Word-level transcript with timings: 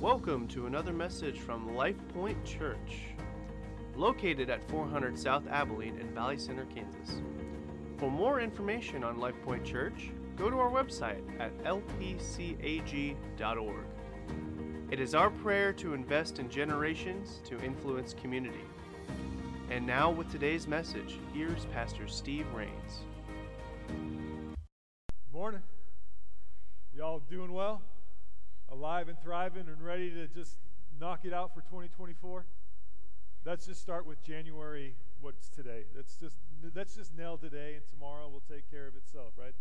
Welcome 0.00 0.46
to 0.48 0.66
another 0.66 0.92
message 0.92 1.40
from 1.40 1.74
Life 1.74 1.96
Point 2.14 2.44
Church, 2.44 3.06
located 3.96 4.48
at 4.48 4.62
400 4.70 5.18
South 5.18 5.48
Abilene 5.48 5.98
in 5.98 6.14
Valley 6.14 6.38
Center, 6.38 6.66
Kansas. 6.66 7.20
For 7.96 8.08
more 8.08 8.40
information 8.40 9.02
on 9.02 9.18
Life 9.18 9.34
Point 9.44 9.64
Church, 9.64 10.12
go 10.36 10.50
to 10.50 10.56
our 10.56 10.70
website 10.70 11.24
at 11.40 11.52
lpcag.org. 11.64 13.16
It 14.92 15.00
is 15.00 15.16
our 15.16 15.30
prayer 15.30 15.72
to 15.72 15.94
invest 15.94 16.38
in 16.38 16.48
generations 16.48 17.40
to 17.46 17.58
influence 17.58 18.14
community. 18.14 18.64
And 19.68 19.84
now, 19.84 20.12
with 20.12 20.30
today's 20.30 20.68
message, 20.68 21.18
here's 21.34 21.64
Pastor 21.66 22.06
Steve 22.06 22.46
Rains. 22.54 23.00
Alive 29.08 29.16
and 29.16 29.24
thriving 29.24 29.68
and 29.72 29.80
ready 29.80 30.10
to 30.10 30.28
just 30.28 30.58
knock 31.00 31.20
it 31.24 31.32
out 31.32 31.54
for 31.54 31.62
2024? 31.62 32.44
Let's 33.46 33.64
just 33.64 33.80
start 33.80 34.04
with 34.04 34.22
January, 34.22 34.96
what's 35.22 35.48
today. 35.48 35.84
Let's 35.96 36.16
just 36.16 36.36
let's 36.76 36.94
just 36.94 37.16
nail 37.16 37.38
today 37.38 37.72
and 37.76 37.84
tomorrow 37.88 38.28
will 38.28 38.44
take 38.44 38.70
care 38.70 38.86
of 38.86 38.96
itself, 38.96 39.32
right? 39.38 39.54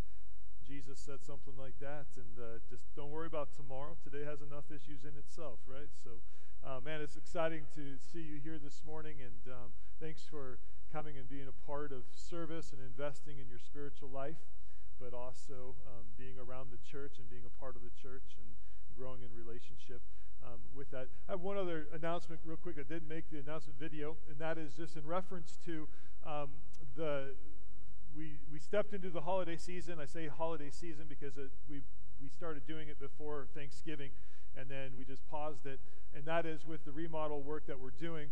Jesus 0.68 1.00
said 1.00 1.24
something 1.24 1.54
like 1.58 1.80
that, 1.80 2.08
and 2.18 2.36
uh, 2.36 2.60
just 2.70 2.94
don't 2.98 3.10
worry 3.10 3.28
about 3.28 3.56
tomorrow. 3.56 3.96
Today 4.04 4.26
has 4.28 4.42
enough 4.42 4.68
issues 4.68 5.06
in 5.08 5.16
itself, 5.16 5.60
right? 5.66 5.88
So, 6.04 6.20
uh, 6.68 6.82
man, 6.84 7.00
it's 7.00 7.16
exciting 7.16 7.64
to 7.76 7.96
see 8.04 8.20
you 8.20 8.42
here 8.44 8.60
this 8.60 8.84
morning, 8.86 9.16
and 9.24 9.54
um, 9.54 9.72
thanks 10.02 10.28
for 10.28 10.60
coming 10.92 11.16
and 11.18 11.30
being 11.30 11.48
a 11.48 11.56
part 11.66 11.94
of 11.94 12.04
service 12.12 12.74
and 12.76 12.84
investing 12.84 13.40
in 13.40 13.48
your 13.48 13.64
spiritual 13.64 14.10
life, 14.10 14.44
but 15.00 15.14
also 15.14 15.80
um, 15.88 16.12
being 16.18 16.36
around 16.36 16.68
the 16.76 16.84
church 16.84 17.16
and 17.16 17.30
being 17.30 17.48
a 17.48 17.60
part 17.62 17.78
of 17.78 17.82
the 17.82 17.96
church 17.96 18.36
and 18.36 18.58
growing 18.98 19.22
in 19.22 19.30
relationship 19.38 20.02
um, 20.44 20.60
with 20.76 20.90
that. 20.92 21.08
I 21.28 21.34
have 21.34 21.42
one 21.42 21.58
other 21.58 21.88
announcement, 21.94 22.42
real 22.44 22.58
quick. 22.58 22.78
I 22.80 22.84
didn't 22.84 23.08
make 23.08 23.30
the 23.30 23.40
announcement 23.40 23.80
video, 23.80 24.18
and 24.30 24.40
that 24.40 24.58
is 24.58 24.74
just 24.74 24.98
in 24.98 25.06
reference 25.06 25.58
to 25.66 25.88
um, 26.26 26.50
the 26.96 27.36
we, 28.16 28.40
we 28.52 28.58
stepped 28.60 28.94
into 28.94 29.10
the 29.10 29.22
holiday 29.22 29.58
season. 29.58 30.00
I 30.02 30.06
say 30.06 30.28
holiday 30.28 30.72
season 30.72 31.06
because 31.08 31.38
it, 31.38 31.52
we, 31.70 31.82
we 32.20 32.30
started 32.30 32.66
doing 32.66 32.90
it 32.90 33.00
before 33.00 33.48
Thanksgiving, 33.54 34.10
and 34.58 34.68
then 34.70 34.92
we 34.98 35.06
just 35.06 35.28
paused 35.28 35.68
it. 35.68 35.80
And 36.16 36.26
that 36.26 36.48
is 36.48 36.66
with 36.66 36.84
the 36.84 36.92
remodel 36.92 37.44
work 37.44 37.68
that 37.68 37.80
we're 37.80 37.92
doing 37.92 38.30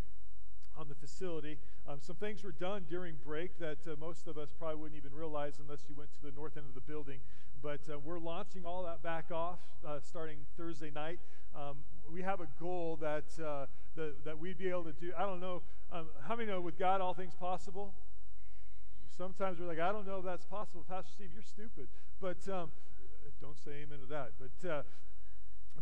on 0.78 0.88
the 0.90 0.96
facility. 0.96 1.58
Um, 1.88 2.00
some 2.00 2.16
things 2.16 2.44
were 2.44 2.52
done 2.52 2.86
during 2.90 3.16
break 3.24 3.58
that 3.60 3.80
uh, 3.88 3.96
most 4.00 4.28
of 4.28 4.38
us 4.38 4.50
probably 4.58 4.78
wouldn't 4.78 4.98
even 4.98 5.14
realize 5.14 5.60
unless 5.60 5.86
you 5.88 5.96
went 5.96 6.14
to 6.14 6.22
the 6.22 6.32
north 6.36 6.58
end 6.58 6.66
of 6.68 6.76
the 6.76 6.82
building. 6.82 7.20
But 7.62 7.82
uh, 7.92 8.00
we're 8.00 8.20
launching 8.20 8.66
all 8.66 8.84
that 8.84 9.02
back 9.02 9.32
off 9.32 9.60
uh, 9.86 10.00
starting 10.02 10.38
Thursday 10.58 10.92
night. 10.92 11.20
Um, 11.56 11.78
we 12.12 12.22
have 12.22 12.42
a 12.42 12.48
goal 12.60 12.98
that, 13.02 13.26
uh, 13.44 13.66
the, 13.96 14.14
that 14.26 14.38
we'd 14.38 14.58
be 14.58 14.70
able 14.70 14.84
to 14.84 14.94
do. 14.94 15.12
I 15.18 15.24
don't 15.24 15.40
know. 15.40 15.62
Um, 15.92 16.08
how 16.28 16.36
many 16.36 16.52
know 16.52 16.62
with 16.62 16.78
God 16.78 17.02
all 17.02 17.14
things 17.14 17.34
possible? 17.34 17.94
sometimes 19.18 19.60
we're 19.60 19.68
like, 19.68 19.80
I 19.80 19.92
don't 19.92 20.06
know 20.06 20.20
if 20.20 20.26
that's 20.26 20.46
possible. 20.46 20.84
Pastor 20.88 21.12
Steve, 21.14 21.30
you're 21.34 21.44
stupid. 21.44 21.88
But 22.20 22.38
um, 22.52 22.72
don't 23.42 23.58
say 23.58 23.84
amen 23.84 24.00
to 24.00 24.06
that. 24.08 24.32
But, 24.40 24.70
uh, 24.70 24.82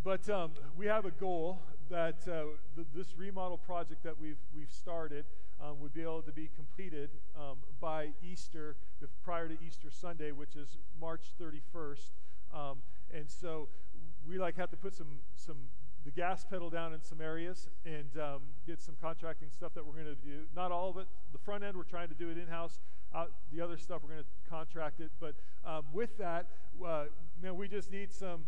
but 0.03 0.29
um, 0.29 0.51
we 0.77 0.85
have 0.85 1.05
a 1.05 1.11
goal 1.11 1.61
that 1.89 2.27
uh, 2.27 2.43
th- 2.75 2.87
this 2.95 3.17
remodel 3.17 3.57
project 3.57 4.03
that 4.03 4.19
we've, 4.19 4.37
we've 4.55 4.71
started 4.71 5.25
um, 5.61 5.79
would 5.79 5.93
be 5.93 6.01
able 6.01 6.21
to 6.21 6.31
be 6.31 6.49
completed 6.55 7.09
um, 7.35 7.57
by 7.79 8.09
Easter, 8.23 8.75
prior 9.23 9.47
to 9.47 9.55
Easter 9.65 9.89
Sunday, 9.89 10.31
which 10.31 10.55
is 10.55 10.77
March 10.99 11.21
31st. 11.39 12.11
Um, 12.53 12.77
and 13.13 13.29
so 13.29 13.67
we 14.27 14.37
like 14.37 14.57
have 14.57 14.69
to 14.71 14.77
put 14.77 14.93
some, 14.93 15.19
some 15.35 15.57
the 16.05 16.11
gas 16.11 16.45
pedal 16.49 16.69
down 16.69 16.93
in 16.93 17.01
some 17.01 17.21
areas 17.21 17.69
and 17.85 18.21
um, 18.21 18.41
get 18.67 18.81
some 18.81 18.95
contracting 19.01 19.49
stuff 19.49 19.73
that 19.73 19.85
we're 19.85 19.93
going 19.93 20.05
to 20.05 20.15
do. 20.15 20.41
Not 20.55 20.71
all 20.71 20.89
of 20.89 20.97
it. 20.97 21.07
The 21.31 21.39
front 21.39 21.63
end, 21.63 21.77
we're 21.77 21.83
trying 21.83 22.09
to 22.09 22.15
do 22.15 22.29
it 22.29 22.37
in 22.37 22.47
house. 22.47 22.79
The 23.53 23.61
other 23.61 23.77
stuff, 23.77 24.01
we're 24.03 24.09
going 24.09 24.23
to 24.23 24.49
contract 24.49 24.99
it. 24.99 25.11
But 25.19 25.35
um, 25.65 25.85
with 25.93 26.17
that, 26.17 26.47
uh, 26.85 27.05
man, 27.41 27.55
we 27.55 27.67
just 27.67 27.91
need 27.91 28.11
some 28.11 28.41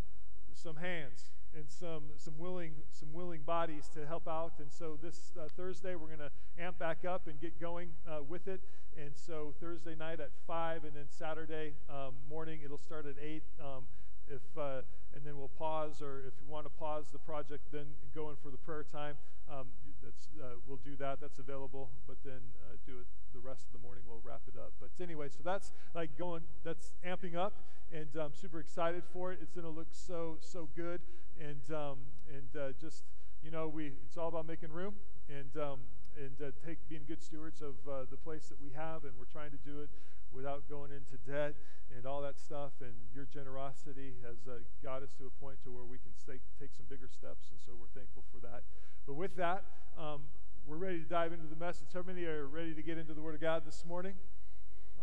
some 0.56 0.78
hands 0.78 1.32
and 1.56 1.66
some 1.70 2.04
some 2.18 2.34
willing 2.38 2.74
some 2.92 3.14
willing 3.14 3.42
bodies 3.42 3.90
to 3.94 4.06
help 4.06 4.28
out. 4.28 4.54
And 4.60 4.72
so 4.72 4.98
this 5.02 5.32
uh, 5.40 5.48
Thursday, 5.56 5.96
we're 5.96 6.08
going 6.08 6.20
to 6.20 6.32
amp 6.60 6.78
back 6.80 7.06
up 7.06 7.28
and 7.28 7.40
get 7.40 7.60
going 7.60 7.90
uh, 8.08 8.24
with 8.24 8.48
it. 8.48 8.62
And 8.98 9.12
so 9.16 9.54
Thursday 9.60 9.96
night 9.96 10.20
at 10.20 10.32
five, 10.48 10.84
and 10.84 10.94
then 10.96 11.06
Saturday 11.10 11.74
um, 11.90 12.14
morning 12.30 12.60
it'll 12.64 12.78
start 12.78 13.06
at 13.06 13.16
eight. 13.22 13.44
Um, 13.60 13.84
if 14.28 14.42
uh, 14.58 14.82
and 15.16 15.24
then 15.26 15.38
we'll 15.38 15.48
pause, 15.58 16.02
or 16.02 16.20
if 16.28 16.34
you 16.42 16.48
want 16.52 16.66
to 16.66 16.72
pause 16.72 17.06
the 17.12 17.20
project, 17.20 17.64
then 17.72 17.86
go 18.14 18.30
in 18.30 18.36
for 18.42 18.50
the 18.50 18.58
prayer 18.58 18.84
time. 18.84 19.16
Um, 19.50 19.68
that's 20.06 20.30
uh, 20.40 20.56
we'll 20.68 20.80
do 20.86 20.96
that. 20.98 21.20
That's 21.20 21.40
available, 21.40 21.90
but 22.08 22.18
then 22.24 22.40
uh, 22.64 22.78
do 22.86 23.00
it 23.00 23.08
the 23.34 23.40
rest 23.40 23.66
of 23.66 23.74
the 23.74 23.80
morning. 23.80 24.04
We'll 24.08 24.22
wrap 24.24 24.42
it 24.48 24.58
up. 24.58 24.74
But 24.80 24.92
anyway, 25.02 25.30
so 25.30 25.40
that's 25.44 25.72
like 25.94 26.18
going. 26.18 26.44
That's 26.64 26.94
amping 27.06 27.36
up, 27.36 27.54
and 27.92 28.08
I'm 28.16 28.34
super 28.34 28.60
excited 28.60 29.04
for 29.12 29.32
it. 29.32 29.40
It's 29.42 29.52
going 29.52 29.66
to 29.66 29.72
look 29.72 29.88
so 29.92 30.38
so 30.40 30.70
good, 30.76 31.02
and 31.42 31.76
um, 31.76 31.98
and 32.30 32.62
uh, 32.62 32.72
just 32.80 33.04
you 33.44 33.52
know 33.52 33.68
we 33.68 33.94
it's 34.06 34.18
all 34.18 34.30
about 34.30 34.48
making 34.48 34.72
room 34.72 34.94
and 35.28 35.62
um, 35.62 35.80
and 36.16 36.40
uh, 36.42 36.52
take 36.66 36.78
being 36.88 37.04
good 37.08 37.22
stewards 37.22 37.62
of 37.62 37.76
uh, 37.90 38.06
the 38.10 38.18
place 38.18 38.48
that 38.48 38.62
we 38.62 38.72
have, 38.76 39.04
and 39.04 39.14
we're 39.18 39.26
trying 39.26 39.52
to 39.52 39.60
do 39.66 39.82
it 39.82 39.90
without 40.36 40.68
going 40.70 40.92
into 40.92 41.16
debt 41.24 41.56
and 41.96 42.06
all 42.06 42.22
that 42.22 42.38
stuff. 42.38 42.74
And 42.82 42.94
your 43.16 43.26
generosity 43.32 44.14
has 44.28 44.44
uh, 44.48 44.60
got 44.84 45.02
us 45.02 45.16
to 45.18 45.26
a 45.26 45.34
point 45.42 45.58
to 45.64 45.72
where 45.72 45.86
we 45.86 45.98
can 45.98 46.12
stay, 46.14 46.44
take 46.60 46.76
some 46.76 46.86
bigger 46.90 47.08
steps, 47.08 47.48
and 47.52 47.60
so 47.64 47.72
we're 47.80 47.92
thankful 47.96 48.24
for 48.32 48.44
that. 48.46 48.64
But 49.08 49.16
with 49.16 49.36
that, 49.38 49.64
um, 49.98 50.24
we're 50.68 50.78
ready 50.78 51.00
to 51.00 51.06
dive 51.06 51.32
into 51.32 51.48
the 51.48 51.56
message. 51.56 51.88
How 51.94 52.02
many 52.02 52.26
are 52.26 52.48
ready 52.48 52.74
to 52.74 52.82
get 52.82 52.98
into 52.98 53.14
the 53.14 53.22
Word 53.22 53.36
of 53.36 53.42
God 53.42 53.64
this 53.66 53.86
morning? 53.88 54.14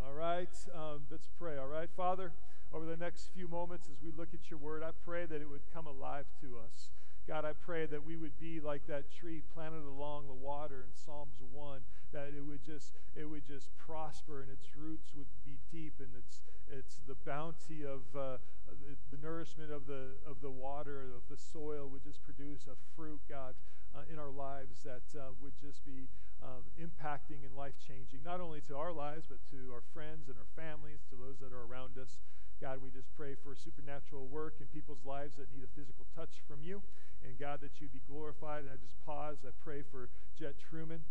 All 0.04 0.12
right, 0.12 0.52
um, 0.74 1.02
let's 1.10 1.28
pray. 1.38 1.56
All 1.56 1.68
right, 1.68 1.88
Father, 1.96 2.32
over 2.72 2.84
the 2.84 2.96
next 2.96 3.30
few 3.34 3.46
moments 3.46 3.88
as 3.88 4.02
we 4.02 4.10
look 4.16 4.34
at 4.34 4.50
your 4.50 4.58
Word, 4.58 4.82
I 4.82 4.90
pray 5.04 5.24
that 5.26 5.40
it 5.40 5.48
would 5.48 5.62
come 5.72 5.86
alive 5.86 6.26
to 6.40 6.58
us. 6.58 6.90
God, 7.28 7.44
I 7.44 7.52
pray 7.52 7.86
that 7.86 8.04
we 8.04 8.16
would 8.16 8.36
be 8.40 8.58
like 8.58 8.86
that 8.88 9.04
tree 9.12 9.42
planted 9.54 9.86
along 9.86 10.26
the 10.26 10.34
water 10.34 10.82
in 10.82 10.90
Psalms 10.92 11.38
1, 11.52 11.80
that 12.12 12.32
it 12.36 12.41
would 12.62 12.74
just 12.74 12.92
it 13.16 13.24
would 13.24 13.46
just 13.46 13.68
prosper 13.76 14.42
and 14.42 14.50
its 14.50 14.66
roots 14.76 15.10
would 15.16 15.26
be 15.44 15.58
deep 15.70 15.94
and 15.98 16.08
its 16.16 16.40
it's 16.70 16.98
the 17.06 17.16
bounty 17.26 17.84
of 17.84 18.00
uh, 18.16 18.38
the, 18.66 18.96
the, 19.10 19.20
nourishment 19.20 19.70
of 19.70 19.86
the 19.86 20.16
of 20.26 20.40
the 20.40 20.50
water 20.50 21.12
of 21.14 21.22
the 21.28 21.36
soil 21.36 21.88
would 21.90 22.02
just 22.02 22.22
produce 22.22 22.66
a 22.66 22.76
fruit, 22.96 23.20
God, 23.28 23.54
uh, 23.94 24.08
in 24.10 24.18
our 24.18 24.30
lives 24.30 24.80
that 24.84 25.04
uh, 25.18 25.34
would 25.42 25.52
just 25.60 25.84
be 25.84 26.08
um, 26.42 26.64
impacting 26.80 27.44
and 27.44 27.54
life 27.56 27.74
changing, 27.76 28.20
not 28.24 28.40
only 28.40 28.60
to 28.68 28.76
our 28.76 28.92
lives 28.92 29.26
but 29.28 29.38
to 29.50 29.72
our 29.74 29.82
friends 29.92 30.28
and 30.28 30.36
our 30.38 30.48
families, 30.56 31.00
to 31.10 31.16
those 31.16 31.38
that 31.40 31.52
are 31.52 31.66
around 31.66 31.98
us. 31.98 32.18
God, 32.60 32.78
we 32.78 32.90
just 32.94 33.10
pray 33.18 33.34
for 33.34 33.56
supernatural 33.58 34.28
work 34.28 34.54
in 34.60 34.66
people's 34.70 35.04
lives 35.04 35.34
that 35.36 35.50
need 35.50 35.66
a 35.66 35.72
physical 35.74 36.06
touch 36.14 36.38
from 36.46 36.62
you. 36.62 36.80
And 37.26 37.34
God, 37.34 37.58
that 37.60 37.80
you'd 37.80 37.92
be 37.92 38.02
glorified. 38.06 38.62
And 38.62 38.70
I 38.70 38.78
just 38.78 38.94
pause. 39.04 39.38
I 39.42 39.50
pray 39.64 39.82
for 39.82 40.08
Jet 40.38 40.54
Truman 40.62 41.02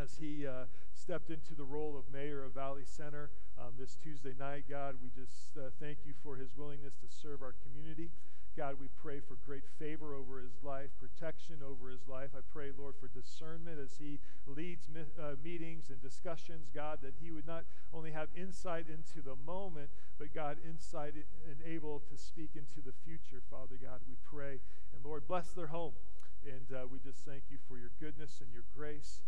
as 0.00 0.16
he 0.18 0.46
uh, 0.46 0.64
stepped 0.92 1.30
into 1.30 1.54
the 1.54 1.64
role 1.64 1.96
of 1.96 2.12
mayor 2.12 2.44
of 2.44 2.54
Valley 2.54 2.84
Center 2.84 3.30
um, 3.58 3.72
this 3.78 3.96
Tuesday 3.96 4.34
night. 4.38 4.64
God, 4.68 4.96
we 5.02 5.10
just 5.14 5.56
uh, 5.56 5.70
thank 5.80 5.98
you 6.04 6.14
for 6.22 6.36
his 6.36 6.56
willingness 6.56 6.94
to 6.94 7.06
serve 7.08 7.42
our 7.42 7.54
community. 7.62 8.10
God, 8.56 8.76
we 8.80 8.86
pray 9.02 9.18
for 9.18 9.34
great 9.44 9.64
favor 9.80 10.14
over 10.14 10.38
his 10.38 10.62
life, 10.62 10.90
protection 11.00 11.56
over 11.66 11.90
his 11.90 12.06
life. 12.06 12.30
I 12.36 12.40
pray, 12.52 12.70
Lord, 12.76 12.94
for 13.00 13.08
discernment 13.08 13.80
as 13.82 13.98
he 13.98 14.20
leads 14.46 14.86
uh, 14.94 15.34
meetings 15.42 15.90
and 15.90 16.00
discussions, 16.00 16.70
God, 16.72 16.98
that 17.02 17.14
he 17.20 17.32
would 17.32 17.48
not 17.48 17.64
only 17.92 18.12
have 18.12 18.28
insight 18.36 18.86
into 18.86 19.26
the 19.26 19.34
moment, 19.44 19.90
but 20.18 20.32
God, 20.32 20.58
insight 20.68 21.14
and 21.14 21.56
able 21.66 22.00
to 22.08 22.16
speak 22.16 22.50
into 22.54 22.80
the 22.80 22.94
future, 23.04 23.42
Father 23.50 23.74
God, 23.82 24.00
we 24.08 24.14
pray. 24.22 24.60
And 24.94 25.04
Lord, 25.04 25.26
bless 25.26 25.50
their 25.50 25.68
home. 25.68 25.94
And 26.46 26.76
uh, 26.76 26.86
we 26.86 26.98
just 27.00 27.24
thank 27.24 27.44
you 27.50 27.58
for 27.66 27.76
your 27.76 27.90
goodness 27.98 28.38
and 28.40 28.52
your 28.52 28.64
grace 28.76 29.20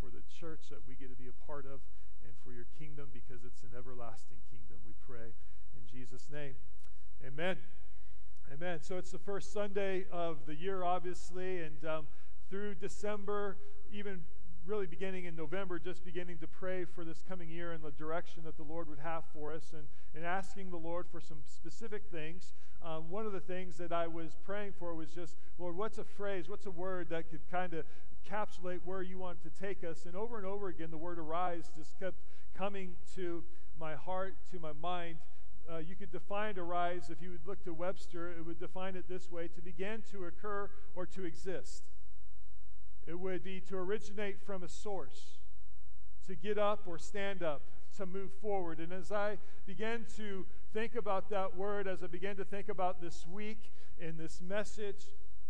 for 0.00 0.10
the 0.10 0.22
church 0.28 0.68
that 0.70 0.80
we 0.88 0.94
get 0.94 1.10
to 1.10 1.16
be 1.16 1.28
a 1.28 1.46
part 1.46 1.64
of 1.64 1.80
and 2.24 2.34
for 2.44 2.52
your 2.52 2.66
kingdom 2.78 3.08
because 3.12 3.44
it's 3.44 3.62
an 3.62 3.70
everlasting 3.76 4.38
kingdom, 4.50 4.78
we 4.84 4.92
pray. 5.06 5.34
In 5.76 5.86
Jesus' 5.86 6.28
name, 6.32 6.54
amen. 7.26 7.58
Amen. 8.52 8.78
So 8.80 8.96
it's 8.96 9.10
the 9.10 9.18
first 9.18 9.52
Sunday 9.52 10.06
of 10.12 10.46
the 10.46 10.54
year, 10.54 10.84
obviously, 10.84 11.62
and 11.62 11.84
um, 11.84 12.06
through 12.48 12.76
December, 12.76 13.56
even 13.92 14.20
really 14.66 14.86
beginning 14.86 15.24
in 15.24 15.36
November, 15.36 15.78
just 15.78 16.04
beginning 16.04 16.38
to 16.38 16.46
pray 16.46 16.84
for 16.84 17.04
this 17.04 17.22
coming 17.28 17.48
year 17.48 17.72
and 17.72 17.82
the 17.82 17.92
direction 17.92 18.42
that 18.44 18.56
the 18.56 18.62
Lord 18.62 18.88
would 18.88 18.98
have 18.98 19.24
for 19.32 19.52
us 19.52 19.72
and, 19.72 19.84
and 20.14 20.24
asking 20.24 20.70
the 20.70 20.76
Lord 20.76 21.06
for 21.10 21.20
some 21.20 21.38
specific 21.44 22.02
things. 22.10 22.52
Um, 22.84 23.10
one 23.10 23.26
of 23.26 23.32
the 23.32 23.40
things 23.40 23.76
that 23.78 23.92
I 23.92 24.06
was 24.06 24.36
praying 24.44 24.72
for 24.78 24.94
was 24.94 25.10
just, 25.10 25.36
Lord, 25.58 25.76
what's 25.76 25.98
a 25.98 26.04
phrase, 26.04 26.48
what's 26.48 26.66
a 26.66 26.70
word 26.70 27.08
that 27.10 27.30
could 27.30 27.48
kind 27.50 27.74
of 27.74 27.84
encapsulate 28.26 28.80
where 28.84 29.02
you 29.02 29.18
want 29.18 29.42
to 29.42 29.50
take 29.50 29.84
us? 29.84 30.06
And 30.06 30.16
over 30.16 30.36
and 30.36 30.46
over 30.46 30.68
again, 30.68 30.90
the 30.90 30.98
word 30.98 31.18
arise 31.18 31.70
just 31.76 31.98
kept 31.98 32.16
coming 32.56 32.96
to 33.14 33.44
my 33.78 33.94
heart, 33.94 34.34
to 34.52 34.58
my 34.58 34.72
mind 34.72 35.16
uh, 35.70 35.78
you 35.78 35.96
could 35.96 36.12
define 36.12 36.58
arise, 36.58 37.10
if 37.10 37.20
you 37.20 37.30
would 37.30 37.46
look 37.46 37.62
to 37.64 37.72
Webster, 37.72 38.30
it 38.30 38.46
would 38.46 38.60
define 38.60 38.94
it 38.96 39.08
this 39.08 39.30
way 39.30 39.48
to 39.48 39.60
begin 39.60 40.02
to 40.12 40.24
occur 40.24 40.70
or 40.94 41.06
to 41.06 41.24
exist. 41.24 41.82
It 43.06 43.18
would 43.18 43.42
be 43.42 43.60
to 43.68 43.76
originate 43.76 44.40
from 44.40 44.62
a 44.62 44.68
source, 44.68 45.38
to 46.26 46.34
get 46.34 46.58
up 46.58 46.86
or 46.86 46.98
stand 46.98 47.42
up, 47.42 47.62
to 47.96 48.06
move 48.06 48.30
forward. 48.40 48.78
And 48.78 48.92
as 48.92 49.10
I 49.10 49.38
began 49.66 50.06
to 50.16 50.46
think 50.72 50.94
about 50.94 51.30
that 51.30 51.56
word, 51.56 51.88
as 51.88 52.02
I 52.02 52.06
began 52.06 52.36
to 52.36 52.44
think 52.44 52.68
about 52.68 53.00
this 53.00 53.26
week 53.26 53.72
and 54.00 54.18
this 54.18 54.40
message, 54.40 55.06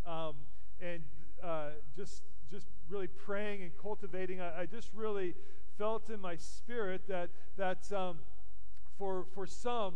um, 0.06 0.34
and 0.80 1.02
uh, 1.42 1.70
just 1.94 2.22
just 2.50 2.66
really 2.88 3.08
praying 3.08 3.62
and 3.62 3.72
cultivating, 3.80 4.40
I, 4.40 4.62
I, 4.62 4.66
just 4.66 4.90
really 4.94 5.34
felt 5.78 6.10
in 6.10 6.20
my 6.20 6.36
spirit 6.36 7.02
that 7.08 7.30
that 7.56 7.92
um, 7.92 8.18
for 8.98 9.26
for 9.34 9.46
some 9.46 9.94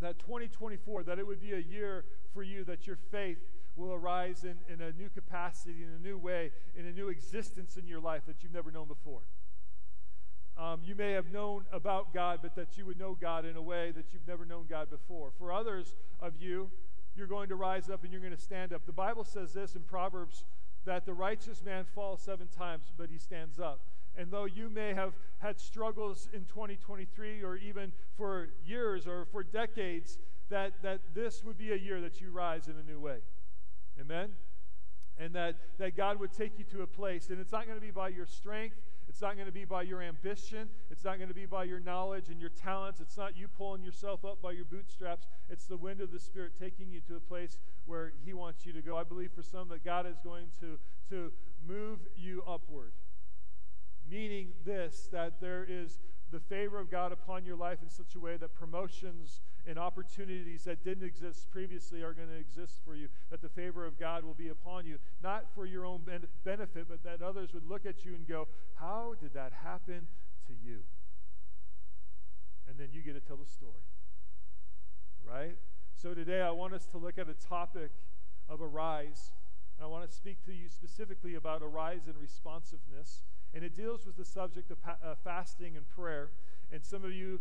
that 0.00 0.18
2024 0.18 1.04
that 1.04 1.18
it 1.18 1.26
would 1.26 1.40
be 1.40 1.52
a 1.52 1.58
year 1.58 2.04
for 2.32 2.42
you 2.42 2.64
that 2.64 2.86
your 2.86 2.96
faith 2.96 3.38
will 3.76 3.92
arise 3.92 4.44
in, 4.44 4.56
in 4.72 4.80
a 4.80 4.92
new 4.92 5.08
capacity, 5.08 5.82
in 5.82 5.90
a 5.90 6.02
new 6.02 6.18
way, 6.18 6.50
in 6.76 6.86
a 6.86 6.92
new 6.92 7.08
existence 7.08 7.76
in 7.76 7.86
your 7.86 8.00
life 8.00 8.22
that 8.26 8.42
you've 8.42 8.52
never 8.52 8.70
known 8.70 8.88
before. 8.88 9.22
Um, 10.58 10.80
you 10.84 10.94
may 10.94 11.12
have 11.12 11.32
known 11.32 11.64
about 11.72 12.12
God, 12.12 12.40
but 12.42 12.54
that 12.56 12.76
you 12.76 12.84
would 12.84 12.98
know 12.98 13.16
God 13.18 13.46
in 13.46 13.56
a 13.56 13.62
way 13.62 13.92
that 13.92 14.12
you've 14.12 14.26
never 14.26 14.44
known 14.44 14.66
God 14.68 14.90
before. 14.90 15.30
For 15.38 15.52
others 15.52 15.96
of 16.20 16.34
you, 16.38 16.70
you're 17.16 17.26
going 17.26 17.48
to 17.48 17.56
rise 17.56 17.88
up 17.88 18.04
and 18.04 18.12
you're 18.12 18.20
going 18.20 18.36
to 18.36 18.40
stand 18.40 18.72
up. 18.72 18.84
The 18.84 18.92
Bible 18.92 19.24
says 19.24 19.52
this 19.54 19.74
in 19.74 19.82
Proverbs 19.82 20.44
that 20.84 21.06
the 21.06 21.14
righteous 21.14 21.62
man 21.64 21.84
falls 21.84 22.22
seven 22.22 22.48
times, 22.48 22.92
but 22.96 23.10
he 23.10 23.18
stands 23.18 23.58
up. 23.58 23.80
And 24.16 24.30
though 24.30 24.44
you 24.44 24.68
may 24.68 24.92
have 24.92 25.14
had 25.38 25.58
struggles 25.60 26.28
in 26.32 26.44
2023 26.46 27.42
or 27.42 27.56
even 27.56 27.92
for 28.16 28.48
years 28.64 29.06
or 29.06 29.26
for 29.26 29.42
decades, 29.42 30.18
that, 30.48 30.72
that 30.82 31.00
this 31.14 31.44
would 31.44 31.56
be 31.56 31.72
a 31.72 31.76
year 31.76 32.00
that 32.00 32.20
you 32.20 32.30
rise 32.30 32.66
in 32.66 32.74
a 32.76 32.82
new 32.82 33.00
way. 33.00 33.18
Amen? 34.00 34.30
And 35.18 35.34
that, 35.34 35.56
that 35.78 35.96
God 35.96 36.18
would 36.18 36.32
take 36.32 36.58
you 36.58 36.64
to 36.66 36.82
a 36.82 36.86
place, 36.86 37.30
and 37.30 37.38
it's 37.40 37.52
not 37.52 37.66
going 37.66 37.78
to 37.78 37.84
be 37.84 37.90
by 37.90 38.08
your 38.08 38.26
strength, 38.26 38.76
it's 39.10 39.20
not 39.20 39.34
going 39.34 39.46
to 39.46 39.52
be 39.52 39.64
by 39.64 39.82
your 39.82 40.00
ambition, 40.02 40.68
it's 40.88 41.02
not 41.02 41.16
going 41.16 41.28
to 41.28 41.34
be 41.34 41.44
by 41.44 41.64
your 41.64 41.80
knowledge 41.80 42.28
and 42.28 42.40
your 42.40 42.50
talents, 42.50 43.00
it's 43.00 43.16
not 43.16 43.36
you 43.36 43.48
pulling 43.48 43.82
yourself 43.82 44.24
up 44.24 44.40
by 44.40 44.52
your 44.52 44.64
bootstraps. 44.64 45.26
It's 45.48 45.66
the 45.66 45.76
wind 45.76 46.00
of 46.00 46.12
the 46.12 46.20
Spirit 46.20 46.52
taking 46.56 46.92
you 46.92 47.00
to 47.08 47.16
a 47.16 47.20
place 47.20 47.58
where 47.86 48.12
He 48.24 48.34
wants 48.34 48.64
you 48.64 48.72
to 48.72 48.80
go. 48.80 48.96
I 48.96 49.02
believe 49.02 49.32
for 49.32 49.42
some 49.42 49.68
that 49.70 49.84
God 49.84 50.06
is 50.06 50.20
going 50.22 50.46
to, 50.60 50.78
to 51.08 51.32
move 51.66 51.98
you 52.14 52.44
upward. 52.46 52.92
Meaning 54.08 54.52
this, 54.64 55.08
that 55.10 55.40
there 55.40 55.66
is 55.68 55.98
the 56.30 56.38
favor 56.38 56.78
of 56.78 56.88
God 56.88 57.10
upon 57.10 57.44
your 57.44 57.56
life 57.56 57.78
in 57.82 57.90
such 57.90 58.14
a 58.14 58.20
way 58.20 58.36
that 58.36 58.54
promotions 58.54 59.40
and 59.66 59.78
opportunities 59.78 60.64
that 60.64 60.84
didn't 60.84 61.04
exist 61.04 61.50
previously 61.50 62.02
are 62.02 62.12
going 62.12 62.28
to 62.28 62.36
exist 62.36 62.80
for 62.84 62.94
you, 62.94 63.08
that 63.30 63.42
the 63.42 63.48
favor 63.48 63.86
of 63.86 63.98
God 63.98 64.24
will 64.24 64.34
be 64.34 64.48
upon 64.48 64.86
you, 64.86 64.98
not 65.22 65.46
for 65.54 65.66
your 65.66 65.84
own 65.84 66.00
ben- 66.04 66.26
benefit, 66.44 66.86
but 66.88 67.02
that 67.04 67.22
others 67.22 67.52
would 67.52 67.68
look 67.68 67.86
at 67.86 68.04
you 68.04 68.14
and 68.14 68.26
go, 68.26 68.48
How 68.74 69.14
did 69.20 69.34
that 69.34 69.52
happen 69.64 70.06
to 70.46 70.52
you? 70.52 70.80
And 72.68 72.78
then 72.78 72.88
you 72.92 73.02
get 73.02 73.14
to 73.14 73.20
tell 73.20 73.36
the 73.36 73.50
story. 73.50 73.82
Right? 75.24 75.56
So 75.94 76.14
today 76.14 76.40
I 76.40 76.50
want 76.50 76.72
us 76.72 76.86
to 76.86 76.98
look 76.98 77.18
at 77.18 77.28
a 77.28 77.34
topic 77.34 77.90
of 78.48 78.60
arise. 78.60 79.32
And 79.76 79.84
I 79.84 79.88
want 79.88 80.08
to 80.08 80.14
speak 80.14 80.44
to 80.46 80.52
you 80.52 80.68
specifically 80.68 81.34
about 81.34 81.62
arise 81.62 82.06
and 82.06 82.16
responsiveness. 82.16 83.22
And 83.52 83.64
it 83.64 83.76
deals 83.76 84.06
with 84.06 84.16
the 84.16 84.24
subject 84.24 84.70
of 84.70 84.82
pa- 84.82 84.96
uh, 85.04 85.14
fasting 85.22 85.76
and 85.76 85.88
prayer. 85.88 86.30
And 86.72 86.84
some 86.84 87.04
of 87.04 87.12
you 87.12 87.40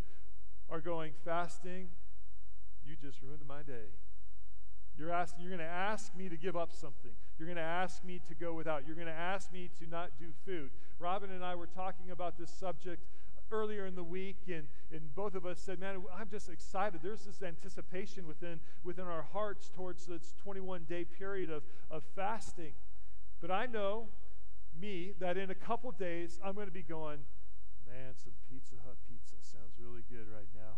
are 0.69 0.81
going, 0.81 1.13
fasting 1.23 1.89
you 2.89 2.95
just 2.99 3.21
ruined 3.21 3.45
my 3.47 3.61
day. 3.61 3.93
You're, 4.97 5.11
asking, 5.11 5.43
you're 5.43 5.55
going 5.55 5.65
to 5.65 5.73
ask 5.73 6.13
me 6.15 6.27
to 6.27 6.35
give 6.35 6.57
up 6.57 6.73
something. 6.73 7.11
You're 7.37 7.45
going 7.45 7.55
to 7.55 7.61
ask 7.61 8.03
me 8.03 8.19
to 8.27 8.35
go 8.35 8.53
without. 8.53 8.85
You're 8.85 8.95
going 8.95 9.07
to 9.07 9.13
ask 9.13 9.53
me 9.53 9.69
to 9.79 9.87
not 9.87 10.11
do 10.19 10.25
food. 10.45 10.71
Robin 10.97 11.31
and 11.31 11.45
I 11.45 11.55
were 11.55 11.67
talking 11.67 12.11
about 12.11 12.37
this 12.37 12.49
subject 12.49 13.05
earlier 13.51 13.85
in 13.85 13.95
the 13.95 14.03
week, 14.03 14.37
and, 14.47 14.67
and 14.91 15.15
both 15.15 15.35
of 15.35 15.45
us 15.45 15.59
said, 15.59 15.79
Man, 15.79 16.03
I'm 16.19 16.29
just 16.29 16.49
excited. 16.49 16.99
There's 17.01 17.25
this 17.25 17.41
anticipation 17.41 18.27
within, 18.27 18.59
within 18.83 19.05
our 19.05 19.25
hearts 19.31 19.69
towards 19.73 20.05
this 20.05 20.33
21 20.43 20.83
day 20.89 21.05
period 21.05 21.49
of, 21.49 21.63
of 21.89 22.03
fasting. 22.15 22.73
But 23.39 23.51
I 23.51 23.67
know, 23.67 24.09
me, 24.79 25.13
that 25.19 25.37
in 25.37 25.49
a 25.49 25.55
couple 25.55 25.91
days, 25.91 26.39
I'm 26.43 26.55
going 26.55 26.67
to 26.67 26.73
be 26.73 26.83
going, 26.83 27.19
Man, 27.87 28.13
some 28.21 28.33
Pizza 28.49 28.75
Hut 28.85 28.97
pizza 29.07 29.35
sounds 29.41 29.73
really 29.79 30.03
good 30.09 30.27
right 30.29 30.49
now. 30.53 30.75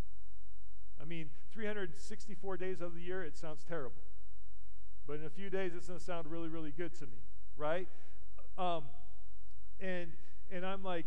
I 1.01 1.05
mean, 1.05 1.29
364 1.51 2.57
days 2.57 2.81
of 2.81 2.93
the 2.93 3.01
year, 3.01 3.23
it 3.23 3.35
sounds 3.35 3.63
terrible. 3.67 4.01
But 5.07 5.19
in 5.19 5.25
a 5.25 5.29
few 5.29 5.49
days, 5.49 5.73
it's 5.75 5.87
going 5.87 5.99
to 5.99 6.05
sound 6.05 6.27
really, 6.27 6.47
really 6.47 6.71
good 6.71 6.93
to 6.99 7.05
me, 7.05 7.17
right? 7.57 7.87
Um, 8.57 8.83
and 9.79 10.11
and 10.51 10.65
I'm 10.65 10.83
like, 10.83 11.05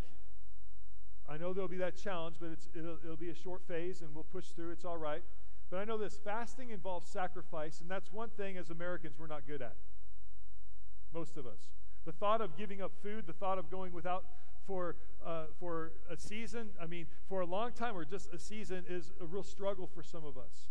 I 1.28 1.36
know 1.36 1.52
there'll 1.52 1.68
be 1.68 1.78
that 1.78 1.96
challenge, 1.96 2.36
but 2.40 2.50
it's, 2.50 2.68
it'll, 2.74 2.98
it'll 3.04 3.16
be 3.16 3.30
a 3.30 3.34
short 3.34 3.62
phase, 3.68 4.00
and 4.00 4.14
we'll 4.14 4.24
push 4.24 4.46
through. 4.48 4.72
It's 4.72 4.84
all 4.84 4.96
right. 4.96 5.22
But 5.70 5.78
I 5.78 5.84
know 5.84 5.98
this 5.98 6.18
fasting 6.22 6.70
involves 6.70 7.06
sacrifice, 7.06 7.80
and 7.80 7.90
that's 7.90 8.12
one 8.12 8.30
thing 8.30 8.56
as 8.56 8.70
Americans 8.70 9.16
we're 9.18 9.26
not 9.26 9.46
good 9.46 9.62
at. 9.62 9.76
Most 11.12 11.36
of 11.36 11.46
us. 11.46 11.70
The 12.04 12.12
thought 12.12 12.40
of 12.40 12.56
giving 12.56 12.82
up 12.82 12.92
food, 13.02 13.26
the 13.26 13.32
thought 13.32 13.58
of 13.58 13.70
going 13.70 13.92
without 13.92 14.24
for, 14.66 14.96
uh, 15.24 15.44
for 15.58 15.92
a 16.10 16.16
season, 16.16 16.70
I 16.80 16.86
mean, 16.86 17.06
for 17.28 17.40
a 17.40 17.46
long 17.46 17.72
time 17.72 17.96
or 17.96 18.04
just 18.04 18.32
a 18.32 18.38
season, 18.38 18.84
is 18.88 19.12
a 19.20 19.26
real 19.26 19.42
struggle 19.42 19.86
for 19.86 20.02
some 20.02 20.24
of 20.24 20.36
us. 20.36 20.70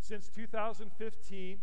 Since 0.00 0.28
2015, 0.28 1.58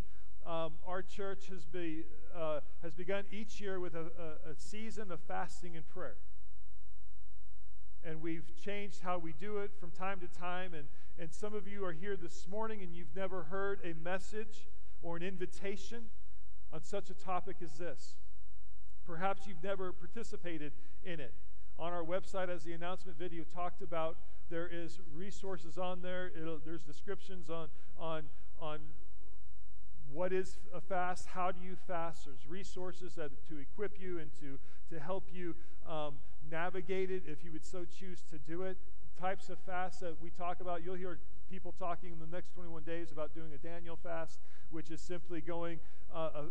um, 0.45 0.73
our 0.85 1.01
church 1.01 1.47
has, 1.49 1.65
be, 1.65 2.03
uh, 2.35 2.61
has 2.81 2.93
begun 2.93 3.25
each 3.31 3.59
year 3.59 3.79
with 3.79 3.95
a, 3.95 4.11
a, 4.47 4.51
a 4.51 4.55
season 4.55 5.11
of 5.11 5.19
fasting 5.21 5.75
and 5.75 5.87
prayer. 5.87 6.15
And 8.03 8.21
we've 8.21 8.55
changed 8.63 9.01
how 9.01 9.17
we 9.17 9.33
do 9.33 9.57
it 9.57 9.71
from 9.77 9.91
time 9.91 10.19
to 10.21 10.39
time. 10.39 10.73
And, 10.73 10.87
and 11.19 11.33
some 11.33 11.53
of 11.53 11.67
you 11.67 11.83
are 11.83 11.91
here 11.91 12.15
this 12.15 12.47
morning 12.47 12.81
and 12.81 12.93
you've 12.93 13.15
never 13.15 13.43
heard 13.43 13.79
a 13.83 13.93
message 14.01 14.69
or 15.01 15.17
an 15.17 15.23
invitation 15.23 16.03
on 16.71 16.83
such 16.83 17.09
a 17.09 17.13
topic 17.13 17.57
as 17.61 17.73
this. 17.73 18.15
Perhaps 19.05 19.47
you've 19.47 19.63
never 19.63 19.91
participated 19.91 20.71
in 21.03 21.19
it 21.19 21.33
on 21.79 21.93
our 21.93 22.03
website 22.03 22.49
as 22.49 22.63
the 22.63 22.73
announcement 22.73 23.17
video 23.17 23.43
talked 23.53 23.81
about 23.81 24.17
there 24.49 24.69
is 24.71 24.99
resources 25.13 25.77
on 25.77 26.01
there. 26.01 26.31
It'll, 26.39 26.59
there's 26.63 26.83
descriptions 26.83 27.49
on 27.49 27.67
on 27.99 28.23
on 28.59 28.79
what 30.11 30.31
is 30.31 30.57
a 30.73 30.79
fast 30.79 31.27
how 31.27 31.51
do 31.51 31.59
you 31.61 31.75
fast? 31.87 32.25
There's 32.25 32.47
resources 32.47 33.15
that 33.15 33.31
to 33.49 33.57
equip 33.57 33.99
you 33.99 34.19
and 34.19 34.31
to 34.39 34.57
to 34.93 34.99
help 35.01 35.25
you 35.31 35.55
um, 35.87 36.15
navigate 36.49 37.11
it 37.11 37.23
if 37.27 37.43
you 37.43 37.51
would 37.51 37.65
so 37.65 37.85
choose 37.85 38.23
to 38.31 38.37
do 38.39 38.63
it. 38.63 38.77
Types 39.19 39.49
of 39.49 39.57
fasts 39.59 39.99
that 39.99 40.21
we 40.21 40.29
talk 40.29 40.61
about 40.61 40.83
you'll 40.85 40.95
hear 40.95 41.19
people 41.49 41.73
talking 41.77 42.11
in 42.11 42.19
the 42.19 42.35
next 42.35 42.53
21 42.53 42.83
days 42.83 43.11
about 43.11 43.33
doing 43.33 43.53
a 43.53 43.57
daniel 43.57 43.95
fast 43.95 44.39
which 44.69 44.91
is 44.91 44.99
simply 44.99 45.39
going 45.39 45.79
uh, 46.13 46.29
uh, 46.35 46.41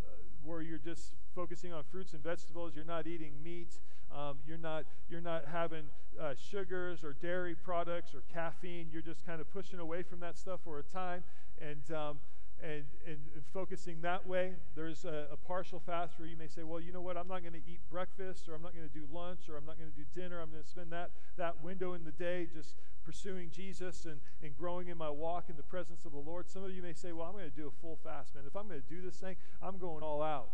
where 0.47 0.63
you're 0.63 0.79
just 0.79 1.13
focusing 1.35 1.73
on 1.73 1.83
fruits 1.91 2.13
and 2.13 2.23
vegetables 2.23 2.73
you're 2.75 2.85
not 2.85 3.07
eating 3.07 3.33
meat 3.43 3.79
um, 4.15 4.37
you're 4.47 4.59
not 4.59 4.85
you're 5.09 5.21
not 5.21 5.45
having 5.51 5.85
uh, 6.21 6.35
sugars 6.51 7.05
or 7.05 7.15
dairy 7.15 7.55
products 7.55 8.15
or 8.15 8.23
caffeine. 8.33 8.89
You're 8.93 9.03
just 9.03 9.27
kind 9.27 9.41
of 9.41 9.53
pushing 9.53 9.79
away 9.79 10.03
from 10.03 10.21
that 10.21 10.39
stuff 10.39 10.61
for 10.65 10.79
a 10.79 10.83
time 10.83 11.23
and 11.61 11.97
um, 11.97 12.19
and, 12.63 12.85
and, 13.07 13.19
and, 13.35 13.45
focusing 13.53 14.01
that 14.01 14.27
way. 14.27 14.53
There's 14.75 15.05
a, 15.05 15.29
a, 15.31 15.37
partial 15.37 15.79
fast 15.79 16.19
where 16.19 16.27
you 16.27 16.37
may 16.37 16.49
say, 16.49 16.63
well, 16.63 16.81
you 16.81 16.93
know 16.93 17.03
what? 17.03 17.17
I'm 17.17 17.29
not 17.29 17.43
going 17.43 17.53
to 17.53 17.71
eat 17.71 17.81
breakfast 17.91 18.49
or 18.49 18.55
I'm 18.55 18.63
not 18.63 18.75
going 18.75 18.89
to 18.89 18.95
do 18.95 19.05
lunch 19.13 19.49
or 19.49 19.57
I'm 19.57 19.67
not 19.67 19.79
going 19.79 19.91
to 19.91 19.97
do 19.97 20.05
dinner. 20.15 20.41
I'm 20.41 20.51
going 20.51 20.63
to 20.63 20.69
spend 20.69 20.91
that 20.93 21.11
that 21.37 21.63
window 21.63 21.93
in 21.93 22.05
the 22.05 22.13
day 22.13 22.49
just 22.53 22.77
pursuing 23.05 23.51
Jesus 23.51 24.07
and, 24.07 24.21
and 24.43 24.57
growing 24.57 24.89
in 24.89 24.97
my 24.97 25.11
walk 25.11 25.51
in 25.51 25.57
the 25.57 25.63
presence 25.63 26.07
of 26.07 26.13
the 26.13 26.19
Lord. 26.19 26.49
Some 26.49 26.65
of 26.65 26.71
you 26.73 26.83
may 26.83 26.95
say, 26.95 27.13
well, 27.13 27.27
I'm 27.27 27.35
going 27.35 27.51
to 27.51 27.57
do 27.57 27.69
a 27.69 27.83
full 27.83 27.99
fast, 28.03 28.35
man. 28.35 28.45
If 28.47 28.57
I'm 28.57 28.69
going 28.69 28.81
to 28.81 28.95
do 28.95 29.03
this 29.03 29.17
thing, 29.17 29.37
I'm 29.63 29.77
going 29.79 30.03
all 30.03 30.23
out. 30.23 30.51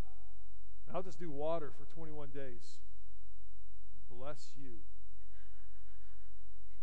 And 0.88 0.96
I'll 0.96 1.02
just 1.02 1.20
do 1.20 1.30
water 1.30 1.70
for 1.78 1.84
21 1.94 2.30
days 2.30 2.78
bless 4.18 4.52
you. 4.56 4.78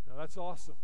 Now, 0.08 0.18
that's 0.18 0.38
awesome. 0.38 0.76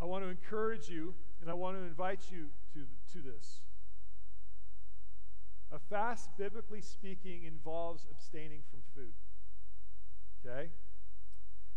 I 0.00 0.04
want 0.04 0.24
to 0.24 0.30
encourage 0.30 0.88
you 0.88 1.14
and 1.40 1.50
I 1.50 1.54
want 1.54 1.76
to 1.76 1.82
invite 1.82 2.30
you 2.30 2.46
to, 2.74 2.86
to 3.12 3.22
this. 3.22 3.60
A 5.72 5.78
fast, 5.78 6.30
biblically 6.38 6.80
speaking, 6.80 7.44
involves 7.44 8.06
abstaining 8.10 8.62
from 8.70 8.80
food. 8.94 9.12
Okay? 10.44 10.70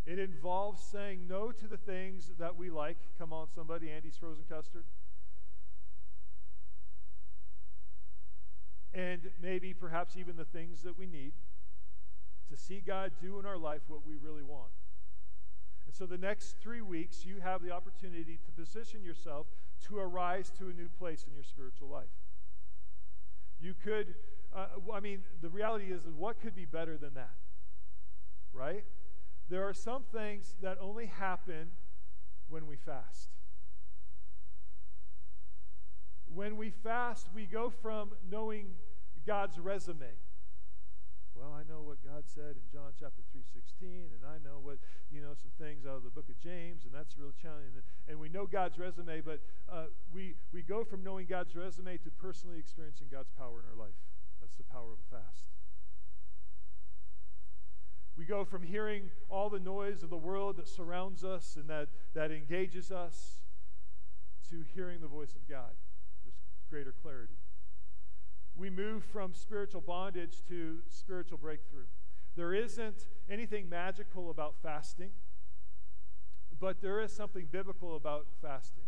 It 0.06 0.20
involves 0.20 0.82
saying 0.82 1.28
no 1.28 1.52
to 1.52 1.68
the 1.68 1.78
things 1.78 2.32
that 2.40 2.56
we 2.56 2.70
like. 2.70 2.98
Come 3.18 3.34
on, 3.34 3.48
somebody, 3.54 3.90
Andy's 3.92 4.18
frozen 4.18 4.46
custard. 4.50 4.86
And 8.94 9.30
maybe, 9.42 9.74
perhaps, 9.74 10.18
even 10.18 10.36
the 10.36 10.46
things 10.46 10.82
that 10.84 10.98
we 10.98 11.06
need 11.06 11.34
to 12.50 12.58
see 12.58 12.82
God 12.86 13.12
do 13.22 13.40
in 13.40 13.46
our 13.46 13.58
life 13.58 13.82
what 13.88 14.06
we 14.06 14.16
really 14.16 14.42
want. 14.42 14.72
And 15.90 15.96
so 15.96 16.06
the 16.06 16.20
next 16.20 16.58
three 16.62 16.82
weeks, 16.82 17.26
you 17.26 17.40
have 17.40 17.64
the 17.64 17.72
opportunity 17.72 18.38
to 18.46 18.52
position 18.52 19.02
yourself 19.04 19.48
to 19.88 19.98
arise 19.98 20.52
to 20.60 20.70
a 20.70 20.72
new 20.72 20.88
place 20.88 21.26
in 21.28 21.34
your 21.34 21.42
spiritual 21.42 21.88
life. 21.90 22.14
You 23.60 23.74
could, 23.74 24.14
uh, 24.56 24.68
I 24.94 25.00
mean, 25.00 25.24
the 25.42 25.50
reality 25.50 25.86
is, 25.86 26.02
what 26.16 26.40
could 26.40 26.56
be 26.56 26.66
better 26.66 26.96
than 26.96 27.16
that? 27.16 27.34
Right? 28.54 28.84
There 29.50 29.68
are 29.68 29.74
some 29.74 30.04
things 30.14 30.54
that 30.62 30.78
only 30.80 31.08
happen 31.08 31.72
when 32.50 32.68
we 32.68 32.76
fast. 32.76 33.30
When 36.32 36.56
we 36.56 36.70
fast, 36.70 37.30
we 37.34 37.48
go 37.48 37.72
from 37.72 38.12
knowing 38.30 38.68
God's 39.26 39.58
resume. 39.58 40.06
Well, 41.40 41.56
I 41.56 41.64
know 41.72 41.80
what 41.80 42.04
God 42.04 42.28
said 42.28 42.60
in 42.60 42.68
John 42.70 42.92
chapter 43.00 43.22
3:16, 43.32 44.12
and 44.12 44.26
I 44.28 44.40
know 44.44 44.60
what, 44.60 44.78
you 45.10 45.22
know, 45.22 45.34
some 45.34 45.52
things 45.58 45.86
out 45.86 45.96
of 45.96 46.04
the 46.04 46.10
book 46.10 46.28
of 46.28 46.38
James, 46.38 46.84
and 46.84 46.94
that's 46.94 47.18
really 47.18 47.32
challenging. 47.42 47.76
And, 47.76 47.84
and 48.10 48.20
we 48.20 48.28
know 48.28 48.46
God's 48.46 48.78
resume, 48.78 49.22
but 49.22 49.40
uh, 49.72 49.86
we, 50.14 50.36
we 50.52 50.62
go 50.62 50.84
from 50.84 51.02
knowing 51.02 51.28
God's 51.28 51.56
resume 51.56 51.98
to 52.00 52.12
personally 52.12 52.60
experiencing 52.60 53.08
God's 53.10 53.30
power 53.30 53.62
in 53.62 53.66
our 53.72 53.76
life. 53.76 53.96
That's 54.42 54.58
the 54.58 54.66
power 54.66 54.92
of 54.92 55.00
a 55.00 55.16
fast. 55.16 55.46
We 58.18 58.26
go 58.26 58.44
from 58.44 58.64
hearing 58.64 59.10
all 59.30 59.50
the 59.50 59.62
noise 59.62 60.04
of 60.04 60.10
the 60.10 60.18
world 60.18 60.58
that 60.58 60.68
surrounds 60.68 61.24
us 61.24 61.56
and 61.56 61.70
that, 61.70 61.88
that 62.16 62.32
engages 62.32 62.92
us 62.92 63.44
to 64.50 64.66
hearing 64.76 65.00
the 65.00 65.08
voice 65.08 65.36
of 65.36 65.48
God. 65.48 65.72
There's 66.26 66.36
greater 66.70 66.92
clarity 66.92 67.38
we 68.60 68.70
move 68.70 69.04
from 69.06 69.34
spiritual 69.34 69.82
bondage 69.82 70.44
to 70.50 70.80
spiritual 70.90 71.38
breakthrough. 71.38 71.86
There 72.36 72.54
isn't 72.54 73.08
anything 73.30 73.70
magical 73.70 74.30
about 74.30 74.56
fasting, 74.62 75.12
but 76.60 76.82
there 76.82 77.00
is 77.00 77.14
something 77.14 77.48
biblical 77.50 77.96
about 77.96 78.28
fasting. 78.42 78.84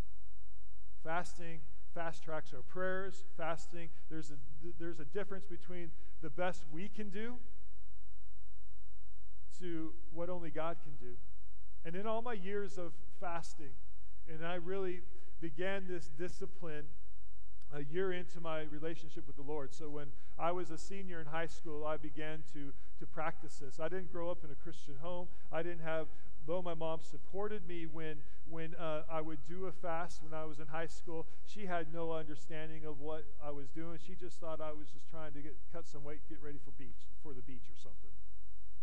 Fasting 1.03 1.61
fast 1.93 2.23
tracks 2.23 2.53
our 2.53 2.61
prayers, 2.61 3.25
fasting. 3.37 3.89
There's 4.09 4.31
a, 4.31 4.35
there's 4.79 4.99
a 4.99 5.05
difference 5.05 5.45
between 5.45 5.91
the 6.21 6.29
best 6.29 6.63
we 6.71 6.87
can 6.87 7.09
do 7.09 7.35
to 9.59 9.93
what 10.13 10.29
only 10.29 10.49
God 10.49 10.77
can 10.83 10.93
do. 10.99 11.15
And 11.85 11.95
in 11.95 12.05
all 12.07 12.21
my 12.21 12.33
years 12.33 12.77
of 12.77 12.93
fasting, 13.19 13.73
and 14.31 14.45
I 14.45 14.55
really 14.55 15.01
began 15.39 15.85
this 15.87 16.07
discipline 16.07 16.85
a 17.73 17.83
year 17.83 18.11
into 18.11 18.39
my 18.41 18.63
relationship 18.63 19.25
with 19.27 19.35
the 19.35 19.41
Lord. 19.41 19.73
So 19.73 19.89
when 19.89 20.07
I 20.37 20.51
was 20.51 20.71
a 20.71 20.77
senior 20.77 21.19
in 21.19 21.27
high 21.27 21.47
school, 21.47 21.85
I 21.85 21.97
began 21.97 22.43
to, 22.53 22.73
to 22.99 23.05
practice 23.05 23.57
this. 23.57 23.79
I 23.79 23.87
didn't 23.87 24.11
grow 24.11 24.29
up 24.29 24.43
in 24.43 24.51
a 24.51 24.55
Christian 24.55 24.95
home. 25.01 25.27
I 25.51 25.63
didn't 25.63 25.81
have, 25.81 26.07
though 26.45 26.61
my 26.61 26.73
mom 26.73 26.99
supported 27.01 27.67
me 27.67 27.85
when, 27.85 28.17
when 28.49 28.75
uh, 28.75 29.03
I 29.09 29.21
would 29.21 29.39
do 29.47 29.65
a 29.67 29.71
fast 29.71 30.21
when 30.23 30.33
I 30.33 30.45
was 30.45 30.59
in 30.59 30.67
high 30.67 30.87
school, 30.87 31.27
she 31.45 31.65
had 31.65 31.93
no 31.93 32.11
understanding 32.11 32.85
of 32.85 32.99
what 32.99 33.23
I 33.43 33.51
was 33.51 33.69
doing. 33.69 33.99
She 34.05 34.15
just 34.15 34.39
thought 34.39 34.59
I 34.59 34.71
was 34.71 34.89
just 34.93 35.09
trying 35.09 35.33
to 35.33 35.39
get, 35.39 35.55
cut 35.71 35.87
some 35.87 36.03
weight, 36.03 36.19
get 36.29 36.39
ready 36.43 36.57
for 36.63 36.71
beach, 36.71 37.07
for 37.23 37.33
the 37.33 37.41
beach 37.41 37.69
or 37.69 37.77
something. 37.81 38.11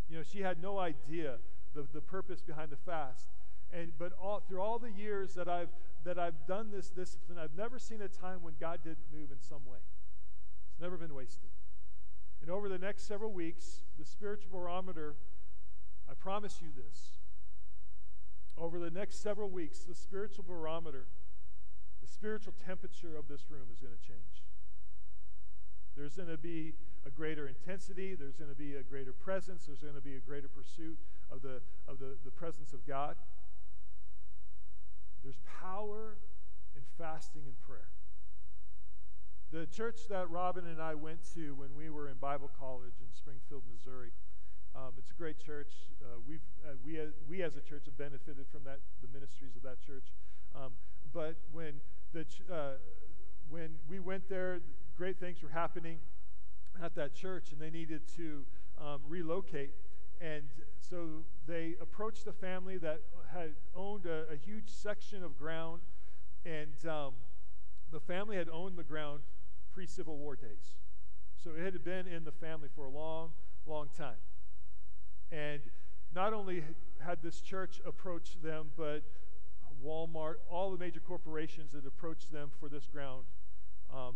You 0.09 0.17
know, 0.17 0.23
she 0.23 0.41
had 0.41 0.61
no 0.61 0.79
idea 0.79 1.37
the, 1.75 1.85
the 1.93 2.01
purpose 2.01 2.41
behind 2.41 2.71
the 2.71 2.77
fast. 2.77 3.27
And, 3.71 3.91
but 3.97 4.13
all, 4.21 4.39
through 4.39 4.61
all 4.61 4.79
the 4.79 4.91
years 4.91 5.33
that 5.35 5.47
I've, 5.47 5.69
that 6.03 6.17
I've 6.17 6.47
done 6.47 6.71
this 6.71 6.89
discipline, 6.89 7.37
I've 7.37 7.55
never 7.55 7.77
seen 7.77 8.01
a 8.01 8.07
time 8.07 8.41
when 8.41 8.53
God 8.59 8.79
didn't 8.83 9.05
move 9.13 9.31
in 9.31 9.39
some 9.39 9.65
way. 9.65 9.77
It's 10.71 10.81
never 10.81 10.97
been 10.97 11.13
wasted. 11.13 11.49
And 12.41 12.49
over 12.49 12.69
the 12.69 12.79
next 12.79 13.07
several 13.07 13.31
weeks, 13.31 13.81
the 13.97 14.05
spiritual 14.05 14.49
barometer, 14.51 15.15
I 16.09 16.13
promise 16.13 16.59
you 16.61 16.69
this, 16.75 17.19
over 18.57 18.79
the 18.79 18.89
next 18.89 19.21
several 19.21 19.49
weeks, 19.49 19.79
the 19.79 19.95
spiritual 19.95 20.45
barometer, 20.47 21.05
the 22.01 22.07
spiritual 22.07 22.53
temperature 22.65 23.15
of 23.17 23.27
this 23.27 23.45
room 23.49 23.67
is 23.71 23.79
going 23.79 23.93
to 23.93 24.07
change. 24.07 24.43
There's 25.95 26.15
going 26.15 26.29
to 26.29 26.37
be 26.37 26.73
a 27.05 27.09
greater 27.09 27.47
intensity, 27.47 28.15
there's 28.15 28.35
going 28.35 28.49
to 28.49 28.55
be 28.55 28.75
a 28.75 28.83
greater 28.83 29.13
presence, 29.13 29.65
there's 29.65 29.81
going 29.81 29.95
to 29.95 30.01
be 30.01 30.15
a 30.15 30.19
greater 30.19 30.47
pursuit 30.47 30.97
of 31.31 31.41
the, 31.41 31.61
of 31.87 31.99
the, 31.99 32.17
the 32.25 32.31
presence 32.31 32.73
of 32.73 32.85
God. 32.85 33.15
There's 35.23 35.39
power 35.61 36.17
in 36.75 36.81
fasting 36.97 37.43
and 37.45 37.59
prayer. 37.59 37.89
The 39.51 39.65
church 39.65 40.07
that 40.09 40.29
Robin 40.29 40.67
and 40.67 40.81
I 40.81 40.93
went 40.93 41.19
to 41.33 41.55
when 41.55 41.75
we 41.75 41.89
were 41.89 42.07
in 42.07 42.17
Bible 42.17 42.51
college 42.59 42.93
in 43.01 43.07
Springfield, 43.13 43.63
Missouri, 43.71 44.11
um, 44.75 44.91
it's 44.97 45.09
a 45.09 45.15
great 45.15 45.39
church. 45.39 45.73
Uh, 46.01 46.19
we've, 46.27 46.45
uh, 46.63 46.73
we, 46.85 46.99
uh, 46.99 47.05
we 47.27 47.41
as 47.41 47.55
a 47.55 47.61
church 47.61 47.85
have 47.85 47.97
benefited 47.97 48.45
from 48.51 48.63
that, 48.65 48.79
the 49.01 49.07
ministries 49.11 49.55
of 49.55 49.63
that 49.63 49.81
church. 49.81 50.05
Um, 50.55 50.73
but 51.11 51.35
when, 51.51 51.81
the 52.13 52.25
ch- 52.25 52.43
uh, 52.51 52.73
when 53.49 53.71
we 53.89 53.99
went 53.99 54.29
there, 54.29 54.59
great 54.95 55.19
things 55.19 55.41
were 55.41 55.49
happening 55.49 55.97
at 56.81 56.93
that 56.95 57.15
church, 57.15 57.51
and 57.51 57.59
they 57.59 57.71
needed 57.71 58.01
to 58.17 58.45
um, 58.79 59.01
relocate. 59.07 59.71
And 60.21 60.43
so 60.79 61.23
they 61.47 61.75
approached 61.81 62.27
a 62.27 62.33
family 62.33 62.77
that 62.77 63.01
had 63.33 63.51
owned 63.75 64.05
a, 64.05 64.25
a 64.31 64.35
huge 64.35 64.69
section 64.69 65.23
of 65.23 65.37
ground, 65.37 65.81
and 66.45 66.73
um, 66.87 67.13
the 67.91 67.99
family 67.99 68.35
had 68.35 68.49
owned 68.49 68.77
the 68.77 68.83
ground 68.83 69.21
pre 69.71 69.85
Civil 69.85 70.17
War 70.17 70.35
days. 70.35 70.75
So 71.41 71.51
it 71.51 71.73
had 71.73 71.83
been 71.83 72.07
in 72.07 72.25
the 72.25 72.31
family 72.31 72.67
for 72.75 72.85
a 72.85 72.89
long, 72.89 73.31
long 73.65 73.87
time. 73.97 74.19
And 75.31 75.61
not 76.13 76.33
only 76.33 76.63
had 77.05 77.21
this 77.21 77.39
church 77.39 77.79
approached 77.85 78.41
them, 78.43 78.71
but 78.75 79.03
Walmart, 79.83 80.35
all 80.49 80.71
the 80.71 80.77
major 80.77 80.99
corporations 80.99 81.71
had 81.73 81.85
approached 81.85 82.31
them 82.31 82.49
for 82.59 82.67
this 82.67 82.87
ground 82.87 83.23
um, 83.93 84.15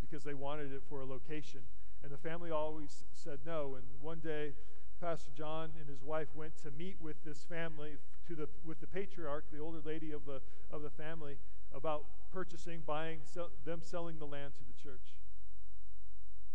because 0.00 0.24
they 0.24 0.34
wanted 0.34 0.72
it 0.72 0.82
for 0.88 1.02
a 1.02 1.06
location. 1.06 1.60
And 2.02 2.10
the 2.12 2.18
family 2.18 2.50
always 2.50 3.04
said 3.12 3.40
no. 3.46 3.76
And 3.76 3.84
one 4.00 4.18
day, 4.18 4.52
Pastor 5.00 5.30
John 5.36 5.70
and 5.78 5.88
his 5.88 6.02
wife 6.02 6.28
went 6.34 6.56
to 6.62 6.70
meet 6.70 6.96
with 7.00 7.22
this 7.24 7.44
family, 7.44 7.92
to 8.26 8.34
the, 8.34 8.48
with 8.64 8.80
the 8.80 8.86
patriarch, 8.86 9.44
the 9.52 9.58
older 9.58 9.80
lady 9.84 10.12
of 10.12 10.24
the, 10.24 10.40
of 10.72 10.82
the 10.82 10.90
family, 10.90 11.36
about 11.74 12.04
purchasing, 12.32 12.82
buying, 12.86 13.18
sell, 13.22 13.50
them 13.64 13.80
selling 13.82 14.18
the 14.18 14.26
land 14.26 14.54
to 14.54 14.64
the 14.64 14.82
church. 14.82 15.16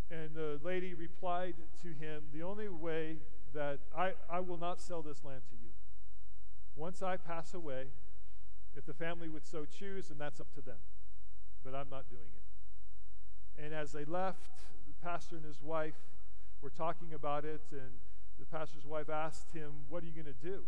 And 0.09 0.33
the 0.33 0.59
lady 0.63 0.93
replied 0.93 1.55
to 1.83 1.87
him, 1.89 2.23
The 2.33 2.43
only 2.43 2.67
way 2.67 3.17
that 3.53 3.79
I, 3.95 4.13
I 4.29 4.39
will 4.39 4.57
not 4.57 4.81
sell 4.81 5.01
this 5.01 5.23
land 5.23 5.41
to 5.49 5.55
you. 5.55 5.71
Once 6.75 7.01
I 7.01 7.17
pass 7.17 7.53
away, 7.53 7.87
if 8.75 8.85
the 8.85 8.93
family 8.93 9.29
would 9.29 9.45
so 9.45 9.65
choose, 9.65 10.09
and 10.09 10.19
that's 10.19 10.39
up 10.39 10.53
to 10.55 10.61
them. 10.61 10.77
But 11.63 11.75
I'm 11.75 11.89
not 11.89 12.09
doing 12.09 12.29
it. 12.33 13.63
And 13.63 13.73
as 13.73 13.91
they 13.91 14.05
left, 14.05 14.49
the 14.87 14.93
pastor 15.05 15.35
and 15.35 15.45
his 15.45 15.61
wife 15.61 15.99
were 16.61 16.69
talking 16.69 17.13
about 17.13 17.45
it, 17.45 17.61
and 17.71 17.99
the 18.41 18.49
pastor's 18.49 18.87
wife 18.87 19.07
asked 19.07 19.53
him, 19.53 19.85
What 19.87 20.01
are 20.01 20.07
you 20.07 20.17
going 20.17 20.25
to 20.25 20.41
do? 20.41 20.65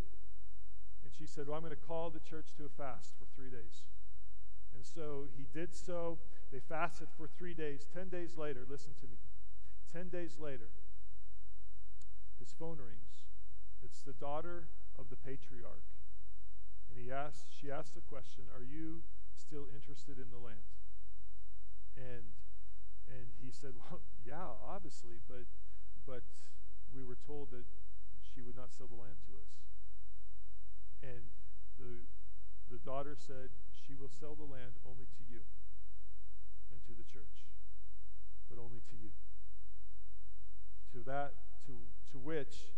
And 1.03 1.11
she 1.11 1.25
said, 1.25 1.47
Well, 1.47 1.57
I'm 1.57 1.65
going 1.65 1.75
to 1.75 1.87
call 1.87 2.11
the 2.11 2.21
church 2.21 2.53
to 2.57 2.65
a 2.65 2.69
fast 2.69 3.17
for 3.17 3.25
three 3.35 3.49
days. 3.49 3.89
And 4.75 4.85
so 4.85 5.25
he 5.35 5.47
did 5.51 5.73
so. 5.73 6.19
They 6.51 6.59
fasted 6.59 7.07
for 7.17 7.27
three 7.27 7.55
days. 7.55 7.89
Ten 7.91 8.09
days 8.09 8.37
later, 8.37 8.61
listen 8.69 8.93
to 9.01 9.07
me. 9.09 9.17
Ten 9.91 10.09
days 10.09 10.37
later, 10.39 10.69
his 12.39 12.53
phone 12.53 12.77
rings. 12.77 13.25
It's 13.83 14.01
the 14.03 14.13
daughter 14.13 14.69
of 14.97 15.09
the 15.09 15.17
patriarch. 15.17 15.89
And 16.89 17.03
he 17.03 17.11
asks, 17.11 17.49
she 17.59 17.71
asks 17.71 17.91
the 17.91 18.05
question, 18.05 18.45
Are 18.55 18.63
you 18.63 19.01
still 19.35 19.65
interested 19.73 20.21
in 20.21 20.29
the 20.29 20.37
land? 20.37 20.69
And 21.97 22.37
and 23.09 23.33
he 23.41 23.49
said, 23.49 23.73
Well, 23.89 24.01
yeah, 24.25 24.61
obviously, 24.61 25.17
but 25.27 25.49
but 26.05 26.21
we 26.93 27.03
were 27.03 27.17
told 27.17 27.49
that 27.51 27.65
she 28.21 28.41
would 28.41 28.55
not 28.55 28.71
sell 28.71 28.87
the 28.87 28.95
land 28.95 29.17
to 29.25 29.33
us. 29.41 29.53
And 31.01 31.33
the, 31.77 32.05
the 32.69 32.79
daughter 32.85 33.17
said, 33.17 33.49
She 33.73 33.93
will 33.97 34.09
sell 34.09 34.35
the 34.37 34.47
land 34.47 34.77
only 34.85 35.05
to 35.05 35.23
you 35.27 35.41
and 36.71 36.79
to 36.85 36.93
the 36.93 37.03
church, 37.03 37.49
but 38.49 38.61
only 38.61 38.79
to 38.89 38.95
you. 38.95 39.11
To 40.93 41.03
that, 41.09 41.33
to, 41.65 41.73
to 42.13 42.17
which, 42.17 42.69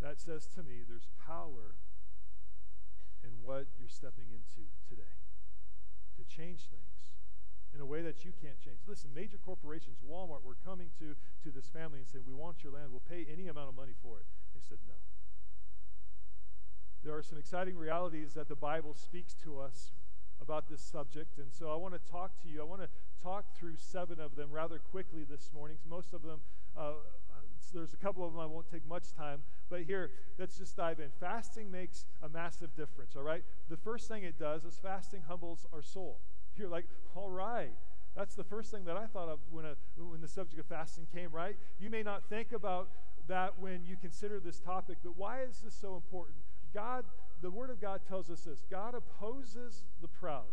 that 0.00 0.20
says 0.20 0.46
to 0.54 0.62
me, 0.62 0.86
there's 0.86 1.10
power 1.26 1.74
in 3.24 3.42
what 3.42 3.66
you're 3.78 3.90
stepping 3.90 4.30
into 4.30 4.70
today 4.88 5.18
to 6.16 6.22
change 6.24 6.70
things 6.70 7.17
in 7.78 7.82
a 7.82 7.86
way 7.86 8.02
that 8.02 8.24
you 8.24 8.32
can't 8.42 8.58
change. 8.58 8.78
Listen, 8.88 9.10
major 9.14 9.38
corporations, 9.38 9.98
Walmart, 10.02 10.42
were 10.42 10.56
coming 10.66 10.90
to, 10.98 11.14
to 11.44 11.54
this 11.54 11.68
family 11.68 11.98
and 11.98 12.08
saying, 12.08 12.24
We 12.26 12.34
want 12.34 12.64
your 12.64 12.72
land. 12.72 12.90
We'll 12.90 13.06
pay 13.08 13.24
any 13.32 13.46
amount 13.46 13.68
of 13.68 13.76
money 13.76 13.92
for 14.02 14.18
it. 14.18 14.26
They 14.52 14.60
said 14.68 14.78
no. 14.88 14.94
There 17.04 17.14
are 17.14 17.22
some 17.22 17.38
exciting 17.38 17.78
realities 17.78 18.34
that 18.34 18.48
the 18.48 18.56
Bible 18.56 18.94
speaks 18.94 19.32
to 19.44 19.60
us 19.60 19.92
about 20.40 20.68
this 20.68 20.80
subject. 20.80 21.38
And 21.38 21.52
so 21.52 21.70
I 21.70 21.76
want 21.76 21.94
to 21.94 22.10
talk 22.10 22.42
to 22.42 22.48
you. 22.48 22.60
I 22.60 22.64
want 22.64 22.82
to 22.82 22.88
talk 23.22 23.56
through 23.56 23.76
seven 23.76 24.18
of 24.18 24.34
them 24.34 24.50
rather 24.50 24.80
quickly 24.80 25.22
this 25.22 25.50
morning. 25.54 25.76
Most 25.88 26.12
of 26.12 26.22
them, 26.22 26.40
uh, 26.76 26.94
there's 27.72 27.94
a 27.94 27.96
couple 27.96 28.26
of 28.26 28.32
them 28.32 28.40
I 28.40 28.46
won't 28.46 28.68
take 28.68 28.86
much 28.88 29.12
time, 29.12 29.42
but 29.70 29.82
here, 29.82 30.10
let's 30.38 30.58
just 30.58 30.76
dive 30.76 30.98
in. 30.98 31.10
Fasting 31.20 31.70
makes 31.70 32.06
a 32.22 32.28
massive 32.28 32.74
difference, 32.76 33.14
all 33.14 33.22
right? 33.22 33.44
The 33.68 33.76
first 33.76 34.08
thing 34.08 34.24
it 34.24 34.38
does 34.38 34.64
is 34.64 34.78
fasting 34.82 35.22
humbles 35.28 35.66
our 35.72 35.82
soul. 35.82 36.18
You're 36.58 36.68
like, 36.68 36.86
all 37.14 37.30
right. 37.30 37.70
That's 38.16 38.34
the 38.34 38.44
first 38.44 38.70
thing 38.70 38.84
that 38.86 38.96
I 38.96 39.06
thought 39.06 39.28
of 39.28 39.38
when, 39.50 39.64
a, 39.64 39.74
when 39.96 40.20
the 40.20 40.28
subject 40.28 40.58
of 40.58 40.66
fasting 40.66 41.06
came, 41.14 41.30
right? 41.30 41.56
You 41.78 41.90
may 41.90 42.02
not 42.02 42.28
think 42.28 42.52
about 42.52 42.88
that 43.28 43.58
when 43.60 43.84
you 43.84 43.96
consider 43.96 44.40
this 44.40 44.58
topic, 44.58 44.98
but 45.04 45.16
why 45.16 45.42
is 45.42 45.60
this 45.60 45.74
so 45.74 45.94
important? 45.94 46.38
God, 46.74 47.04
the 47.42 47.50
Word 47.50 47.70
of 47.70 47.80
God 47.80 48.00
tells 48.08 48.30
us 48.30 48.40
this 48.40 48.64
God 48.70 48.94
opposes 48.94 49.84
the 50.00 50.08
proud, 50.08 50.52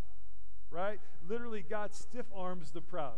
right? 0.70 1.00
Literally, 1.28 1.64
God 1.68 1.94
stiff 1.94 2.26
arms 2.36 2.72
the 2.72 2.82
proud 2.82 3.18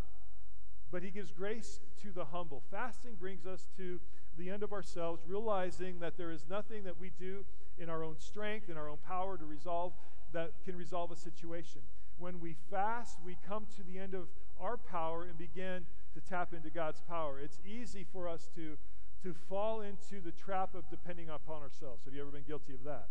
but 0.92 1.04
he 1.04 1.10
gives 1.10 1.32
grace 1.32 1.80
to 2.02 2.12
the 2.12 2.26
humble. 2.26 2.64
Fasting 2.72 3.16
brings 3.20 3.46
us 3.46 3.68
to 3.78 4.00
the 4.38 4.50
end 4.50 4.64
of 4.64 4.72
ourselves, 4.72 5.22
realizing 5.28 6.00
that 6.00 6.18
there 6.18 6.32
is 6.32 6.46
nothing 6.50 6.84
that 6.84 7.00
we 7.00 7.12
do 7.20 7.44
in 7.78 7.90
our 7.90 8.04
own 8.04 8.16
strength, 8.20 8.70
in 8.70 8.78
our 8.78 8.90
own 8.90 8.98
power 9.06 9.38
to 9.38 9.46
resolve 9.46 9.94
that 10.34 10.52
can 10.64 10.76
resolve 10.76 11.12
a 11.12 11.16
situation. 11.16 11.82
When 12.18 12.40
we 12.40 12.56
fast, 12.72 13.20
we 13.24 13.38
come 13.48 13.68
to 13.76 13.84
the 13.84 14.00
end 14.00 14.14
of 14.14 14.28
our 14.60 14.78
power 14.78 15.24
and 15.24 15.38
begin 15.38 15.86
to 16.14 16.22
tap 16.22 16.54
into 16.54 16.70
God's 16.70 17.02
power. 17.02 17.40
It's 17.40 17.60
easy 17.66 18.06
for 18.12 18.28
us 18.28 18.50
to, 18.56 18.78
to 19.24 19.36
fall 19.48 19.82
into 19.82 20.20
the 20.24 20.32
trap 20.32 20.74
of 20.74 20.90
depending 20.90 21.30
upon 21.30 21.62
ourselves. 21.62 22.06
Have 22.06 22.14
you 22.14 22.22
ever 22.22 22.32
been 22.32 22.44
guilty 22.48 22.74
of 22.74 22.84
that? 22.86 23.08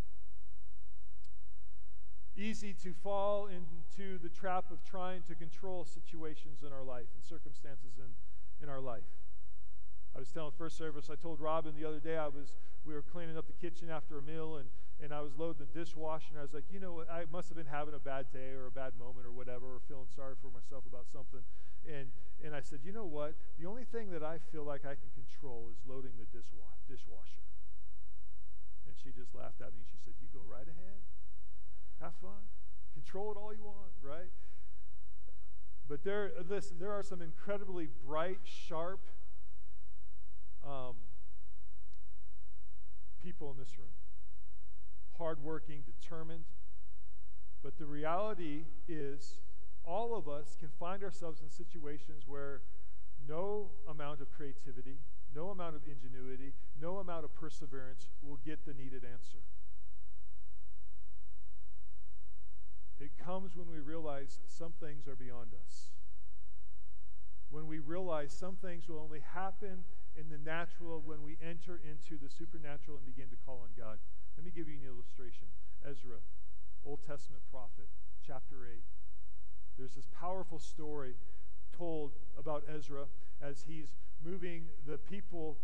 easy 2.36 2.74
to 2.74 2.92
fall 3.02 3.46
into 3.46 4.18
the 4.18 4.28
trap 4.28 4.70
of 4.70 4.84
trying 4.84 5.22
to 5.22 5.34
control 5.34 5.84
situations 5.84 6.62
in 6.66 6.72
our 6.72 6.84
life 6.84 7.06
and 7.14 7.24
circumstances 7.24 7.98
in, 7.98 8.12
in 8.62 8.68
our 8.68 8.80
life. 8.80 9.04
I 10.16 10.18
was 10.18 10.32
telling 10.32 10.52
first 10.56 10.78
service, 10.78 11.10
I 11.12 11.14
told 11.14 11.40
Robin 11.40 11.76
the 11.76 11.86
other 11.86 12.00
day 12.00 12.16
I 12.16 12.28
was 12.32 12.56
we 12.88 12.94
were 12.94 13.04
cleaning 13.04 13.36
up 13.36 13.44
the 13.46 13.58
kitchen 13.60 13.90
after 13.92 14.16
a 14.16 14.22
meal 14.22 14.56
and, 14.56 14.70
and 15.02 15.12
I 15.12 15.20
was 15.20 15.36
loading 15.36 15.60
the 15.60 15.68
dishwasher 15.76 16.32
and 16.32 16.38
I 16.38 16.42
was 16.42 16.54
like, 16.54 16.64
you 16.72 16.80
know, 16.80 17.04
I 17.10 17.28
must 17.30 17.52
have 17.52 17.58
been 17.58 17.68
having 17.68 17.92
a 17.92 18.00
bad 18.00 18.32
day 18.32 18.56
or 18.56 18.64
a 18.64 18.70
bad 18.70 18.96
moment 18.96 19.26
or 19.26 19.32
whatever, 19.32 19.76
or 19.76 19.80
feeling 19.84 20.08
sorry 20.08 20.32
for 20.40 20.48
myself 20.48 20.88
about 20.88 21.04
something. 21.12 21.44
And 21.84 22.08
and 22.40 22.56
I 22.56 22.64
said, 22.64 22.80
you 22.80 22.96
know 22.96 23.04
what? 23.04 23.36
The 23.60 23.68
only 23.68 23.84
thing 23.84 24.08
that 24.16 24.22
I 24.22 24.40
feel 24.52 24.64
like 24.64 24.88
I 24.88 24.96
can 24.96 25.12
control 25.12 25.68
is 25.68 25.76
loading 25.84 26.16
the 26.16 26.24
dishwa- 26.32 26.80
dishwasher. 26.88 27.44
And 28.88 28.96
she 28.96 29.12
just 29.12 29.34
laughed 29.36 29.60
at 29.60 29.76
me 29.76 29.84
and 29.84 29.88
she 29.92 30.00
said, 30.00 30.16
You 30.16 30.32
go 30.32 30.40
right 30.48 30.64
ahead. 30.64 31.04
Have 32.00 32.16
fun. 32.24 32.48
Control 32.94 33.32
it 33.32 33.36
all 33.36 33.52
you 33.52 33.68
want, 33.68 33.92
right? 34.00 34.32
But 35.88 36.04
there, 36.04 36.32
listen, 36.48 36.78
there 36.80 36.92
are 36.92 37.02
some 37.02 37.20
incredibly 37.20 37.88
bright, 38.06 38.40
sharp 38.44 39.00
um, 40.66 40.96
people 43.22 43.50
in 43.50 43.56
this 43.56 43.78
room. 43.78 43.88
Hardworking, 45.18 45.82
determined. 45.86 46.44
But 47.62 47.78
the 47.78 47.86
reality 47.86 48.64
is, 48.88 49.40
all 49.84 50.16
of 50.16 50.28
us 50.28 50.56
can 50.58 50.68
find 50.78 51.02
ourselves 51.02 51.40
in 51.40 51.50
situations 51.50 52.24
where 52.26 52.62
no 53.28 53.70
amount 53.88 54.20
of 54.20 54.30
creativity, 54.30 54.98
no 55.34 55.50
amount 55.50 55.76
of 55.76 55.82
ingenuity, 55.86 56.52
no 56.80 56.98
amount 56.98 57.24
of 57.24 57.34
perseverance 57.34 58.08
will 58.22 58.38
get 58.44 58.64
the 58.66 58.74
needed 58.74 59.04
answer. 59.04 59.38
It 62.98 63.10
comes 63.22 63.56
when 63.56 63.70
we 63.70 63.78
realize 63.78 64.40
some 64.46 64.72
things 64.80 65.06
are 65.06 65.16
beyond 65.16 65.50
us. 65.66 65.90
When 67.50 67.66
we 67.66 67.78
realize 67.78 68.32
some 68.32 68.56
things 68.56 68.88
will 68.88 68.98
only 68.98 69.20
happen 69.34 69.84
in 70.18 70.28
the 70.28 70.38
natural 70.38 71.02
when 71.04 71.22
we 71.22 71.36
enter 71.44 71.80
into 71.84 72.16
the 72.20 72.28
supernatural 72.28 72.96
and 72.96 73.06
begin 73.06 73.28
to 73.28 73.36
call 73.44 73.60
on 73.62 73.70
God. 73.76 73.98
Let 74.36 74.44
me 74.44 74.52
give 74.54 74.68
you 74.68 74.76
an 74.80 74.88
illustration. 74.88 75.46
Ezra, 75.84 76.18
Old 76.84 77.00
Testament 77.06 77.42
prophet, 77.50 77.88
chapter 78.26 78.66
8. 78.66 78.80
There's 79.78 79.94
this 79.94 80.08
powerful 80.18 80.58
story 80.58 81.14
told 81.76 82.12
about 82.38 82.64
Ezra 82.68 83.04
as 83.42 83.64
he's 83.68 83.92
moving 84.24 84.64
the 84.86 84.96
people 84.96 85.58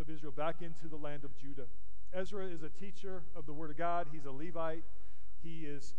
of 0.00 0.08
Israel 0.08 0.32
back 0.32 0.62
into 0.62 0.88
the 0.88 0.96
land 0.96 1.24
of 1.24 1.36
Judah. 1.36 1.66
Ezra 2.12 2.46
is 2.46 2.62
a 2.62 2.68
teacher 2.68 3.22
of 3.36 3.46
the 3.46 3.52
Word 3.52 3.70
of 3.70 3.76
God, 3.76 4.08
he's 4.10 4.24
a 4.24 4.32
Levite. 4.32 4.84
He 5.42 5.64
is 5.64 5.94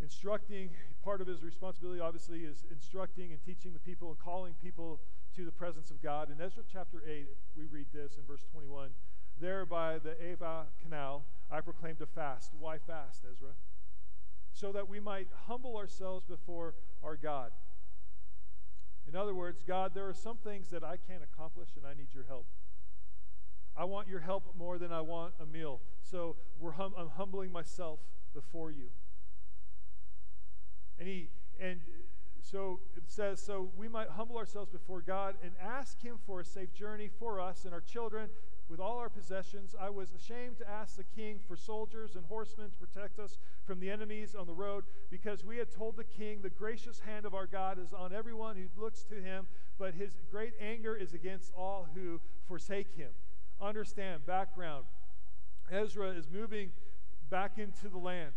instructing, 0.00 0.70
part 1.02 1.20
of 1.20 1.26
his 1.26 1.42
responsibility, 1.42 2.00
obviously, 2.00 2.40
is 2.40 2.64
instructing 2.70 3.32
and 3.32 3.42
teaching 3.42 3.72
the 3.72 3.78
people 3.78 4.08
and 4.08 4.18
calling 4.18 4.54
people 4.62 5.00
to 5.36 5.44
the 5.44 5.52
presence 5.52 5.90
of 5.90 6.02
God. 6.02 6.30
In 6.30 6.40
Ezra 6.40 6.62
chapter 6.72 7.02
8, 7.06 7.26
we 7.58 7.66
read 7.66 7.88
this 7.92 8.16
in 8.16 8.24
verse 8.26 8.42
21 8.50 8.88
There 9.38 9.66
by 9.66 9.98
the 9.98 10.16
Ahava 10.24 10.64
canal, 10.82 11.24
I 11.50 11.60
proclaimed 11.60 12.00
a 12.00 12.06
fast. 12.06 12.52
Why 12.58 12.78
fast, 12.78 13.22
Ezra? 13.30 13.50
So 14.54 14.72
that 14.72 14.88
we 14.88 14.98
might 14.98 15.28
humble 15.46 15.76
ourselves 15.76 16.24
before 16.24 16.74
our 17.04 17.16
God. 17.16 17.50
In 19.06 19.14
other 19.14 19.34
words, 19.34 19.62
God, 19.62 19.92
there 19.94 20.08
are 20.08 20.14
some 20.14 20.38
things 20.38 20.70
that 20.70 20.82
I 20.82 20.96
can't 20.96 21.22
accomplish 21.22 21.68
and 21.76 21.86
I 21.86 21.92
need 21.92 22.14
your 22.14 22.24
help. 22.26 22.46
I 23.76 23.84
want 23.84 24.08
your 24.08 24.20
help 24.20 24.54
more 24.56 24.78
than 24.78 24.90
I 24.90 25.02
want 25.02 25.34
a 25.38 25.44
meal. 25.44 25.82
So 26.00 26.36
hum- 26.62 26.94
I'm 26.96 27.10
humbling 27.10 27.52
myself 27.52 27.98
before 28.32 28.70
you. 28.70 28.88
And 30.98 31.06
he 31.06 31.28
and 31.60 31.80
so 32.50 32.78
it 32.96 33.02
says, 33.08 33.42
so 33.42 33.70
we 33.76 33.88
might 33.88 34.08
humble 34.08 34.36
ourselves 34.36 34.70
before 34.70 35.00
God 35.00 35.34
and 35.42 35.52
ask 35.60 36.00
him 36.00 36.18
for 36.24 36.40
a 36.40 36.44
safe 36.44 36.72
journey 36.72 37.10
for 37.18 37.40
us 37.40 37.64
and 37.64 37.74
our 37.74 37.80
children 37.80 38.28
with 38.68 38.78
all 38.78 38.98
our 38.98 39.08
possessions. 39.08 39.74
I 39.80 39.90
was 39.90 40.12
ashamed 40.12 40.58
to 40.58 40.68
ask 40.68 40.96
the 40.96 41.04
king 41.04 41.40
for 41.46 41.56
soldiers 41.56 42.14
and 42.14 42.24
horsemen 42.24 42.70
to 42.70 42.76
protect 42.76 43.18
us 43.18 43.38
from 43.64 43.80
the 43.80 43.90
enemies 43.90 44.34
on 44.34 44.46
the 44.46 44.54
road, 44.54 44.84
because 45.10 45.44
we 45.44 45.56
had 45.56 45.70
told 45.70 45.96
the 45.96 46.04
king, 46.04 46.40
The 46.40 46.50
gracious 46.50 47.00
hand 47.00 47.26
of 47.26 47.34
our 47.34 47.46
God 47.46 47.78
is 47.78 47.92
on 47.92 48.12
everyone 48.12 48.56
who 48.56 48.80
looks 48.80 49.02
to 49.04 49.16
him, 49.16 49.46
but 49.78 49.94
his 49.94 50.16
great 50.30 50.54
anger 50.60 50.96
is 50.96 51.14
against 51.14 51.52
all 51.56 51.88
who 51.94 52.20
forsake 52.46 52.96
him. 52.96 53.10
Understand, 53.60 54.26
background 54.26 54.84
Ezra 55.70 56.10
is 56.10 56.28
moving 56.30 56.70
back 57.28 57.58
into 57.58 57.88
the 57.88 57.98
land 57.98 58.32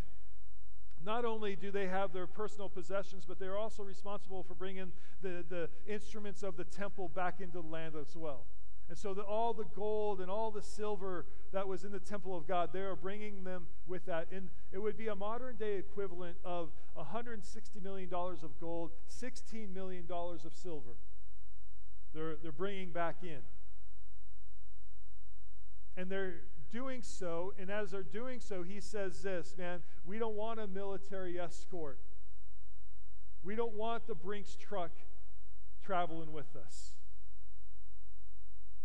not 1.05 1.25
only 1.25 1.55
do 1.55 1.71
they 1.71 1.87
have 1.87 2.13
their 2.13 2.27
personal 2.27 2.69
possessions, 2.69 3.25
but 3.27 3.39
they're 3.39 3.57
also 3.57 3.83
responsible 3.83 4.43
for 4.43 4.53
bringing 4.53 4.91
the, 5.21 5.45
the 5.49 5.69
instruments 5.87 6.43
of 6.43 6.57
the 6.57 6.65
temple 6.65 7.09
back 7.09 7.39
into 7.39 7.61
the 7.61 7.67
land 7.67 7.95
as 7.95 8.15
well. 8.15 8.45
And 8.89 8.97
so 8.97 9.13
all 9.21 9.53
the 9.53 9.65
gold 9.75 10.19
and 10.19 10.31
all 10.31 10.49
the 10.49 10.63
silver 10.63 11.27
that 11.53 11.67
was 11.67 11.83
in 11.83 11.91
the 11.91 11.99
temple 11.99 12.35
of 12.35 12.47
God, 12.47 12.71
they 12.73 12.79
are 12.79 12.95
bringing 12.95 13.43
them 13.43 13.67
with 13.85 14.05
that. 14.07 14.27
And 14.31 14.49
it 14.71 14.79
would 14.79 14.97
be 14.97 15.07
a 15.07 15.15
modern 15.15 15.57
day 15.57 15.77
equivalent 15.77 16.37
of 16.43 16.71
$160 16.97 17.83
million 17.83 18.09
of 18.11 18.59
gold, 18.59 18.91
$16 19.09 19.73
million 19.73 20.05
of 20.09 20.53
silver. 20.53 20.97
They're, 22.15 22.35
they're 22.41 22.51
bringing 22.51 22.91
back 22.91 23.17
in. 23.21 23.41
And 25.95 26.09
they're 26.09 26.41
doing 26.71 27.01
so, 27.01 27.53
and 27.59 27.69
as 27.69 27.91
they're 27.91 28.03
doing 28.03 28.39
so, 28.39 28.63
he 28.63 28.79
says 28.79 29.21
this 29.21 29.55
man, 29.57 29.81
we 30.05 30.17
don't 30.17 30.35
want 30.35 30.59
a 30.59 30.67
military 30.67 31.39
escort. 31.39 31.99
We 33.43 33.55
don't 33.55 33.73
want 33.73 34.07
the 34.07 34.15
Brinks 34.15 34.55
truck 34.55 34.91
traveling 35.83 36.33
with 36.33 36.55
us. 36.55 36.93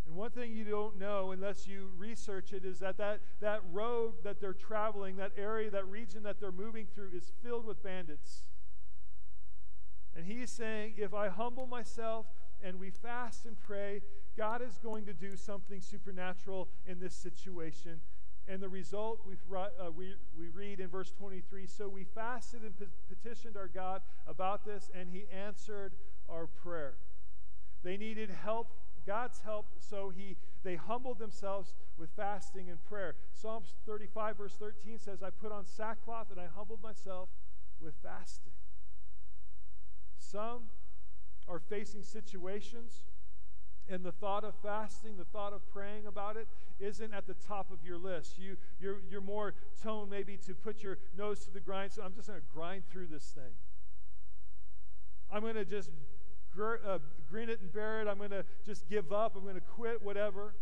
And 0.05 0.15
one 0.15 0.31
thing 0.31 0.51
you 0.51 0.63
don't 0.63 0.99
know 0.99 1.31
unless 1.31 1.67
you 1.67 1.89
research 1.97 2.53
it 2.53 2.63
is 2.63 2.79
that, 2.79 2.97
that 2.97 3.21
that 3.41 3.61
road 3.71 4.13
that 4.23 4.39
they're 4.39 4.53
traveling, 4.53 5.15
that 5.17 5.31
area, 5.35 5.71
that 5.71 5.87
region 5.87 6.23
that 6.23 6.39
they're 6.39 6.51
moving 6.51 6.85
through 6.93 7.09
is 7.15 7.31
filled 7.43 7.65
with 7.65 7.81
bandits. 7.83 8.43
And 10.15 10.25
he's 10.25 10.51
saying, 10.51 10.93
if 10.97 11.13
I 11.13 11.27
humble 11.27 11.67
myself 11.67 12.27
and 12.65 12.79
we 12.79 12.89
fast 12.89 13.45
and 13.45 13.57
pray, 13.59 14.01
God 14.35 14.61
is 14.61 14.79
going 14.83 15.05
to 15.05 15.13
do 15.13 15.35
something 15.35 15.79
supernatural 15.79 16.67
in 16.87 16.99
this 16.99 17.13
situation. 17.13 18.01
And 18.47 18.61
the 18.61 18.69
result 18.69 19.21
we 19.25 19.35
uh, 19.55 19.91
we, 19.91 20.15
we 20.37 20.49
read 20.49 20.79
in 20.79 20.87
verse 20.87 21.11
23 21.11 21.67
So 21.67 21.87
we 21.87 22.03
fasted 22.03 22.63
and 22.63 22.77
pe- 22.77 22.85
petitioned 23.07 23.55
our 23.55 23.67
God 23.67 24.01
about 24.27 24.65
this, 24.65 24.89
and 24.93 25.09
he 25.09 25.25
answered 25.31 25.93
our 26.29 26.47
prayer. 26.47 26.95
They 27.83 27.97
needed 27.97 28.29
help, 28.29 28.67
God's 29.05 29.39
help, 29.39 29.67
so 29.79 30.11
he, 30.15 30.37
they 30.63 30.75
humbled 30.75 31.19
themselves 31.19 31.73
with 31.97 32.09
fasting 32.15 32.69
and 32.69 32.83
prayer. 32.85 33.15
Psalms 33.33 33.75
35, 33.85 34.37
verse 34.37 34.55
13 34.57 34.99
says, 34.99 35.21
I 35.21 35.29
put 35.29 35.51
on 35.51 35.65
sackcloth 35.65 36.31
and 36.31 36.39
I 36.39 36.47
humbled 36.55 36.81
myself 36.81 37.29
with 37.79 37.93
fasting. 38.01 38.53
Some 40.17 40.63
are 41.47 41.59
facing 41.59 42.03
situations 42.03 43.03
and 43.89 44.03
the 44.03 44.11
thought 44.11 44.43
of 44.43 44.55
fasting, 44.63 45.17
the 45.17 45.25
thought 45.25 45.53
of 45.53 45.67
praying 45.71 46.07
about 46.07 46.37
it, 46.37 46.47
isn't 46.79 47.13
at 47.13 47.27
the 47.27 47.35
top 47.35 47.71
of 47.71 47.83
your 47.83 47.97
list. 47.97 48.39
You, 48.39 48.57
you're, 48.79 48.97
you're 49.09 49.21
more 49.21 49.53
toned 49.81 50.09
maybe 50.09 50.37
to 50.37 50.55
put 50.55 50.81
your 50.81 50.97
nose 51.17 51.45
to 51.45 51.51
the 51.51 51.59
grind. 51.59 51.91
So 51.91 52.01
I'm 52.01 52.13
just 52.15 52.27
going 52.27 52.39
to 52.39 52.45
grind 52.53 52.83
through 52.87 53.07
this 53.07 53.25
thing. 53.25 53.53
I'm 55.31 55.41
going 55.41 55.55
to 55.55 55.65
just 55.65 55.91
gr- 56.53 56.75
uh, 56.85 56.99
grin 57.29 57.49
it 57.49 57.61
and 57.61 57.71
bear 57.71 58.01
it. 58.01 58.07
I'm 58.07 58.17
going 58.17 58.31
to 58.31 58.45
just 58.65 58.89
give 58.89 59.13
up. 59.13 59.35
I'm 59.35 59.43
going 59.43 59.55
to 59.55 59.61
quit, 59.61 60.01
whatever. 60.01 60.55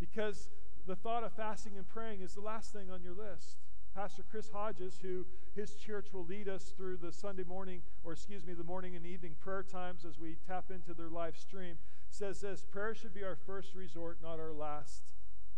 Because 0.00 0.48
the 0.86 0.96
thought 0.96 1.24
of 1.24 1.32
fasting 1.32 1.72
and 1.76 1.86
praying 1.86 2.22
is 2.22 2.34
the 2.34 2.40
last 2.40 2.72
thing 2.72 2.90
on 2.90 3.02
your 3.02 3.14
list. 3.14 3.58
Pastor 3.96 4.24
Chris 4.30 4.50
Hodges, 4.50 4.98
who 5.00 5.24
his 5.54 5.74
church 5.74 6.08
will 6.12 6.26
lead 6.26 6.50
us 6.50 6.74
through 6.76 6.98
the 6.98 7.10
Sunday 7.10 7.44
morning, 7.44 7.80
or 8.04 8.12
excuse 8.12 8.44
me, 8.44 8.52
the 8.52 8.62
morning 8.62 8.94
and 8.94 9.06
evening 9.06 9.34
prayer 9.40 9.62
times 9.62 10.04
as 10.04 10.18
we 10.18 10.36
tap 10.46 10.70
into 10.70 10.92
their 10.92 11.08
live 11.08 11.34
stream, 11.34 11.76
says 12.10 12.42
this 12.42 12.62
prayer 12.62 12.94
should 12.94 13.14
be 13.14 13.24
our 13.24 13.36
first 13.46 13.74
resort, 13.74 14.18
not 14.22 14.38
our 14.38 14.52
last 14.52 15.02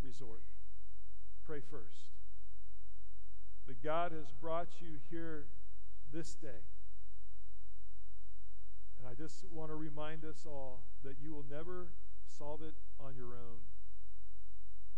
resort. 0.01 0.43
Pray 1.43 1.59
first. 1.59 2.11
But 3.67 3.83
God 3.83 4.13
has 4.13 4.31
brought 4.31 4.69
you 4.79 4.99
here 5.09 5.47
this 6.13 6.35
day. 6.35 6.63
And 8.99 9.07
I 9.09 9.15
just 9.15 9.43
want 9.51 9.69
to 9.69 9.75
remind 9.75 10.23
us 10.23 10.45
all 10.45 10.83
that 11.03 11.17
you 11.21 11.33
will 11.33 11.45
never 11.51 11.87
solve 12.37 12.61
it 12.61 12.75
on 13.01 13.17
your 13.17 13.33
own. 13.33 13.59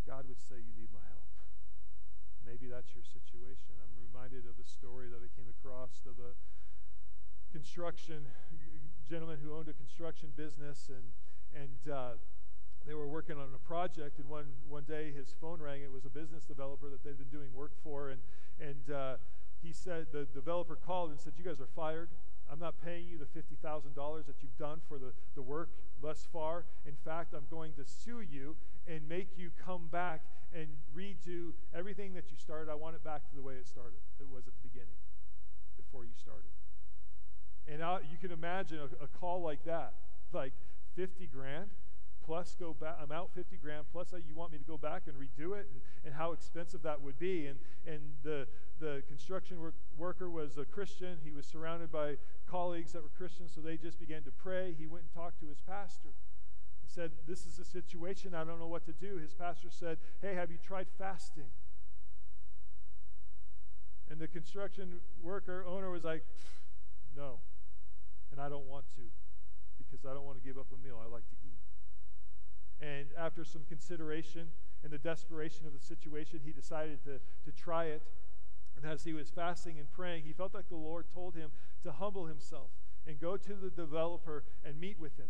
God 0.05 0.25
would 0.27 0.39
say, 0.39 0.57
You 0.57 0.79
need 0.79 0.89
my 0.93 0.99
help. 1.09 1.40
Maybe 2.45 2.67
that's 2.67 2.93
your 2.93 3.05
situation. 3.05 3.77
I'm 3.77 3.95
reminded 3.97 4.49
of 4.49 4.57
a 4.59 4.67
story 4.67 5.07
that 5.09 5.21
I 5.21 5.29
came 5.35 5.47
across 5.47 6.03
of 6.05 6.17
a 6.19 6.33
construction 7.51 8.25
gentleman 9.09 9.37
who 9.43 9.53
owned 9.53 9.67
a 9.67 9.73
construction 9.73 10.29
business, 10.35 10.89
and 10.89 11.11
and 11.53 11.93
uh, 11.93 12.11
they 12.87 12.93
were 12.93 13.07
working 13.07 13.37
on 13.37 13.49
a 13.53 13.67
project. 13.67 14.19
And 14.19 14.27
one 14.29 14.45
one 14.67 14.83
day 14.83 15.11
his 15.11 15.33
phone 15.39 15.61
rang. 15.61 15.81
It 15.81 15.91
was 15.91 16.05
a 16.05 16.09
business 16.09 16.45
developer 16.45 16.89
that 16.89 17.03
they'd 17.03 17.17
been 17.17 17.31
doing 17.31 17.53
work 17.53 17.73
for, 17.83 18.09
and 18.09 18.21
and 18.59 18.95
uh, 18.95 19.15
he 19.61 19.73
said 19.73 20.07
the 20.11 20.25
developer 20.33 20.75
called 20.75 21.11
and 21.11 21.19
said, 21.19 21.33
"You 21.37 21.43
guys 21.43 21.59
are 21.59 21.69
fired." 21.75 22.09
I'm 22.51 22.59
not 22.59 22.75
paying 22.83 23.07
you 23.07 23.17
the 23.17 23.25
$50,000 23.25 24.25
that 24.25 24.35
you've 24.41 24.57
done 24.57 24.81
for 24.89 24.97
the, 24.97 25.13
the 25.35 25.41
work 25.41 25.69
thus 26.01 26.27
far. 26.33 26.65
In 26.85 26.95
fact, 27.05 27.33
I'm 27.33 27.47
going 27.49 27.73
to 27.73 27.85
sue 27.85 28.21
you 28.21 28.55
and 28.87 29.07
make 29.07 29.29
you 29.37 29.51
come 29.65 29.87
back 29.89 30.21
and 30.53 30.67
redo 30.95 31.53
everything 31.73 32.13
that 32.15 32.25
you 32.29 32.37
started. 32.37 32.69
I 32.69 32.75
want 32.75 32.95
it 32.95 33.03
back 33.03 33.29
to 33.29 33.35
the 33.35 33.41
way 33.41 33.53
it 33.53 33.67
started. 33.67 33.99
It 34.19 34.27
was 34.27 34.47
at 34.47 34.53
the 34.61 34.67
beginning, 34.67 34.99
before 35.77 36.03
you 36.03 36.11
started. 36.15 36.51
And 37.67 37.81
I, 37.81 37.99
you 38.11 38.17
can 38.19 38.31
imagine 38.31 38.79
a, 38.79 39.03
a 39.05 39.07
call 39.07 39.41
like 39.41 39.63
that, 39.63 39.93
like 40.33 40.53
50 40.95 41.27
grand 41.27 41.69
plus 42.25 42.55
go 42.59 42.73
back 42.73 42.97
i'm 43.01 43.11
out 43.11 43.29
50 43.33 43.57
grand 43.57 43.85
plus 43.91 44.13
you 44.27 44.35
want 44.35 44.51
me 44.51 44.57
to 44.57 44.63
go 44.63 44.77
back 44.77 45.03
and 45.07 45.15
redo 45.15 45.57
it 45.57 45.67
and, 45.71 45.81
and 46.05 46.13
how 46.13 46.31
expensive 46.31 46.81
that 46.83 47.01
would 47.01 47.19
be. 47.19 47.47
And, 47.47 47.59
and 47.85 48.01
the, 48.23 48.47
the 48.79 49.03
construction 49.07 49.59
work, 49.59 49.75
worker 49.97 50.29
was 50.29 50.57
a 50.57 50.65
christian. 50.65 51.17
He 51.23 51.31
was 51.31 51.45
surrounded 51.45 51.91
by 51.91 52.17
colleagues 52.49 52.93
that 52.93 53.03
were 53.03 53.09
christians 53.09 53.51
so 53.55 53.61
they 53.61 53.77
just 53.77 53.99
began 53.99 54.23
to 54.23 54.31
pray. 54.31 54.75
He 54.77 54.87
went 54.87 55.03
and 55.03 55.13
talked 55.13 55.39
to 55.41 55.47
his 55.47 55.61
pastor 55.61 56.09
and 56.81 56.91
said 56.91 57.11
this 57.27 57.45
is 57.45 57.59
a 57.59 57.65
situation. 57.65 58.33
I 58.33 58.43
don't 58.43 58.59
know 58.59 58.67
what 58.67 58.85
to 58.85 58.93
do. 58.93 59.17
His 59.17 59.33
pastor 59.33 59.69
said 59.69 59.97
hey 60.21 60.35
have 60.35 60.51
you 60.51 60.57
tried 60.65 60.87
fasting? 60.97 61.51
And 64.09 64.19
the 64.19 64.27
construction 64.27 64.99
worker 65.21 65.65
owner 65.67 65.89
was 65.89 66.03
like 66.03 66.25
no. 67.15 67.39
And 68.31 68.39
i 68.39 68.47
don't 68.47 68.67
want 68.67 68.85
to 68.95 69.01
because 69.77 70.05
i 70.05 70.13
don't 70.13 70.25
want 70.25 70.41
to 70.41 70.47
give 70.47 70.57
up 70.57 70.67
a 70.71 70.87
meal. 70.87 70.99
I 71.03 71.07
like 71.11 71.27
to 71.29 71.35
eat 71.45 71.50
and 72.81 73.07
after 73.17 73.43
some 73.45 73.61
consideration 73.69 74.47
and 74.83 74.91
the 74.91 74.97
desperation 74.97 75.67
of 75.67 75.73
the 75.73 75.79
situation, 75.79 76.39
he 76.43 76.51
decided 76.51 77.03
to, 77.03 77.19
to 77.45 77.51
try 77.55 77.85
it. 77.85 78.01
And 78.75 78.91
as 78.91 79.03
he 79.03 79.13
was 79.13 79.29
fasting 79.29 79.77
and 79.79 79.91
praying, 79.91 80.23
he 80.25 80.33
felt 80.33 80.53
like 80.53 80.69
the 80.69 80.75
Lord 80.75 81.05
told 81.13 81.35
him 81.35 81.51
to 81.83 81.91
humble 81.91 82.25
himself 82.25 82.69
and 83.05 83.19
go 83.19 83.37
to 83.37 83.53
the 83.53 83.69
developer 83.69 84.43
and 84.65 84.79
meet 84.79 84.99
with 84.99 85.17
him. 85.17 85.27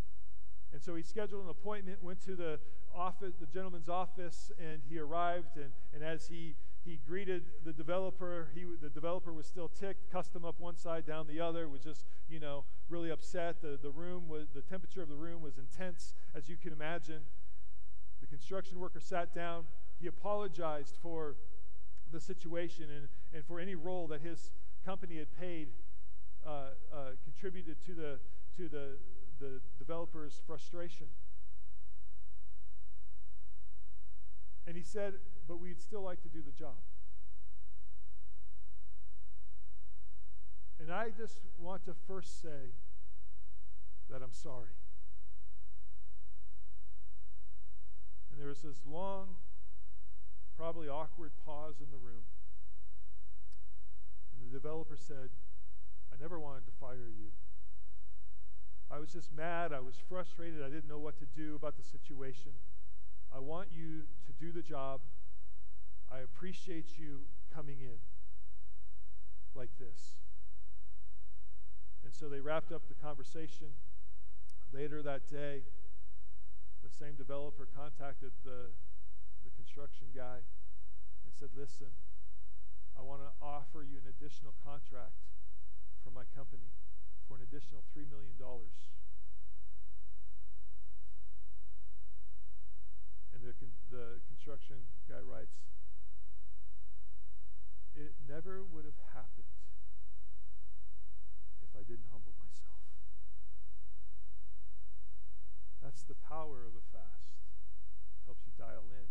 And 0.74 0.82
so 0.82 0.96
he 0.96 1.04
scheduled 1.04 1.44
an 1.44 1.50
appointment, 1.50 2.02
went 2.02 2.24
to 2.26 2.36
the 2.36 2.60
office, 2.96 3.36
the 3.40 3.46
gentleman's 3.46 3.90
office, 3.90 4.52
and 4.58 4.82
he 4.90 5.00
arrived. 5.00 5.58
And, 5.58 5.72
and 5.94 6.04
as 6.04 6.28
he, 6.28 6.56
he 6.86 7.00
greeted 7.06 7.44
the 7.66 7.74
developer, 7.74 8.50
he, 8.56 8.64
the 8.82 8.90
developer 8.90 9.34
was 9.34 9.46
still 9.46 9.68
ticked, 9.68 10.14
him 10.14 10.46
up 10.46 10.60
one 10.60 10.78
side, 10.78 11.06
down 11.06 11.28
the 11.28 11.42
other, 11.42 11.68
was 11.68 11.82
just, 11.82 12.06
you 12.30 12.40
know, 12.40 12.64
really 12.88 13.10
upset. 13.10 13.62
The, 13.62 13.78
the 13.82 13.90
room 13.90 14.30
was, 14.30 14.48
the 14.54 14.62
temperature 14.62 15.02
of 15.02 15.10
the 15.10 15.16
room 15.16 15.42
was 15.42 15.58
intense, 15.58 16.14
as 16.34 16.48
you 16.48 16.56
can 16.56 16.72
imagine. 16.72 17.22
Construction 18.32 18.80
worker 18.80 19.02
sat 19.02 19.36
down. 19.36 19.66
He 20.00 20.08
apologized 20.08 20.96
for 21.02 21.36
the 22.14 22.20
situation 22.20 22.86
and, 22.90 23.10
and 23.34 23.46
for 23.46 23.60
any 23.60 23.76
role 23.76 24.08
that 24.08 24.22
his 24.22 24.52
company 24.86 25.18
had 25.18 25.28
paid, 25.38 25.68
uh, 26.48 26.50
uh, 26.50 26.96
contributed 27.26 27.76
to 27.86 27.94
the, 27.94 28.20
to 28.56 28.70
the, 28.70 28.98
the 29.42 29.60
developer's 29.78 30.42
frustration. 30.48 31.08
And 34.66 34.78
he 34.78 34.84
said, 34.84 35.16
But 35.46 35.60
we'd 35.60 35.82
still 35.82 36.02
like 36.02 36.22
to 36.22 36.30
do 36.30 36.42
the 36.42 36.52
job. 36.52 36.80
And 40.80 40.90
I 40.90 41.10
just 41.10 41.42
want 41.60 41.84
to 41.84 41.94
first 42.08 42.42
say 42.42 42.72
that 44.10 44.22
I'm 44.24 44.32
sorry. 44.32 44.72
And 48.31 48.31
there 48.42 48.50
was 48.50 48.64
this 48.64 48.82
long, 48.92 49.36
probably 50.58 50.90
awkward 50.90 51.30
pause 51.46 51.76
in 51.80 51.92
the 51.92 51.98
room. 51.98 52.26
And 54.34 54.50
the 54.50 54.58
developer 54.58 54.98
said, 54.98 55.30
I 56.12 56.20
never 56.20 56.40
wanted 56.40 56.66
to 56.66 56.72
fire 56.80 57.14
you. 57.16 57.30
I 58.90 58.98
was 58.98 59.14
just 59.14 59.32
mad. 59.32 59.72
I 59.72 59.80
was 59.80 59.94
frustrated. 60.10 60.64
I 60.64 60.70
didn't 60.70 60.90
know 60.90 60.98
what 60.98 61.20
to 61.20 61.26
do 61.36 61.54
about 61.56 61.78
the 61.78 61.84
situation. 61.84 62.54
I 63.32 63.38
want 63.38 63.68
you 63.72 64.08
to 64.26 64.34
do 64.44 64.52
the 64.52 64.64
job. 64.64 65.02
I 66.12 66.22
appreciate 66.22 66.98
you 66.98 67.20
coming 67.54 67.78
in 67.80 68.00
like 69.54 69.70
this. 69.78 70.16
And 72.04 72.12
so 72.12 72.28
they 72.28 72.40
wrapped 72.40 72.72
up 72.72 72.88
the 72.88 72.96
conversation. 72.96 73.68
Later 74.74 75.04
that 75.04 75.30
day, 75.30 75.62
the 76.92 77.06
same 77.06 77.16
developer 77.16 77.68
contacted 77.72 78.32
the, 78.44 78.76
the 79.48 79.52
construction 79.56 80.12
guy 80.12 80.44
and 81.24 81.32
said, 81.32 81.48
Listen, 81.56 81.88
I 83.00 83.02
want 83.02 83.24
to 83.24 83.32
offer 83.40 83.84
you 83.88 83.96
an 84.04 84.12
additional 84.12 84.52
contract 84.60 85.16
from 86.04 86.14
my 86.14 86.28
company 86.36 86.76
for 87.28 87.40
an 87.40 87.44
additional 87.48 87.88
$3 87.96 88.04
million. 88.12 88.36
And 93.32 93.40
the, 93.40 93.56
the 93.88 94.20
construction 94.28 94.84
guy 95.08 95.24
writes, 95.24 95.56
It 97.96 98.20
never 98.28 98.64
would 98.68 98.84
have 98.84 99.00
happened 99.16 99.48
if 101.64 101.72
I 101.72 101.84
didn't 101.88 102.12
humble 102.12 102.36
myself. 102.36 102.81
That's 105.84 106.04
the 106.04 106.16
power 106.16 106.64
of 106.64 106.78
a 106.78 106.86
fast. 106.94 107.42
Helps 108.26 108.46
you 108.46 108.54
dial 108.58 108.86
in. 108.94 109.10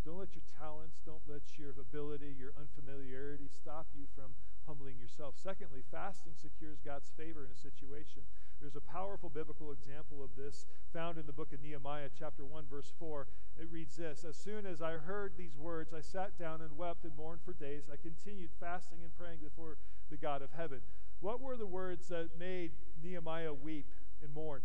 So 0.00 0.10
don't 0.10 0.18
let 0.18 0.34
your 0.34 0.48
talents, 0.58 0.98
don't 1.04 1.22
let 1.28 1.44
your 1.60 1.70
ability, 1.76 2.34
your 2.38 2.52
unfamiliarity 2.58 3.48
stop 3.52 3.86
you 3.92 4.08
from 4.16 4.32
humbling 4.66 4.98
yourself. 4.98 5.34
Secondly, 5.36 5.82
fasting 5.90 6.32
secures 6.34 6.80
God's 6.84 7.10
favor 7.16 7.44
in 7.44 7.50
a 7.50 7.58
situation. 7.58 8.22
There's 8.60 8.76
a 8.76 8.80
powerful 8.80 9.28
biblical 9.28 9.72
example 9.72 10.24
of 10.24 10.30
this 10.36 10.66
found 10.92 11.18
in 11.18 11.26
the 11.26 11.32
book 11.32 11.52
of 11.52 11.62
Nehemiah, 11.62 12.08
chapter 12.18 12.44
1, 12.44 12.64
verse 12.70 12.92
4. 12.98 13.26
It 13.60 13.68
reads 13.70 13.96
this 13.96 14.24
As 14.24 14.36
soon 14.36 14.66
as 14.66 14.82
I 14.82 14.92
heard 14.92 15.32
these 15.36 15.56
words, 15.56 15.92
I 15.92 16.00
sat 16.00 16.38
down 16.38 16.62
and 16.62 16.76
wept 16.76 17.04
and 17.04 17.16
mourned 17.16 17.42
for 17.44 17.52
days. 17.52 17.84
I 17.92 17.96
continued 17.96 18.50
fasting 18.58 18.98
and 19.02 19.16
praying 19.16 19.40
before 19.42 19.76
the 20.10 20.16
God 20.16 20.42
of 20.42 20.50
heaven. 20.56 20.80
What 21.20 21.40
were 21.40 21.56
the 21.56 21.66
words 21.66 22.08
that 22.08 22.38
made 22.38 22.72
Nehemiah 23.02 23.54
weep 23.54 23.86
and 24.22 24.32
mourn? 24.32 24.62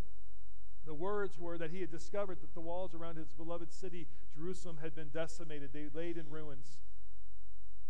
The 0.84 0.94
words 0.94 1.38
were 1.38 1.58
that 1.58 1.70
he 1.70 1.80
had 1.80 1.90
discovered 1.90 2.40
that 2.40 2.54
the 2.54 2.60
walls 2.60 2.94
around 2.94 3.16
his 3.16 3.32
beloved 3.32 3.72
city, 3.72 4.08
Jerusalem, 4.34 4.78
had 4.82 4.94
been 4.94 5.10
decimated. 5.10 5.70
They 5.72 5.88
laid 5.94 6.16
in 6.16 6.28
ruins. 6.28 6.80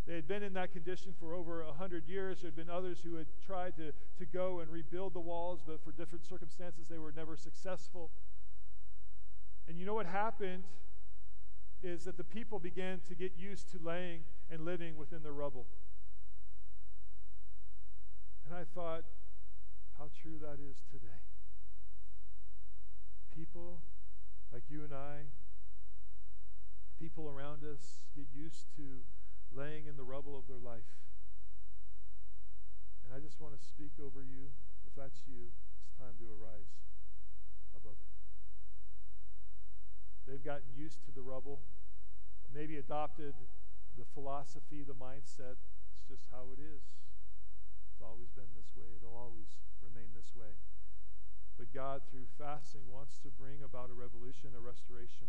They 0.07 0.15
had 0.15 0.29
been 0.29 0.43
in 0.43 0.53
that 0.55 0.73
condition 0.73 1.15
for 1.19 1.35
over 1.35 1.63
a 1.63 1.73
hundred 1.73 2.07
years. 2.07 2.41
There 2.41 2.49
had 2.49 2.57
been 2.57 2.69
others 2.69 2.99
who 3.03 3.15
had 3.15 3.27
tried 3.47 3.77
to, 3.77 3.93
to 4.19 4.27
go 4.27 4.61
and 4.61 4.71
rebuild 4.71 5.15
the 5.15 5.21
walls, 5.21 5.61
but 5.67 5.83
for 5.83 5.93
different 5.93 6.27
circumstances, 6.27 6.89
they 6.89 6.99
were 6.99 7.13
never 7.13 7.37
successful. 7.37 8.11
And 9.69 9.79
you 9.79 9.87
know 9.87 9.95
what 9.95 10.07
happened 10.07 10.65
is 11.83 12.05
that 12.05 12.17
the 12.17 12.25
people 12.25 12.59
began 12.59 13.01
to 13.09 13.15
get 13.15 13.33
used 13.39 13.71
to 13.73 13.79
laying 13.83 14.21
and 14.51 14.65
living 14.65 14.97
within 14.97 15.23
the 15.23 15.33
rubble. 15.33 15.67
And 18.45 18.55
I 18.55 18.65
thought, 18.75 19.05
how 19.99 20.11
true 20.21 20.39
that 20.41 20.59
is 20.61 20.83
today 20.91 21.32
people 23.35 23.81
like 24.53 24.65
you 24.69 24.85
and 24.85 24.93
I, 24.93 25.33
people 27.01 27.29
around 27.29 27.65
us, 27.65 28.05
get 28.15 28.27
used 28.33 28.69
to 28.77 29.03
laying 29.51 29.87
in 29.89 29.97
the 29.97 30.05
rubble 30.05 30.37
of 30.37 30.47
their 30.47 30.61
life. 30.61 31.01
And 33.05 33.17
I 33.17 33.19
just 33.19 33.41
want 33.41 33.57
to 33.57 33.61
speak 33.61 33.93
over 33.97 34.23
you. 34.23 34.53
If 34.87 34.95
that's 34.95 35.25
you, 35.27 35.51
it's 35.81 35.97
time 35.97 36.21
to 36.21 36.29
arise 36.29 36.77
above 37.75 37.97
it. 37.97 38.13
They've 40.29 40.45
gotten 40.45 40.77
used 40.77 41.05
to 41.07 41.11
the 41.11 41.23
rubble. 41.23 41.61
maybe 42.55 42.77
adopted 42.77 43.35
the 43.97 44.05
philosophy, 44.13 44.85
the 44.85 44.93
mindset. 44.93 45.57
It's 45.97 46.05
just 46.09 46.29
how 46.31 46.53
it 46.53 46.61
is. 46.61 46.85
It's 47.91 48.05
always 48.05 48.29
been 48.31 48.53
this 48.57 48.77
way, 48.77 48.93
it'll 48.97 49.17
always 49.17 49.57
remain 49.81 50.13
this 50.15 50.37
way. 50.37 50.61
But 51.59 51.73
God, 51.73 52.03
through 52.11 52.27
fasting, 52.39 52.89
wants 52.91 53.19
to 53.23 53.29
bring 53.29 53.63
about 53.63 53.91
a 53.91 53.97
revolution, 53.97 54.57
a 54.57 54.61
restoration 54.61 55.29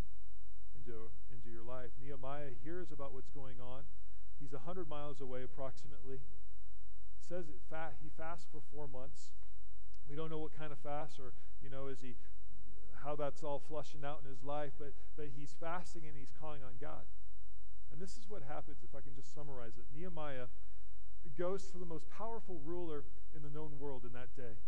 into, 0.75 1.11
into 1.31 1.49
your 1.49 1.63
life. 1.63 1.91
Nehemiah 2.01 2.55
hears 2.63 2.91
about 2.91 3.13
what's 3.13 3.29
going 3.29 3.59
on. 3.61 3.83
He's 4.39 4.53
100 4.53 4.89
miles 4.89 5.21
away 5.21 5.43
approximately. 5.43 6.19
It 6.19 7.23
says 7.23 7.47
it 7.49 7.61
fa- 7.69 7.95
he 8.01 8.09
fasts 8.09 8.47
for 8.51 8.61
four 8.73 8.87
months. 8.87 9.31
We 10.09 10.15
don't 10.15 10.29
know 10.29 10.39
what 10.39 10.57
kind 10.57 10.71
of 10.71 10.79
fast 10.79 11.19
or, 11.19 11.33
you 11.61 11.69
know, 11.69 11.87
is 11.87 12.01
he, 12.01 12.15
how 13.03 13.15
that's 13.15 13.43
all 13.43 13.59
flushing 13.59 14.03
out 14.03 14.19
in 14.23 14.29
his 14.29 14.43
life, 14.43 14.71
but, 14.77 14.93
but 15.15 15.27
he's 15.35 15.55
fasting 15.59 16.03
and 16.07 16.17
he's 16.17 16.31
calling 16.39 16.63
on 16.63 16.75
God. 16.79 17.07
And 17.91 18.01
this 18.01 18.17
is 18.17 18.25
what 18.27 18.41
happens, 18.43 18.77
if 18.83 18.95
I 18.95 19.01
can 19.01 19.15
just 19.15 19.33
summarize 19.33 19.77
it. 19.77 19.85
Nehemiah 19.95 20.47
goes 21.37 21.71
to 21.71 21.77
the 21.77 21.85
most 21.85 22.09
powerful 22.09 22.59
ruler 22.65 23.05
in 23.35 23.43
the 23.43 23.49
known 23.49 23.79
world 23.79 24.03
in 24.03 24.13
that 24.13 24.35
day. 24.35 24.59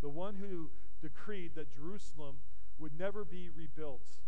The 0.00 0.08
one 0.08 0.36
who 0.36 0.70
decreed 1.02 1.52
that 1.54 1.72
Jerusalem 1.72 2.36
would 2.78 2.98
never 2.98 3.24
be 3.24 3.48
rebuilt 3.48 4.20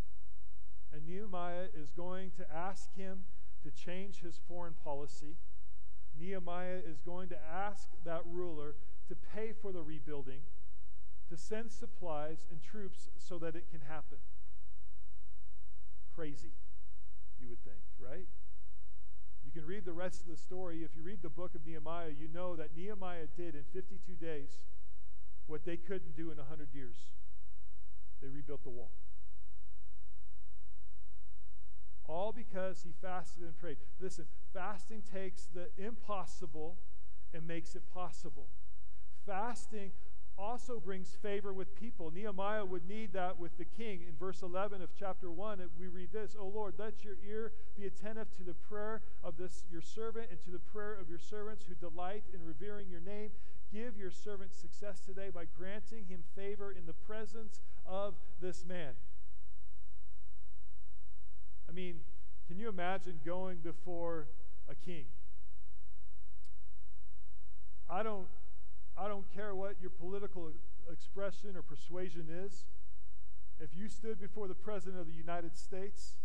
and 0.93 1.07
Nehemiah 1.07 1.69
is 1.75 1.91
going 1.91 2.31
to 2.37 2.45
ask 2.55 2.95
him 2.95 3.25
to 3.65 3.71
change 3.71 4.21
his 4.21 4.39
foreign 4.47 4.75
policy. 4.85 5.37
Nehemiah 6.19 6.81
is 6.87 7.01
going 7.01 7.29
to 7.31 7.39
ask 7.51 7.89
that 8.05 8.23
ruler 8.27 8.75
to 9.09 9.17
pay 9.35 9.53
for 9.53 9.73
the 9.73 9.83
rebuilding, 9.83 10.41
to 11.31 11.37
send 11.37 11.73
supplies 11.73 12.45
and 12.51 12.61
troops 12.63 13.09
so 13.17 13.39
that 13.39 13.57
it 13.57 13.71
can 13.71 13.81
happen. 13.89 14.19
Crazy, 16.15 16.53
you 17.41 17.49
would 17.49 17.65
think, 17.65 17.81
right? 17.99 18.29
You 19.45 19.51
can 19.51 19.67
read 19.67 19.87
the 19.87 19.93
rest 19.95 20.21
of 20.21 20.29
the 20.29 20.37
story. 20.37 20.85
If 20.85 20.95
you 20.95 21.03
read 21.03 21.23
the 21.23 21.31
book 21.31 21.55
of 21.55 21.67
Nehemiah, 21.67 22.11
you 22.11 22.29
know 22.33 22.55
that 22.57 22.77
Nehemiah 22.77 23.27
did 23.35 23.55
in 23.55 23.65
52 23.73 24.13
days 24.15 24.59
what 25.47 25.65
they 25.65 25.77
couldn't 25.77 26.17
do 26.17 26.31
in 26.31 26.37
100 26.37 26.69
years. 26.75 26.97
They 28.21 28.29
rebuilt 28.29 28.63
the 28.63 28.71
wall. 28.71 28.91
All 32.07 32.33
because 32.33 32.83
he 32.83 32.93
fasted 33.01 33.45
and 33.45 33.57
prayed. 33.57 33.79
Listen, 34.01 34.27
fasting 34.53 35.03
takes 35.03 35.47
the 35.47 35.69
impossible 35.79 36.79
and 37.33 37.47
makes 37.47 37.75
it 37.75 37.83
possible. 37.93 38.49
Fasting 39.27 39.93
also 40.39 40.81
brings 40.81 41.11
favor 41.23 41.53
with 41.53 41.75
people. 41.75 42.11
Nehemiah 42.11 42.65
would 42.65 42.89
need 42.89 43.13
that 43.13 43.39
with 43.39 43.57
the 43.59 43.65
king. 43.65 44.01
In 44.09 44.17
verse 44.19 44.43
11 44.43 44.83
of 44.83 44.91
chapter 44.99 45.31
1, 45.31 45.61
we 45.79 45.89
read 45.89 46.13
this 46.13 46.37
O 46.39 46.47
Lord, 46.47 46.75
let 46.79 47.05
your 47.05 47.17
ear 47.27 47.53
be 47.77 47.87
attentive 47.87 48.31
to 48.37 48.43
the 48.43 48.55
prayer 48.55 49.03
of 49.23 49.37
this 49.37 49.65
your 49.71 49.83
servant 49.83 50.29
and 50.31 50.41
to 50.43 50.51
the 50.51 50.59
prayer 50.59 50.95
of 50.95 51.09
your 51.09 51.19
servants 51.19 51.65
who 51.65 51.75
delight 51.75 52.25
in 52.35 52.43
revering 52.45 52.89
your 52.91 53.01
name. 53.01 53.31
Give 53.73 53.97
your 53.97 54.11
servant 54.11 54.55
success 54.55 55.01
today 55.01 55.31
by 55.35 55.45
granting 55.57 56.05
him 56.05 56.23
favor 56.37 56.71
in 56.71 56.85
the 56.85 56.93
presence 56.93 57.61
of 57.87 58.15
this 58.39 58.67
man. 58.67 58.93
I 61.67 61.73
mean, 61.73 62.01
can 62.47 62.59
you 62.59 62.69
imagine 62.69 63.21
going 63.25 63.59
before 63.59 64.29
a 64.69 64.75
king? 64.75 65.07
I 67.89 68.03
don't, 68.03 68.27
I 68.97 69.09
don't 69.09 69.25
care 69.35 69.55
what 69.55 69.77
your 69.81 69.91
political 69.91 70.51
expression 70.91 71.57
or 71.57 71.63
persuasion 71.63 72.27
is. 72.45 72.65
If 73.59 73.71
you 73.75 73.89
stood 73.89 74.21
before 74.21 74.49
the 74.49 74.55
President 74.55 75.01
of 75.01 75.07
the 75.07 75.15
United 75.15 75.57
States, 75.57 76.19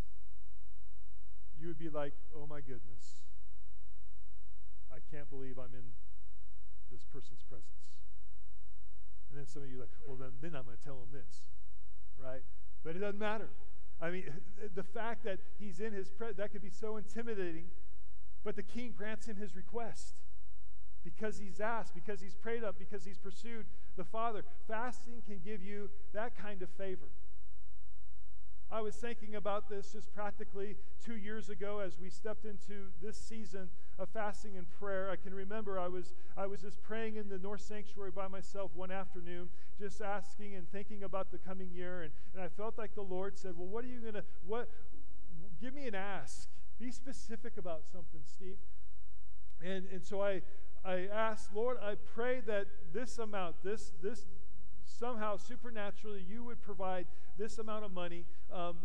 you 1.57 1.67
would 1.67 1.79
be 1.79 1.89
like, 1.89 2.13
oh 2.35 2.45
my 2.45 2.59
goodness, 2.59 3.23
I 4.91 4.97
can't 5.09 5.29
believe 5.29 5.57
I'm 5.57 5.73
in 5.73 5.93
this 6.91 7.03
person's 7.03 7.43
presence. 7.43 7.97
And 9.29 9.39
then 9.39 9.45
some 9.45 9.63
of 9.63 9.69
you 9.69 9.79
like, 9.79 9.89
well, 10.07 10.17
then, 10.17 10.31
then 10.41 10.55
I'm 10.55 10.65
going 10.65 10.77
to 10.77 10.83
tell 10.83 10.95
him 10.95 11.11
this, 11.11 11.49
right? 12.17 12.43
But 12.83 12.95
it 12.95 12.99
doesn't 12.99 13.19
matter. 13.19 13.49
I 14.01 14.09
mean, 14.09 14.31
the 14.75 14.83
fact 14.83 15.23
that 15.25 15.39
he's 15.59 15.79
in 15.79 15.93
his 15.93 16.09
presence, 16.09 16.37
that 16.37 16.51
could 16.51 16.61
be 16.61 16.69
so 16.69 16.97
intimidating, 16.97 17.65
but 18.43 18.55
the 18.55 18.63
king 18.63 18.93
grants 18.95 19.27
him 19.27 19.35
his 19.35 19.55
request 19.55 20.15
because 21.03 21.37
he's 21.37 21.59
asked, 21.59 21.93
because 21.93 22.21
he's 22.21 22.35
prayed 22.35 22.63
up, 22.63 22.77
because 22.77 23.05
he's 23.05 23.17
pursued 23.17 23.65
the 23.95 24.03
Father. 24.03 24.43
Fasting 24.67 25.21
can 25.25 25.39
give 25.43 25.63
you 25.63 25.89
that 26.13 26.37
kind 26.37 26.61
of 26.61 26.69
favor. 26.71 27.09
I 28.69 28.81
was 28.81 28.95
thinking 28.95 29.35
about 29.35 29.69
this 29.69 29.93
just 29.93 30.13
practically 30.13 30.75
two 31.03 31.15
years 31.15 31.49
ago 31.49 31.79
as 31.79 31.97
we 31.99 32.09
stepped 32.09 32.43
into 32.43 32.91
this 33.01 33.17
season 33.17 33.69
of 33.97 34.09
fasting 34.09 34.57
and 34.57 34.67
prayer. 34.69 35.09
I 35.09 35.15
can 35.15 35.33
remember 35.33 35.79
I 35.79 35.87
was, 35.87 36.13
I 36.35 36.47
was 36.47 36.61
just 36.61 36.81
praying 36.83 37.15
in 37.15 37.29
the 37.29 37.37
North 37.37 37.61
Sanctuary 37.61 38.11
by 38.11 38.27
myself 38.27 38.71
one 38.75 38.91
afternoon, 38.91 39.47
just 39.79 40.01
asking 40.01 40.55
and 40.55 40.69
thinking 40.69 41.03
about 41.03 41.31
the 41.31 41.37
coming 41.37 41.71
year. 41.71 42.01
And, 42.01 42.11
and 42.33 42.43
I 42.43 42.49
felt 42.49 42.77
like 42.77 42.93
the 42.93 43.01
Lord 43.01 43.37
said, 43.37 43.53
Well, 43.57 43.67
what 43.67 43.85
are 43.85 43.87
you 43.87 44.01
going 44.01 44.15
to, 44.15 44.23
what, 44.45 44.69
give 45.61 45.73
me 45.73 45.87
an 45.87 45.95
ask. 45.95 46.49
Be 46.79 46.91
specific 46.91 47.53
about 47.57 47.85
something, 47.91 48.21
Steve. 48.25 48.57
And, 49.63 49.85
and 49.91 50.03
so 50.03 50.21
I, 50.21 50.41
I 50.85 51.07
asked, 51.11 51.53
Lord, 51.53 51.77
I 51.81 51.95
pray 51.95 52.41
that 52.45 52.67
this 52.93 53.17
amount, 53.17 53.55
this, 53.63 53.93
this 54.01 54.25
somehow 54.87 55.37
supernaturally 55.37 56.25
you 56.27 56.43
would 56.43 56.61
provide 56.61 57.05
this 57.37 57.59
amount 57.59 57.85
of 57.85 57.91
money, 57.91 58.25
um, 58.51 58.77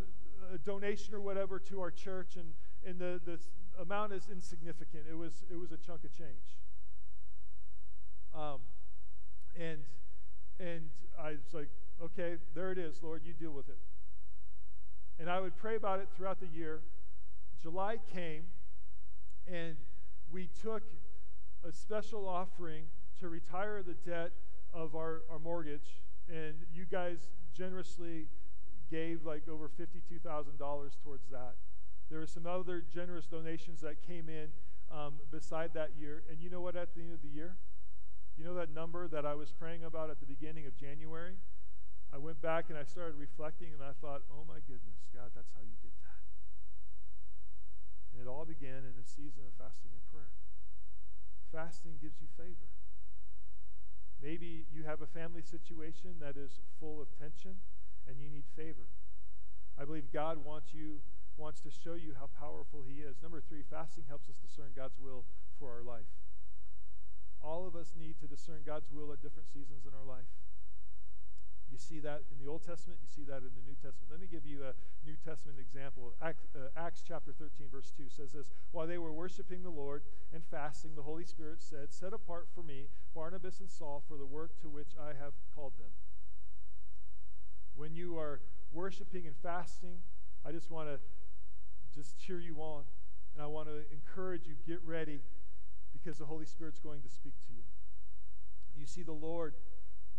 a 0.53 0.59
donation 0.59 1.15
or 1.15 1.21
whatever 1.21 1.59
to 1.59 1.81
our 1.81 1.91
church, 1.91 2.37
and, 2.37 2.53
and 2.87 2.99
the, 2.99 3.21
the 3.25 3.38
amount 3.81 4.12
is 4.12 4.29
insignificant. 4.31 5.05
It 5.09 5.17
was, 5.17 5.45
it 5.51 5.57
was 5.57 5.73
a 5.73 5.77
chunk 5.77 6.05
of 6.05 6.12
change. 6.12 6.59
Um, 8.35 8.59
and, 9.59 9.79
and 10.59 10.91
I 11.19 11.33
was 11.33 11.53
like, 11.53 11.69
okay, 12.03 12.37
there 12.55 12.73
it 12.73 12.79
is, 12.79 13.03
Lord, 13.03 13.23
you 13.25 13.33
deal 13.33 13.53
with 13.53 13.69
it. 13.69 13.79
And 15.19 15.31
I 15.31 15.41
would 15.41 15.57
pray 15.57 15.77
about 15.77 16.01
it 16.01 16.09
throughout 16.17 16.41
the 16.41 16.47
year. 16.47 16.81
July 17.62 17.99
came, 18.12 18.45
and 19.47 19.77
we 20.33 20.49
took 20.62 20.83
a 21.67 21.73
special 21.73 22.27
offering 22.27 22.85
to 23.21 23.29
retire 23.29 23.83
the 23.83 23.95
debt 23.95 24.33
of 24.73 24.95
our, 24.95 25.23
our 25.31 25.39
mortgage, 25.39 26.03
and 26.29 26.55
you 26.73 26.85
guys 26.85 27.29
generously 27.55 28.27
gave 28.91 29.25
like 29.25 29.49
over 29.49 29.69
$52,000 29.69 30.21
towards 31.03 31.29
that. 31.31 31.55
There 32.11 32.21
were 32.21 32.27
some 32.27 32.47
other 32.47 32.85
generous 32.93 33.27
donations 33.27 33.81
that 33.81 34.03
came 34.07 34.29
in 34.29 34.49
um, 34.93 35.15
beside 35.31 35.73
that 35.75 35.93
year. 35.99 36.23
And 36.29 36.41
you 36.41 36.51
know 36.51 36.61
what, 36.61 36.77
at 36.77 36.95
the 36.95 37.01
end 37.01 37.13
of 37.13 37.23
the 37.23 37.29
year? 37.29 37.57
You 38.37 38.45
know 38.45 38.55
that 38.55 38.73
number 38.73 39.09
that 39.09 39.25
I 39.25 39.35
was 39.35 39.53
praying 39.53 39.85
about 39.85 40.11
at 40.11 40.21
the 40.21 40.27
beginning 40.27 40.67
of 40.67 40.77
January? 40.77 41.37
I 42.13 42.19
went 42.19 42.41
back 42.43 42.69
and 42.69 42.77
I 42.77 42.85
started 42.85 43.17
reflecting 43.17 43.73
and 43.73 43.83
I 43.83 43.97
thought, 44.01 44.21
oh 44.29 44.45
my 44.45 44.61
goodness, 44.69 45.09
God, 45.17 45.33
that's 45.35 45.49
how 45.57 45.65
you 45.65 45.77
did 45.81 45.97
that. 46.05 46.21
And 48.13 48.21
it 48.21 48.29
all 48.29 48.45
began 48.45 48.85
in 48.85 49.01
a 49.01 49.07
season 49.09 49.49
of 49.49 49.57
fasting 49.57 49.97
and 49.97 50.05
prayer. 50.13 50.37
Fasting 51.49 51.97
gives 52.01 52.21
you 52.21 52.29
favor. 52.37 52.69
Maybe 54.23 54.67
you 54.73 54.85
have 54.85 55.03
a 55.03 55.07
family 55.07 55.43
situation 55.43 56.17
that 56.21 56.37
is 56.37 56.61
full 56.79 57.03
of 57.03 57.09
tension 57.19 57.59
and 58.07 58.21
you 58.21 58.31
need 58.31 58.45
favor. 58.55 58.87
I 59.79 59.85
believe 59.85 60.13
God 60.13 60.45
wants 60.45 60.73
you 60.73 61.01
wants 61.37 61.61
to 61.61 61.71
show 61.73 61.95
you 61.95 62.13
how 62.19 62.29
powerful 62.39 62.85
he 62.87 63.01
is. 63.01 63.17
Number 63.23 63.41
3, 63.41 63.65
fasting 63.69 64.05
helps 64.07 64.29
us 64.29 64.37
discern 64.37 64.77
God's 64.77 64.99
will 65.01 65.25
for 65.59 65.73
our 65.73 65.83
life. 65.83 66.13
All 67.43 67.67
of 67.67 67.75
us 67.75 67.95
need 67.99 68.21
to 68.21 68.29
discern 68.29 68.61
God's 68.65 68.93
will 68.93 69.13
at 69.13 69.23
different 69.23 69.49
seasons 69.49 69.85
in 69.89 69.97
our 69.97 70.07
life. 70.07 70.29
You 71.73 71.79
see 71.79 72.01
that 72.01 72.21
in 72.31 72.37
the 72.45 72.51
Old 72.51 72.63
Testament, 72.63 73.01
you 73.01 73.09
see 73.09 73.25
that 73.31 73.39
in 73.39 73.49
the 73.57 73.65
New 73.65 73.73
Testament. 73.81 74.11
Let 74.11 74.21
me 74.21 74.29
give 74.31 74.45
you 74.45 74.61
a 74.61 74.77
New 75.09 75.17
Testament 75.17 75.57
example. 75.59 76.13
Acts, 76.21 76.45
uh, 76.55 76.69
Acts 76.77 77.03
chapter 77.07 77.33
13, 77.33 77.69
verse 77.73 77.91
2 77.97 78.11
says 78.11 78.33
this 78.33 78.51
While 78.73 78.87
they 78.87 78.99
were 78.99 79.13
worshiping 79.13 79.63
the 79.63 79.71
Lord 79.71 80.03
and 80.35 80.45
fasting, 80.45 80.95
the 80.95 81.03
Holy 81.03 81.25
Spirit 81.25 81.63
said, 81.63 81.91
Set 81.91 82.13
apart 82.13 82.49
for 82.55 82.63
me 82.63 82.89
Barnabas 83.15 83.61
and 83.61 83.71
Saul 83.71 84.05
for 84.07 84.19
the 84.19 84.27
work 84.27 84.61
to 84.61 84.69
which 84.69 84.93
I 85.01 85.17
have 85.19 85.33
called 85.55 85.73
them. 85.79 85.89
When 87.75 87.95
you 87.95 88.19
are 88.19 88.41
worshiping 88.71 89.27
and 89.27 89.35
fasting, 89.43 89.97
I 90.45 90.53
just 90.53 90.71
want 90.71 90.91
to 90.91 91.01
just 91.95 92.19
cheer 92.19 92.39
you 92.39 92.57
on. 92.59 92.85
And 93.35 93.43
I 93.43 93.47
want 93.47 93.69
to 93.69 93.81
encourage 93.91 94.47
you, 94.47 94.57
get 94.67 94.81
ready 94.85 95.21
because 95.95 96.19
the 96.19 96.27
Holy 96.27 96.45
Spirit's 96.45 96.79
going 96.79 97.01
to 97.01 97.09
speak 97.09 97.35
to 97.47 97.53
you. 97.55 97.63
You 98.77 98.85
see 98.85 99.03
the 99.03 99.13
Lord 99.13 99.55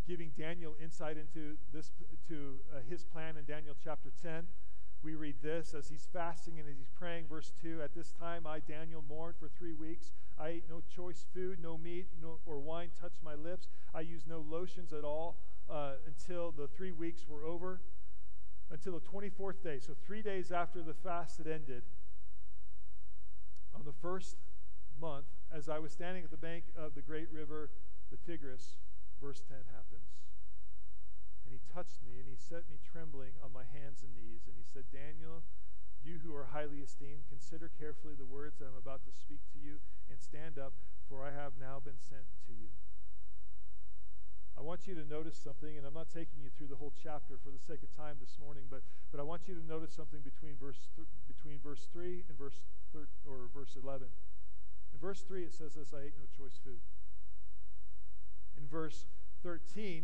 giving 0.08 0.32
Daniel 0.38 0.76
insight 0.82 1.18
into 1.18 1.56
this 1.74 1.92
to 2.28 2.60
uh, 2.72 2.80
his 2.90 3.04
plan 3.04 3.38
in 3.38 3.46
Daniel 3.46 3.76
chapter 3.82 4.12
10. 4.22 4.44
We 5.04 5.16
read 5.16 5.36
this 5.42 5.74
as 5.74 5.90
he's 5.90 6.08
fasting 6.14 6.60
and 6.60 6.70
as 6.70 6.76
he's 6.78 6.90
praying, 6.98 7.26
verse 7.28 7.52
2 7.62 7.82
At 7.84 7.94
this 7.94 8.14
time, 8.14 8.48
I, 8.48 8.60
Daniel, 8.60 9.04
mourned 9.08 9.36
for 9.38 9.50
three 9.50 9.74
weeks. 9.74 10.12
I 10.40 10.48
ate 10.50 10.64
no 10.70 10.82
choice 10.96 11.26
food, 11.34 11.60
no 11.62 11.78
meat 11.78 12.08
no, 12.22 12.40
or 12.46 12.60
wine 12.60 12.90
touched 13.00 13.22
my 13.24 13.36
lips. 13.36 13.68
I 13.94 14.02
used 14.02 14.28
no 14.28 14.40
lotions 14.40 14.94
at 14.94 15.04
all 15.04 15.38
uh, 15.70 15.94
until 16.08 16.52
the 16.52 16.68
three 16.68 16.92
weeks 16.92 17.26
were 17.28 17.44
over. 17.44 17.82
until 18.72 18.94
the 18.94 19.02
24th 19.02 19.62
day. 19.62 19.80
So, 19.80 19.94
three 20.06 20.22
days 20.22 20.52
after 20.52 20.82
the 20.82 20.94
fast 20.94 21.38
had 21.38 21.48
ended, 21.48 21.84
on 23.76 23.84
the 23.86 23.94
first 24.02 24.38
month, 25.00 25.26
as 25.52 25.70
I 25.70 25.80
was 25.80 25.92
standing 25.92 26.24
at 26.24 26.32
the 26.32 26.38
bank 26.38 26.64
of 26.78 26.96
the 26.96 27.02
great 27.02 27.28
river, 27.32 27.70
the 28.10 28.18
Tigris, 28.18 28.78
verse 29.24 29.40
10 29.48 29.72
happens. 29.72 30.20
And 31.48 31.56
he 31.56 31.64
touched 31.72 32.04
me 32.04 32.20
and 32.20 32.28
he 32.28 32.36
set 32.36 32.68
me 32.68 32.76
trembling 32.84 33.40
on 33.40 33.56
my 33.56 33.64
hands 33.64 34.04
and 34.04 34.12
knees. 34.12 34.44
And 34.52 34.60
he 34.60 34.68
said, 34.68 34.92
Daniel, 34.92 35.48
you 36.04 36.20
who 36.20 36.36
are 36.36 36.52
highly 36.52 36.84
esteemed, 36.84 37.24
consider 37.32 37.72
carefully 37.72 38.20
the 38.20 38.28
words 38.28 38.60
that 38.60 38.68
I'm 38.68 38.76
about 38.76 39.08
to 39.08 39.16
speak 39.16 39.40
to 39.56 39.60
you 39.64 39.80
and 40.12 40.20
stand 40.20 40.60
up, 40.60 40.76
for 41.08 41.24
I 41.24 41.32
have 41.32 41.56
now 41.56 41.80
been 41.80 41.96
sent 42.04 42.28
to 42.52 42.52
you. 42.52 42.76
I 44.60 44.62
want 44.62 44.86
you 44.86 44.94
to 45.00 45.08
notice 45.08 45.40
something, 45.40 45.80
and 45.80 45.88
I'm 45.88 45.96
not 45.96 46.12
taking 46.12 46.44
you 46.44 46.52
through 46.52 46.68
the 46.68 46.78
whole 46.78 46.94
chapter 46.94 47.40
for 47.42 47.50
the 47.50 47.64
sake 47.64 47.82
of 47.82 47.90
time 47.96 48.20
this 48.20 48.38
morning, 48.38 48.68
but, 48.70 48.84
but 49.10 49.18
I 49.18 49.26
want 49.26 49.48
you 49.48 49.56
to 49.56 49.66
notice 49.66 49.96
something 49.96 50.22
between 50.22 50.60
verse, 50.60 50.92
th- 51.00 51.10
between 51.26 51.58
verse 51.64 51.90
3 51.90 52.28
and 52.30 52.38
verse, 52.38 52.60
thir- 52.92 53.10
or 53.26 53.50
verse 53.50 53.74
11. 53.80 54.12
In 54.94 55.00
verse 55.00 55.24
3, 55.26 55.48
it 55.48 55.56
says 55.56 55.74
this 55.74 55.90
I 55.96 56.12
ate 56.12 56.20
no 56.20 56.30
choice 56.30 56.60
food. 56.62 56.84
Verse 58.84 59.06
13, 59.44 60.04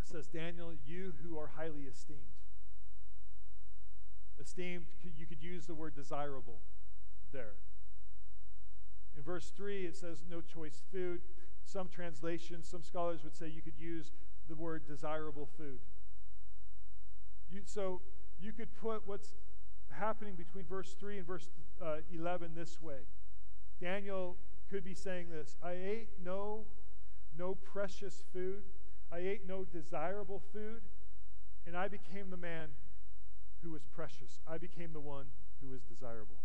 it 0.00 0.08
says, 0.08 0.26
Daniel, 0.26 0.72
you 0.86 1.12
who 1.22 1.38
are 1.38 1.50
highly 1.54 1.82
esteemed. 1.82 2.32
Esteemed, 4.40 4.86
you 5.02 5.26
could 5.26 5.42
use 5.42 5.66
the 5.66 5.74
word 5.74 5.94
desirable 5.94 6.60
there. 7.30 7.56
In 9.18 9.22
verse 9.22 9.52
3, 9.54 9.84
it 9.84 9.96
says, 9.98 10.24
no 10.30 10.40
choice 10.40 10.82
food. 10.90 11.20
Some 11.66 11.88
translations, 11.88 12.66
some 12.66 12.82
scholars 12.82 13.20
would 13.22 13.36
say 13.36 13.48
you 13.48 13.60
could 13.60 13.78
use 13.78 14.12
the 14.48 14.56
word 14.56 14.86
desirable 14.88 15.50
food. 15.58 15.80
You, 17.50 17.60
so 17.66 18.00
you 18.40 18.52
could 18.52 18.74
put 18.80 19.02
what's 19.04 19.34
happening 19.90 20.36
between 20.36 20.64
verse 20.64 20.96
3 20.98 21.18
and 21.18 21.26
verse 21.26 21.50
uh, 21.84 21.96
11 22.14 22.52
this 22.54 22.80
way 22.80 23.00
Daniel 23.78 24.36
could 24.70 24.84
be 24.84 24.94
saying 24.94 25.26
this 25.28 25.56
I 25.62 25.72
ate 25.72 26.08
no, 26.24 26.64
no 27.36 27.54
precious 27.54 28.24
food, 28.32 28.62
I 29.12 29.18
ate 29.18 29.46
no 29.46 29.64
desirable 29.64 30.42
food, 30.52 30.82
and 31.66 31.76
I 31.76 31.88
became 31.88 32.30
the 32.30 32.36
man 32.36 32.68
who 33.62 33.70
was 33.70 33.82
precious. 33.84 34.40
I 34.46 34.58
became 34.58 34.92
the 34.92 35.00
one 35.00 35.26
who 35.60 35.68
was 35.68 35.82
desirable. 35.82 36.42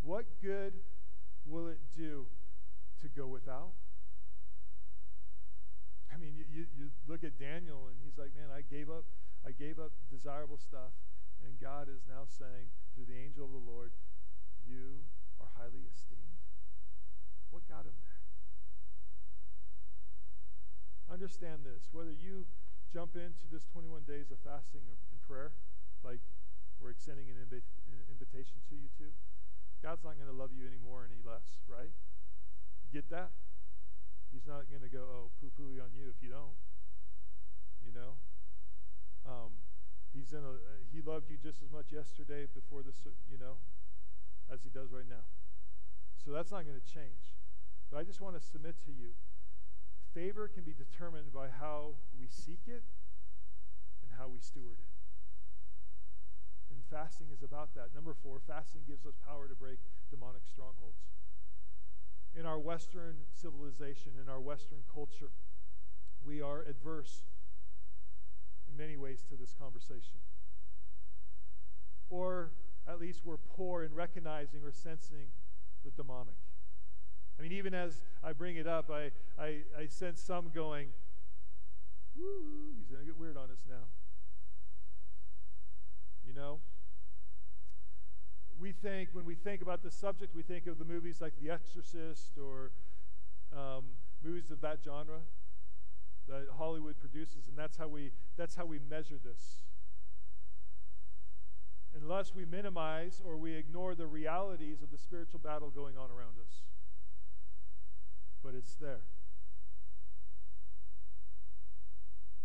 What 0.00 0.26
good 0.40 0.74
will 1.44 1.68
it 1.68 1.80
do 1.96 2.26
to 3.00 3.08
go 3.08 3.26
without? 3.26 3.72
I 6.12 6.16
mean, 6.16 6.34
you, 6.36 6.66
you, 6.76 6.90
look 7.06 7.22
at 7.24 7.38
Daniel 7.38 7.86
and 7.86 7.96
he's 8.02 8.18
like, 8.18 8.34
man, 8.34 8.48
I 8.54 8.62
gave 8.62 8.90
up, 8.90 9.04
I 9.46 9.52
gave 9.52 9.78
up 9.78 9.92
desirable 10.10 10.58
stuff, 10.58 10.90
and 11.44 11.60
God 11.60 11.88
is 11.88 12.02
now 12.08 12.26
saying 12.26 12.74
through 12.94 13.06
the 13.06 13.18
angel 13.18 13.44
of 13.44 13.52
the 13.52 13.70
Lord, 13.70 13.92
you 14.66 15.06
are 15.40 15.48
highly 15.56 15.86
esteemed. 15.86 16.37
What 17.58 17.66
got 17.66 17.90
him 17.90 17.98
there? 18.06 18.22
Understand 21.10 21.66
this, 21.66 21.90
whether 21.90 22.14
you 22.14 22.46
jump 22.86 23.18
into 23.18 23.50
this 23.50 23.66
21 23.66 24.06
days 24.06 24.30
of 24.30 24.38
fasting 24.46 24.86
and 24.86 25.18
prayer, 25.26 25.58
like 26.06 26.22
we're 26.78 26.94
extending 26.94 27.26
an 27.26 27.34
inv- 27.42 27.66
invitation 28.06 28.62
to 28.70 28.78
you 28.78 28.86
to, 29.02 29.10
God's 29.82 30.06
not 30.06 30.14
going 30.14 30.30
to 30.30 30.38
love 30.38 30.54
you 30.54 30.70
any 30.70 30.78
more, 30.78 31.02
any 31.02 31.18
less, 31.18 31.58
right? 31.66 31.90
You 32.86 32.88
get 32.94 33.10
that? 33.10 33.34
He's 34.30 34.46
not 34.46 34.70
going 34.70 34.86
to 34.86 34.92
go, 34.92 35.02
oh, 35.02 35.34
poo 35.42 35.50
poo 35.50 35.82
on 35.82 35.90
you 35.98 36.06
if 36.06 36.22
you 36.22 36.30
don't. 36.30 36.54
You 37.82 37.90
know? 37.90 38.22
Um, 39.26 39.66
he's 40.14 40.30
in 40.30 40.46
a, 40.46 40.62
uh, 40.62 40.86
he 40.94 41.02
loved 41.02 41.26
you 41.26 41.42
just 41.42 41.58
as 41.66 41.74
much 41.74 41.90
yesterday 41.90 42.46
before 42.54 42.86
this, 42.86 43.02
you 43.26 43.34
know, 43.34 43.58
as 44.46 44.62
he 44.62 44.70
does 44.70 44.94
right 44.94 45.10
now. 45.10 45.26
So 46.22 46.30
that's 46.30 46.54
not 46.54 46.62
going 46.62 46.78
to 46.78 46.86
change. 46.86 47.34
But 47.90 47.98
I 47.98 48.04
just 48.04 48.20
want 48.20 48.40
to 48.40 48.42
submit 48.46 48.76
to 48.84 48.92
you 48.92 49.14
favor 50.14 50.48
can 50.48 50.64
be 50.64 50.72
determined 50.72 51.32
by 51.32 51.46
how 51.60 51.94
we 52.18 52.26
seek 52.28 52.60
it 52.66 52.82
and 54.02 54.10
how 54.18 54.26
we 54.28 54.38
steward 54.40 54.78
it. 54.80 54.90
And 56.70 56.82
fasting 56.90 57.28
is 57.32 57.42
about 57.42 57.74
that. 57.74 57.94
Number 57.94 58.14
four, 58.14 58.40
fasting 58.46 58.82
gives 58.86 59.06
us 59.06 59.14
power 59.24 59.48
to 59.48 59.54
break 59.54 59.78
demonic 60.10 60.42
strongholds. 60.46 61.06
In 62.34 62.46
our 62.46 62.58
Western 62.58 63.16
civilization, 63.32 64.12
in 64.20 64.28
our 64.28 64.40
Western 64.40 64.82
culture, 64.92 65.30
we 66.24 66.42
are 66.42 66.62
adverse 66.62 67.22
in 68.68 68.76
many 68.76 68.96
ways 68.96 69.24
to 69.28 69.36
this 69.36 69.54
conversation. 69.54 70.18
Or 72.10 72.50
at 72.86 73.00
least 73.00 73.20
we're 73.24 73.36
poor 73.36 73.84
in 73.84 73.94
recognizing 73.94 74.60
or 74.64 74.72
sensing 74.72 75.28
the 75.84 75.90
demonic. 75.90 76.34
I 77.38 77.42
mean, 77.42 77.52
even 77.52 77.72
as 77.72 78.00
I 78.24 78.32
bring 78.32 78.56
it 78.56 78.66
up, 78.66 78.90
I, 78.90 79.10
I, 79.40 79.58
I 79.78 79.86
sense 79.86 80.20
some 80.20 80.50
going, 80.52 80.88
Woo, 82.16 82.72
he's 82.76 82.88
going 82.88 83.00
to 83.00 83.06
get 83.06 83.16
weird 83.16 83.36
on 83.36 83.44
us 83.44 83.64
now. 83.68 83.86
You 86.26 86.34
know? 86.34 86.58
We 88.60 88.72
think, 88.72 89.10
when 89.12 89.24
we 89.24 89.36
think 89.36 89.62
about 89.62 89.84
the 89.84 89.90
subject, 89.90 90.34
we 90.34 90.42
think 90.42 90.66
of 90.66 90.78
the 90.78 90.84
movies 90.84 91.20
like 91.20 91.34
The 91.40 91.50
Exorcist 91.50 92.36
or 92.36 92.72
um, 93.56 93.84
movies 94.24 94.50
of 94.50 94.60
that 94.62 94.78
genre 94.84 95.20
that 96.28 96.46
Hollywood 96.58 96.98
produces, 96.98 97.46
and 97.48 97.56
that's 97.56 97.76
how 97.76 97.88
we, 97.88 98.10
that's 98.36 98.56
how 98.56 98.66
we 98.66 98.80
measure 98.90 99.16
this. 99.24 99.62
Unless 101.94 102.34
we 102.34 102.44
minimize 102.44 103.22
or 103.24 103.36
we 103.36 103.54
ignore 103.54 103.94
the 103.94 104.06
realities 104.06 104.82
of 104.82 104.90
the 104.90 104.98
spiritual 104.98 105.38
battle 105.38 105.70
going 105.70 105.96
on 105.96 106.10
around 106.10 106.34
us. 106.44 106.62
But 108.42 108.54
it's 108.54 108.74
there. 108.74 109.02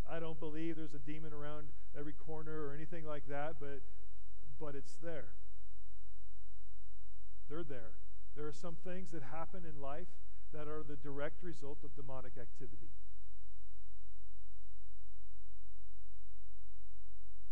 I 0.10 0.20
don't 0.20 0.40
believe 0.40 0.76
there's 0.76 0.94
a 0.94 1.00
demon 1.00 1.34
around 1.34 1.68
every 1.98 2.14
corner 2.14 2.68
or 2.68 2.74
anything 2.74 3.06
like 3.06 3.28
that, 3.30 3.56
but, 3.60 3.82
but 4.60 4.76
it's 4.76 4.96
there. 5.02 5.30
They're 7.50 7.64
there. 7.64 7.92
There 8.36 8.48
are 8.48 8.54
some 8.54 8.76
things 8.84 9.12
that 9.12 9.24
happen 9.32 9.64
in 9.68 9.82
life 9.82 10.08
that 10.54 10.68
are 10.68 10.84
the 10.88 10.96
direct 10.96 11.42
result 11.42 11.80
of 11.84 11.96
demonic 11.96 12.34
activity. 12.40 12.90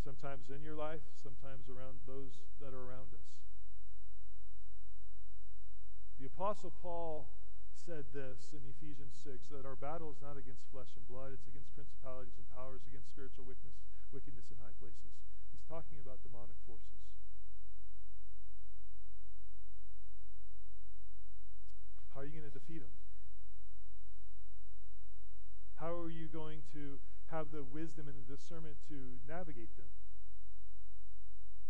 Sometimes 0.04 0.50
in 0.50 0.64
your 0.64 0.76
life, 0.76 1.02
sometimes 1.22 1.70
around 1.70 2.00
those 2.08 2.42
that 2.60 2.74
are 2.74 2.84
around 2.84 3.14
us. 3.14 3.38
The 6.20 6.26
Apostle 6.26 6.74
Paul 6.82 7.28
said 7.82 8.06
this 8.14 8.54
in 8.54 8.62
Ephesians 8.78 9.18
6 9.26 9.50
that 9.50 9.66
our 9.66 9.74
battle 9.74 10.14
is 10.14 10.22
not 10.22 10.38
against 10.38 10.70
flesh 10.70 10.94
and 10.94 11.02
blood, 11.10 11.34
it's 11.34 11.50
against 11.50 11.74
principalities 11.74 12.38
and 12.38 12.46
powers, 12.54 12.86
against 12.86 13.10
spiritual 13.10 13.42
wickedness, 13.42 13.74
wickedness 14.14 14.46
in 14.54 14.58
high 14.62 14.76
places. 14.78 15.18
He's 15.50 15.66
talking 15.66 15.98
about 15.98 16.22
demonic 16.22 16.62
forces. 16.70 17.02
How 22.14 22.22
are 22.22 22.28
you 22.30 22.38
going 22.38 22.46
to 22.46 22.54
defeat 22.54 22.86
them? 22.86 22.94
How 25.82 25.90
are 25.90 26.14
you 26.14 26.30
going 26.30 26.62
to 26.78 27.02
have 27.34 27.50
the 27.50 27.66
wisdom 27.66 28.06
and 28.06 28.14
the 28.14 28.30
discernment 28.30 28.78
to 28.94 29.18
navigate 29.26 29.74
them 29.74 29.90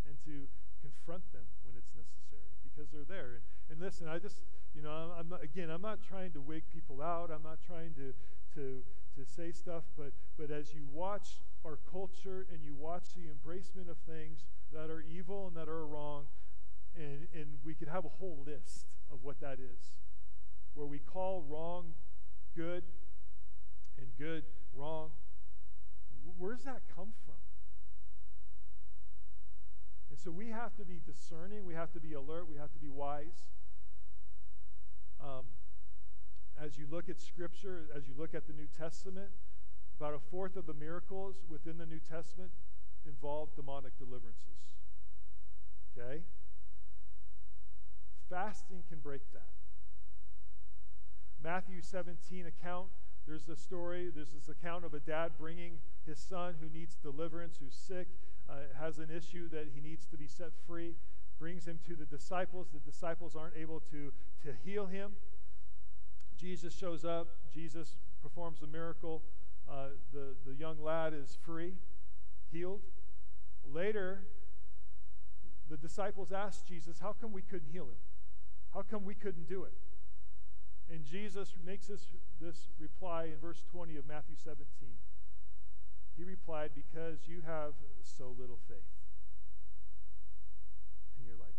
and 0.04 0.19
to 0.28 0.52
confront 0.91 1.23
them 1.32 1.47
when 1.63 1.80
it's 1.80 1.95
necessary? 1.95 2.51
Because 2.67 2.91
they're 2.91 3.08
there. 3.08 3.39
And, 3.39 3.43
and 3.71 3.77
listen, 3.80 4.08
I 4.08 4.19
just 4.19 4.43
you 4.73 4.82
know, 4.82 5.12
I'm 5.17 5.30
not, 5.30 5.43
again, 5.43 5.69
I'm 5.69 5.82
not 5.82 5.99
trying 6.01 6.32
to 6.32 6.41
wig 6.41 6.63
people 6.71 7.01
out. 7.01 7.30
I'm 7.34 7.43
not 7.43 7.60
trying 7.65 7.93
to, 7.95 8.13
to, 8.56 8.84
to 9.15 9.25
say 9.25 9.51
stuff, 9.51 9.84
but, 9.97 10.13
but 10.38 10.49
as 10.49 10.73
you 10.73 10.88
watch 10.91 11.41
our 11.65 11.77
culture 11.91 12.47
and 12.51 12.63
you 12.63 12.73
watch 12.75 13.13
the 13.15 13.23
embracement 13.23 13.89
of 13.89 13.97
things 14.08 14.45
that 14.73 14.89
are 14.89 15.01
evil 15.01 15.47
and 15.47 15.58
that 15.58 15.68
are 15.68 15.86
wrong, 15.86 16.26
and, 16.95 17.28
and 17.34 17.47
we 17.66 17.74
could 17.74 17.88
have 17.88 18.05
a 18.05 18.09
whole 18.09 18.43
list 18.45 18.88
of 19.11 19.24
what 19.24 19.39
that 19.41 19.59
is, 19.59 19.97
where 20.74 20.88
we 20.88 20.99
call 20.99 21.43
wrong 21.49 21.93
good 22.55 22.84
and 23.97 24.07
good 24.18 24.43
wrong. 24.74 25.09
Where 26.38 26.55
does 26.55 26.63
that 26.63 26.82
come 26.95 27.09
from? 27.26 27.36
And 30.12 30.20
so 30.20 30.30
we 30.30 30.49
have 30.49 30.76
to 30.76 30.84
be 30.84 30.99
discerning, 31.05 31.66
we 31.66 31.74
have 31.74 31.93
to 31.93 32.01
be 32.01 32.14
alert, 32.14 32.49
we 32.49 32.57
have 32.57 32.72
to 32.74 32.80
be 32.80 32.89
wise. 32.89 33.47
Um, 35.24 35.45
as 36.62 36.78
you 36.78 36.86
look 36.91 37.07
at 37.07 37.22
Scripture, 37.22 37.88
as 37.95 38.09
you 38.09 38.14
look 38.18 38.36
at 38.36 38.45
the 38.45 38.51
New 38.51 38.68
Testament, 38.78 39.30
about 39.97 40.14
a 40.14 40.20
fourth 40.20 40.57
of 40.57 40.66
the 40.68 40.74
miracles 40.74 41.38
within 41.49 41.78
the 41.78 41.86
New 41.86 41.99
Testament 41.99 42.51
involve 43.07 43.55
demonic 43.55 43.97
deliverances. 43.97 44.76
Okay? 45.97 46.24
Fasting 48.30 48.84
can 48.89 48.99
break 48.99 49.22
that. 49.32 49.47
Matthew 51.41 51.82
17 51.82 52.47
account 52.47 52.88
there's 53.28 53.47
a 53.49 53.55
story, 53.55 54.09
there's 54.14 54.32
this 54.32 54.49
account 54.49 54.84
of 54.84 54.93
a 54.93 54.99
dad 54.99 55.34
bringing 55.38 55.74
his 56.05 56.20
son 56.20 56.55
who 56.59 56.68
needs 56.70 56.95
deliverance, 56.95 57.57
who's 57.64 57.76
sick, 57.76 58.07
uh, 58.50 58.54
has 58.80 58.98
an 58.98 59.10
issue 59.16 59.50
that 59.50 59.68
he 59.74 59.82
needs 59.82 60.06
to 60.08 60.18
be 60.18 60.28
set 60.28 60.52
free, 60.68 60.96
brings 61.39 61.66
him 61.66 61.80
to 61.88 61.96
the 61.96 62.06
disciples. 62.06 62.68
The 62.74 62.80
disciples 62.80 63.36
aren't 63.36 63.56
able 63.56 63.82
to, 63.92 64.12
to 64.44 64.54
heal 64.64 64.86
him. 64.86 65.12
Jesus 66.38 66.76
shows 66.76 67.06
up, 67.06 67.28
Jesus 67.54 67.98
performs 68.22 68.62
a 68.62 68.68
miracle. 68.68 69.22
Uh, 69.70 69.88
the, 70.12 70.36
the 70.46 70.56
young 70.56 70.82
lad 70.84 71.14
is 71.14 71.38
free, 71.44 71.74
healed. 72.52 72.82
Later, 73.66 74.24
the 75.70 75.78
disciples 75.78 76.32
asked 76.32 76.68
Jesus, 76.68 77.00
How 77.00 77.14
come 77.14 77.32
we 77.32 77.42
couldn't 77.42 77.70
heal 77.72 77.86
him? 77.86 78.02
How 78.74 78.82
come 78.82 79.06
we 79.06 79.16
couldn't 79.16 79.48
do 79.48 79.64
it? 79.64 79.74
And 80.92 81.06
Jesus 81.06 81.54
makes 81.66 81.88
this, 81.88 82.08
this 82.42 82.68
reply 82.80 83.26
in 83.26 83.39
verse 83.39 83.64
20 83.72 83.96
of 83.96 84.06
Matthew 84.08 84.36
17. 84.36 84.66
He 86.22 86.30
replied, 86.30 86.69
Because 86.76 87.26
you 87.26 87.41
have 87.47 87.74
so 88.03 88.30
little 88.38 88.59
faith. 88.69 88.93
And 91.17 91.26
you're 91.26 91.41
like, 91.41 91.57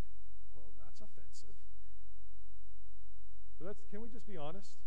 Well, 0.54 0.70
that's 0.78 1.02
offensive. 1.02 1.58
But 3.58 3.66
that's, 3.66 3.82
can 3.90 4.00
we 4.00 4.08
just 4.08 4.24
be 4.24 4.36
honest? 4.36 4.78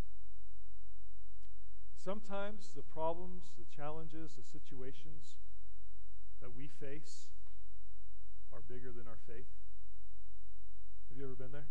Sometimes 1.97 2.71
the 2.73 2.84
problems, 2.84 3.51
the 3.59 3.67
challenges, 3.67 4.39
the 4.39 4.47
situations 4.47 5.36
that 6.39 6.55
we 6.55 6.69
face 6.80 7.28
are 8.53 8.63
bigger 8.69 8.93
than 8.95 9.09
our 9.09 9.19
faith. 9.28 9.51
Have 11.09 11.17
you 11.17 11.26
ever 11.26 11.36
been 11.36 11.51
there? 11.51 11.67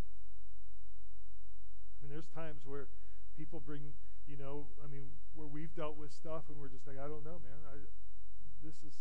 I 1.96 2.04
mean, 2.04 2.12
there's 2.12 2.28
times 2.28 2.66
where 2.66 2.84
people 3.34 3.62
bring, 3.64 3.96
you 4.26 4.36
know, 4.36 4.66
I 4.82 4.88
mean, 4.88 5.12
where 5.34 5.46
we've 5.46 5.74
dealt 5.74 5.96
with 5.96 6.12
stuff 6.12 6.48
and 6.48 6.56
we're 6.58 6.72
just 6.72 6.86
like, 6.86 6.96
I 6.96 7.08
don't 7.08 7.24
know, 7.24 7.40
man. 7.42 7.60
I, 7.68 7.76
this 8.64 8.80
is 8.80 8.96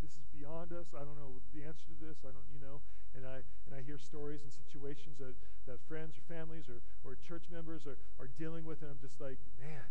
this 0.00 0.12
is 0.14 0.26
beyond 0.30 0.72
us. 0.72 0.94
I 0.94 1.02
don't 1.02 1.18
know 1.18 1.42
the 1.50 1.66
answer 1.66 1.82
to 1.90 1.96
this. 1.98 2.22
I 2.22 2.30
don't, 2.30 2.46
you 2.54 2.62
know. 2.62 2.80
And 3.16 3.26
I 3.26 3.42
and 3.66 3.74
I 3.74 3.82
hear 3.82 3.98
stories 3.98 4.42
and 4.42 4.52
situations 4.52 5.18
that, 5.18 5.34
that 5.66 5.82
friends 5.88 6.14
or 6.14 6.22
families 6.32 6.68
or, 6.68 6.82
or 7.02 7.16
church 7.16 7.50
members 7.50 7.86
are, 7.86 7.98
are 8.20 8.30
dealing 8.38 8.64
with, 8.64 8.82
and 8.82 8.90
I'm 8.90 9.02
just 9.02 9.20
like, 9.20 9.38
man. 9.58 9.90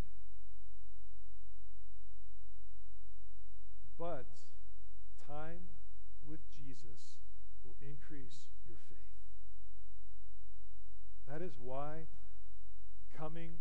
But 3.98 4.28
time 5.28 5.76
with 6.26 6.40
Jesus 6.56 7.20
will 7.66 7.76
increase 7.82 8.48
your 8.68 8.78
faith. 8.88 8.98
That 11.28 11.42
is 11.42 11.58
why 11.60 12.08
coming 13.18 13.60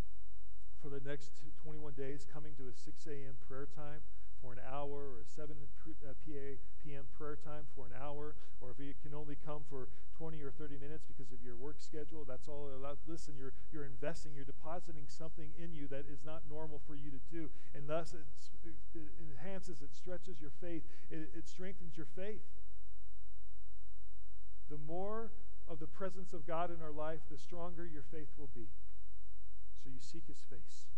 for 0.86 0.94
the 0.94 1.02
next 1.02 1.42
21 1.66 1.98
days, 1.98 2.22
coming 2.30 2.54
to 2.54 2.70
a 2.70 2.74
6 2.78 2.94
a.m. 3.10 3.34
prayer 3.50 3.66
time 3.74 4.06
for 4.38 4.54
an 4.54 4.62
hour 4.70 5.10
or 5.10 5.18
a 5.18 5.26
7 5.26 5.50
p.m. 6.22 7.02
prayer 7.18 7.34
time 7.34 7.66
for 7.74 7.90
an 7.90 7.92
hour, 7.98 8.38
or 8.62 8.70
if 8.70 8.78
you 8.78 8.94
can 9.02 9.10
only 9.10 9.34
come 9.34 9.66
for 9.66 9.88
20 10.14 10.38
or 10.46 10.54
30 10.54 10.78
minutes 10.78 11.02
because 11.02 11.32
of 11.32 11.42
your 11.42 11.56
work 11.56 11.82
schedule, 11.82 12.22
that's 12.22 12.46
all 12.46 12.70
allowed. 12.70 12.98
Listen, 13.08 13.34
you're, 13.34 13.50
you're 13.72 13.84
investing, 13.84 14.30
you're 14.36 14.46
depositing 14.46 15.10
something 15.10 15.50
in 15.58 15.74
you 15.74 15.88
that 15.88 16.06
is 16.06 16.22
not 16.22 16.46
normal 16.48 16.80
for 16.86 16.94
you 16.94 17.10
to 17.10 17.18
do, 17.34 17.50
and 17.74 17.88
thus 17.90 18.14
it, 18.14 18.22
it 18.94 19.10
enhances, 19.18 19.82
it 19.82 19.90
stretches 19.90 20.40
your 20.40 20.54
faith, 20.62 20.86
it, 21.10 21.34
it 21.34 21.48
strengthens 21.48 21.96
your 21.96 22.06
faith. 22.14 22.46
The 24.70 24.78
more 24.78 25.32
of 25.66 25.80
the 25.80 25.90
presence 25.90 26.32
of 26.32 26.46
God 26.46 26.70
in 26.70 26.78
our 26.80 26.94
life, 26.94 27.26
the 27.28 27.38
stronger 27.38 27.84
your 27.84 28.04
faith 28.06 28.30
will 28.38 28.50
be. 28.54 28.70
So 29.86 29.92
you 29.94 30.00
seek 30.00 30.26
his 30.26 30.42
face. 30.50 30.90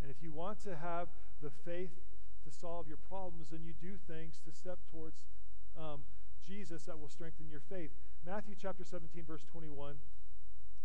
And 0.00 0.12
if 0.12 0.22
you 0.22 0.30
want 0.30 0.62
to 0.62 0.76
have 0.76 1.08
the 1.42 1.50
faith 1.50 1.90
to 2.44 2.50
solve 2.50 2.86
your 2.86 2.98
problems, 3.08 3.50
then 3.50 3.64
you 3.64 3.74
do 3.74 3.98
things 4.06 4.38
to 4.44 4.52
step 4.52 4.78
towards 4.92 5.26
um, 5.76 6.02
Jesus 6.46 6.84
that 6.84 7.00
will 7.00 7.08
strengthen 7.08 7.50
your 7.50 7.60
faith. 7.68 7.90
Matthew 8.24 8.54
chapter 8.54 8.84
17, 8.84 9.24
verse 9.26 9.42
21 9.50 9.96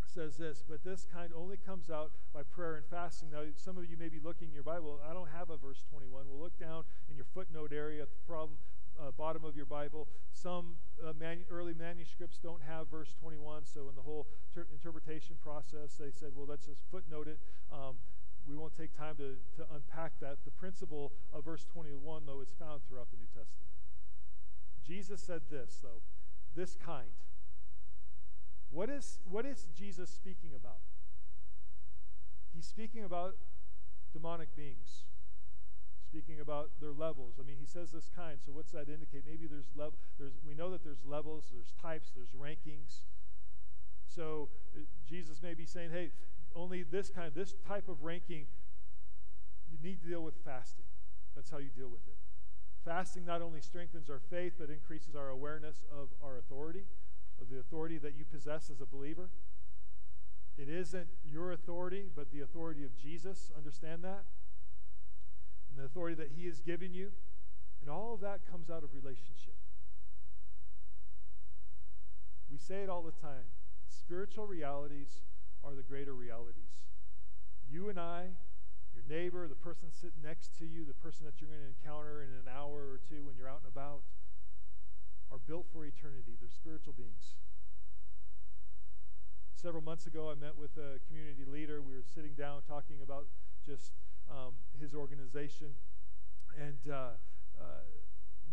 says 0.03 0.38
this, 0.38 0.64
but 0.68 0.84
this 0.84 1.06
kind 1.06 1.30
only 1.38 1.58
comes 1.58 1.91
out 1.91 2.12
by 2.34 2.41
prayer 2.41 2.76
and 2.76 2.86
fasting. 2.86 3.30
Now, 3.30 3.43
some 3.56 3.78
of 3.78 3.86
you 3.86 3.97
may 3.97 4.10
be 4.10 4.20
looking 4.20 4.47
in 4.47 4.53
your 4.56 4.64
Bible. 4.64 4.99
I 5.08 5.14
don't 5.14 5.30
have 5.30 5.51
a 5.51 5.58
verse 5.58 5.84
21. 5.91 6.26
We'll 6.28 6.41
look 6.41 6.58
down 6.58 6.86
in 7.08 7.16
your 7.16 7.26
footnote 7.36 7.72
area 7.72 8.01
at 8.01 8.10
the 8.10 8.26
problem, 8.26 8.58
uh, 9.00 9.12
bottom 9.18 9.43
of 9.43 9.56
your 9.56 9.66
Bible. 9.66 10.08
Some 10.32 10.76
uh, 11.04 11.14
manu- 11.20 11.43
early 11.50 11.74
manuscripts 11.74 12.38
don't 12.38 12.62
have 12.62 12.89
verse 12.89 13.14
21, 13.20 13.66
so 13.66 13.89
in 13.89 13.96
the 13.96 14.02
whole 14.02 14.28
ter- 14.54 14.68
interpretation 14.72 15.36
process, 15.41 15.96
they 16.00 16.12
said, 16.12 16.30
well, 16.36 16.46
let's 16.48 16.66
just 16.66 16.82
footnote 16.91 17.28
it. 17.28 17.39
Um, 17.72 17.96
we 18.48 18.56
won't 18.56 18.76
take 18.78 18.96
time 18.96 19.16
to, 19.18 19.36
to 19.58 19.66
unpack 19.74 20.14
that. 20.22 20.38
The 20.46 20.52
principle 20.52 21.14
of 21.34 21.46
verse 21.46 21.66
21, 21.66 22.24
though, 22.26 22.41
is 22.41 22.50
found 22.60 22.82
throughout 22.88 23.10
the 23.12 23.18
New 23.18 23.28
Testament. 23.28 23.72
Jesus 24.86 25.22
said 25.22 25.41
this, 25.50 25.80
though, 25.82 26.02
this 26.56 26.76
kind. 26.76 27.10
What 28.70 28.89
is, 28.89 29.20
what 29.30 29.46
is 29.46 29.68
Jesus 29.76 30.10
speaking 30.10 30.52
about? 30.56 30.80
He's 32.54 32.66
speaking 32.68 33.04
about 33.04 33.36
demonic 34.14 34.56
beings, 34.56 35.04
speaking 36.06 36.39
about 36.39 36.70
their 36.80 36.93
levels. 36.93 37.36
I 37.39 37.43
mean, 37.45 37.58
he 37.60 37.66
says 37.66 37.91
this 37.91 38.10
kind, 38.16 38.38
so 38.45 38.51
what's 38.51 38.72
that 38.72 38.88
indicate? 38.88 39.24
Maybe 39.26 39.47
there's 39.47 39.72
level. 39.76 39.97
There's 40.20 40.34
we 40.47 40.53
know 40.53 40.70
that 40.72 40.84
there's 40.84 41.03
levels, 41.06 41.51
there's 41.51 41.74
types, 41.82 42.12
there's 42.16 42.32
rankings. 42.32 43.03
So 44.08 44.49
uh, 44.76 44.82
Jesus 45.08 45.41
may 45.41 45.53
be 45.53 45.66
saying, 45.66 45.89
hey, 45.91 46.12
only 46.56 46.84
this 46.84 47.10
kind, 47.10 47.32
this 47.36 47.53
type 47.68 47.89
of 47.89 48.03
ranking, 48.03 48.45
you 49.70 49.78
need 49.84 50.01
to 50.01 50.08
deal 50.08 50.22
with 50.22 50.36
fasting. 50.45 50.86
That's 51.36 51.49
how 51.49 51.58
you 51.58 51.70
deal 51.76 51.89
with 51.89 52.08
it. 52.08 52.16
Fasting 52.86 53.26
not 53.26 53.41
only 53.41 53.62
strengthens 53.62 54.10
our 54.10 54.22
faith, 54.30 54.53
but 54.60 54.70
increases 54.70 55.16
our 55.16 55.30
awareness 55.30 55.84
of 55.91 56.10
our 56.24 56.38
authority, 56.38 56.84
of 57.41 57.49
the 57.49 57.60
authority 57.60 57.97
that 57.97 58.16
you 58.16 58.24
possess 58.24 58.70
as 58.70 58.80
a 58.80 58.86
believer. 58.86 59.30
It 60.58 60.70
isn't 60.70 61.08
your 61.26 61.51
authority, 61.51 62.06
but 62.16 62.32
the 62.32 62.41
authority 62.41 62.86
of 62.86 62.95
Jesus. 62.95 63.51
Understand 63.58 64.03
that? 64.03 64.24
And 65.76 65.84
the 65.84 65.86
authority 65.86 66.15
that 66.15 66.32
He 66.36 66.45
has 66.45 66.61
given 66.61 66.93
you. 66.93 67.11
And 67.82 67.89
all 67.89 68.13
of 68.13 68.21
that 68.21 68.41
comes 68.49 68.69
out 68.69 68.84
of 68.84 68.93
relationship. 68.93 69.55
We 72.49 72.57
say 72.57 72.84
it 72.84 72.89
all 72.89 73.01
the 73.01 73.11
time 73.11 73.51
spiritual 73.89 74.45
realities 74.45 75.21
are 75.63 75.73
the 75.73 75.82
greater 75.82 76.13
realities. 76.13 76.86
You 77.67 77.89
and 77.89 77.99
I, 77.99 78.30
your 78.93 79.03
neighbor, 79.09 79.47
the 79.47 79.55
person 79.55 79.89
sitting 79.89 80.21
next 80.23 80.55
to 80.59 80.65
you, 80.65 80.86
the 80.86 80.93
person 80.93 81.26
that 81.26 81.41
you're 81.41 81.49
going 81.49 81.61
to 81.61 81.73
encounter 81.73 82.21
in 82.21 82.30
an 82.30 82.47
hour 82.47 82.86
or 82.86 82.99
two 83.09 83.26
when 83.26 83.36
you're 83.36 83.49
out 83.49 83.61
and 83.65 83.71
about, 83.71 84.01
are 85.32 85.39
built 85.47 85.65
for 85.73 85.86
eternity. 85.86 86.38
They're 86.39 86.53
spiritual 86.53 86.93
beings. 86.93 87.34
Several 89.55 89.82
months 89.82 90.05
ago, 90.05 90.30
I 90.30 90.36
met 90.36 90.55
with 90.55 90.78
a 90.78 91.01
community 91.09 91.43
leader. 91.45 91.82
We 91.82 91.95
were 91.95 92.05
sitting 92.05 92.34
down 92.38 92.61
talking 92.67 93.01
about 93.01 93.26
just 93.65 93.91
um, 94.30 94.53
his 94.80 94.93
organization, 94.93 95.76
and 96.59 96.80
uh, 96.91 97.17
uh, 97.59 97.63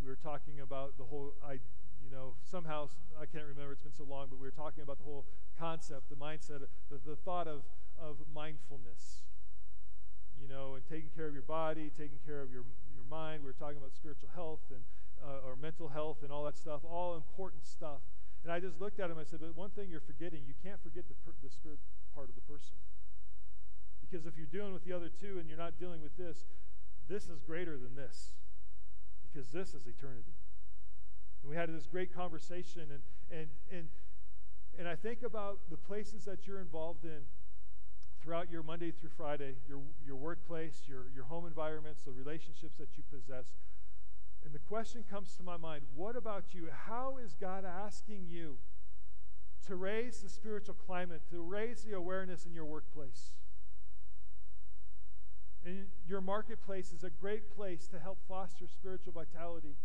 we 0.03 0.09
were 0.09 0.17
talking 0.17 0.61
about 0.61 0.99
the 0.99 1.05
whole 1.05 1.35
I, 1.45 1.59
you 2.03 2.11
know, 2.11 2.35
somehow, 2.43 2.89
I 3.21 3.27
can't 3.27 3.47
remember, 3.47 3.73
it's 3.73 3.83
been 3.83 3.93
so 3.93 4.05
long, 4.05 4.27
but 4.29 4.39
we 4.39 4.47
were 4.47 4.51
talking 4.55 4.83
about 4.83 4.99
the 4.99 5.05
whole 5.05 5.25
concept, 5.59 6.11
the 6.11 6.17
mindset, 6.17 6.61
the, 6.91 6.99
the 7.07 7.17
thought 7.17 7.47
of, 7.47 7.63
of 8.01 8.17
mindfulness, 8.35 9.23
you 10.41 10.49
know, 10.49 10.75
and 10.75 10.85
taking 10.85 11.11
care 11.15 11.27
of 11.27 11.35
your 11.35 11.47
body, 11.47 11.91
taking 11.97 12.19
care 12.27 12.43
of 12.43 12.51
your, 12.51 12.65
your 12.95 13.07
mind. 13.09 13.43
We 13.43 13.47
were 13.47 13.59
talking 13.59 13.79
about 13.79 13.95
spiritual 13.95 14.31
health 14.35 14.67
and, 14.71 14.83
uh, 15.23 15.47
or 15.47 15.55
mental 15.55 15.89
health 15.89 16.23
and 16.23 16.33
all 16.33 16.45
that 16.45 16.57
stuff, 16.57 16.83
all 16.85 17.15
important 17.15 17.65
stuff. 17.65 18.03
And 18.43 18.51
I 18.51 18.59
just 18.59 18.81
looked 18.81 18.99
at 18.99 19.09
him, 19.09 19.19
I 19.19 19.25
said, 19.25 19.39
but 19.41 19.55
one 19.57 19.71
thing 19.71 19.87
you're 19.89 20.03
forgetting, 20.03 20.43
you 20.47 20.55
can't 20.59 20.83
forget 20.83 21.07
the, 21.07 21.15
per, 21.23 21.31
the 21.43 21.51
spirit 21.51 21.79
part 22.15 22.29
of 22.29 22.35
the 22.35 22.43
person. 22.43 22.75
Because 24.13 24.27
if 24.27 24.37
you're 24.37 24.47
dealing 24.47 24.75
with 24.75 24.85
the 24.85 24.93
other 24.93 25.09
two 25.09 25.39
and 25.39 25.49
you're 25.49 25.57
not 25.57 25.79
dealing 25.79 26.03
with 26.03 26.15
this, 26.19 26.45
this 27.09 27.31
is 27.31 27.41
greater 27.41 27.79
than 27.79 27.95
this. 27.97 28.35
Because 29.23 29.49
this 29.49 29.73
is 29.73 29.87
eternity. 29.87 30.35
And 31.43 31.49
we 31.49 31.57
had 31.57 31.75
this 31.75 31.87
great 31.87 32.15
conversation, 32.15 32.83
and, 32.93 33.01
and, 33.31 33.49
and, 33.73 33.89
and 34.79 34.87
I 34.87 34.97
think 34.97 35.23
about 35.23 35.61
the 35.71 35.79
places 35.79 36.27
that 36.27 36.47
you're 36.47 36.61
involved 36.61 37.05
in 37.05 37.23
throughout 38.23 38.51
your 38.51 38.63
Monday 38.63 38.91
through 38.91 39.09
Friday, 39.17 39.55
your, 39.67 39.81
your 40.07 40.17
workplace, 40.17 40.83
your, 40.87 41.07
your 41.15 41.25
home 41.25 41.47
environments, 41.47 42.03
the 42.03 42.13
relationships 42.13 42.77
that 42.77 42.99
you 42.99 43.03
possess. 43.11 43.47
And 44.45 44.53
the 44.53 44.59
question 44.59 45.05
comes 45.11 45.35
to 45.37 45.43
my 45.43 45.57
mind 45.57 45.85
what 45.95 46.17
about 46.17 46.53
you? 46.53 46.69
How 46.87 47.17
is 47.17 47.35
God 47.41 47.65
asking 47.65 48.27
you 48.29 48.59
to 49.67 49.75
raise 49.75 50.21
the 50.21 50.29
spiritual 50.29 50.75
climate, 50.75 51.23
to 51.31 51.41
raise 51.41 51.83
the 51.83 51.97
awareness 51.97 52.45
in 52.45 52.53
your 52.53 52.67
workplace? 52.67 53.33
And 55.65 55.87
your 56.09 56.21
marketplace 56.21 56.93
is 56.93 57.05
a 57.05 57.11
great 57.11 57.55
place 57.55 57.87
to 57.89 57.99
help 57.99 58.19
foster 58.29 58.67
spiritual 58.67 59.13
vitality 59.13 59.77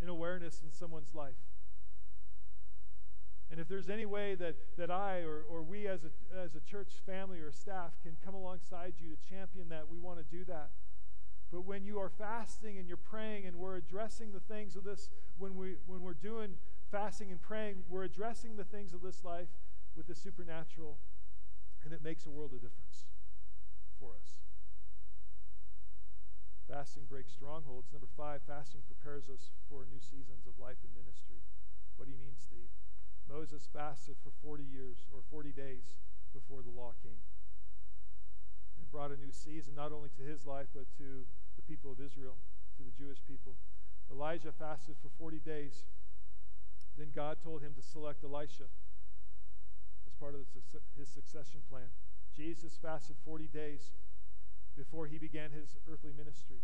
and 0.00 0.10
awareness 0.10 0.60
in 0.62 0.70
someone's 0.70 1.14
life. 1.14 1.34
And 3.50 3.60
if 3.60 3.68
there's 3.68 3.88
any 3.88 4.04
way 4.04 4.34
that, 4.34 4.56
that 4.76 4.90
I 4.90 5.18
or, 5.20 5.44
or 5.48 5.62
we 5.62 5.86
as 5.86 6.00
a, 6.04 6.38
as 6.38 6.54
a 6.54 6.60
church 6.60 6.88
family 7.06 7.38
or 7.40 7.52
staff 7.52 7.92
can 8.02 8.16
come 8.24 8.34
alongside 8.34 8.94
you 8.98 9.10
to 9.10 9.16
champion 9.28 9.68
that, 9.68 9.88
we 9.88 9.98
want 9.98 10.18
to 10.18 10.24
do 10.24 10.44
that. 10.44 10.70
But 11.52 11.60
when 11.60 11.84
you 11.84 11.98
are 12.00 12.08
fasting 12.08 12.78
and 12.78 12.88
you're 12.88 12.96
praying 12.96 13.46
and 13.46 13.56
we're 13.56 13.76
addressing 13.76 14.32
the 14.32 14.40
things 14.40 14.76
of 14.76 14.84
this, 14.84 15.08
when, 15.38 15.54
we, 15.54 15.76
when 15.86 16.02
we're 16.02 16.14
doing 16.14 16.56
fasting 16.90 17.30
and 17.30 17.40
praying, 17.40 17.84
we're 17.88 18.04
addressing 18.04 18.56
the 18.56 18.64
things 18.64 18.92
of 18.92 19.02
this 19.02 19.22
life 19.24 19.48
with 19.96 20.08
the 20.08 20.14
supernatural, 20.14 20.98
and 21.84 21.92
it 21.92 22.02
makes 22.02 22.26
a 22.26 22.30
world 22.30 22.52
of 22.52 22.60
difference 22.60 23.06
for 24.00 24.10
us. 24.20 24.40
Fasting 26.68 27.04
breaks 27.08 27.32
strongholds. 27.32 27.92
Number 27.92 28.08
five, 28.16 28.40
fasting 28.48 28.80
prepares 28.88 29.28
us 29.28 29.52
for 29.68 29.84
new 29.84 30.00
seasons 30.00 30.48
of 30.48 30.56
life 30.56 30.80
and 30.80 30.96
ministry. 30.96 31.44
What 31.96 32.08
do 32.08 32.12
you 32.12 32.18
mean, 32.18 32.40
Steve? 32.40 32.72
Moses 33.28 33.68
fasted 33.68 34.16
for 34.24 34.32
40 34.40 34.64
years 34.64 35.04
or 35.12 35.20
40 35.30 35.52
days 35.52 36.00
before 36.32 36.64
the 36.64 36.72
law 36.72 36.96
came. 37.04 37.20
And 38.76 38.84
it 38.84 38.92
brought 38.92 39.12
a 39.12 39.20
new 39.20 39.32
season 39.32 39.76
not 39.76 39.92
only 39.92 40.08
to 40.16 40.24
his 40.24 40.44
life, 40.48 40.68
but 40.72 40.88
to 40.96 41.28
the 41.56 41.64
people 41.68 41.92
of 41.92 42.00
Israel, 42.00 42.36
to 42.76 42.82
the 42.82 42.96
Jewish 42.96 43.20
people. 43.28 43.56
Elijah 44.10 44.52
fasted 44.52 44.96
for 45.00 45.08
40 45.20 45.40
days. 45.40 45.84
Then 46.96 47.12
God 47.14 47.38
told 47.42 47.62
him 47.62 47.74
to 47.76 47.82
select 47.82 48.24
Elisha 48.24 48.72
as 50.06 50.12
part 50.16 50.34
of 50.34 50.40
his 50.96 51.08
succession 51.08 51.60
plan. 51.68 51.92
Jesus 52.36 52.78
fasted 52.80 53.16
40 53.24 53.48
days 53.48 53.92
before 54.76 55.06
he 55.06 55.18
began 55.18 55.50
his 55.50 55.76
earthly 55.90 56.12
ministry. 56.16 56.62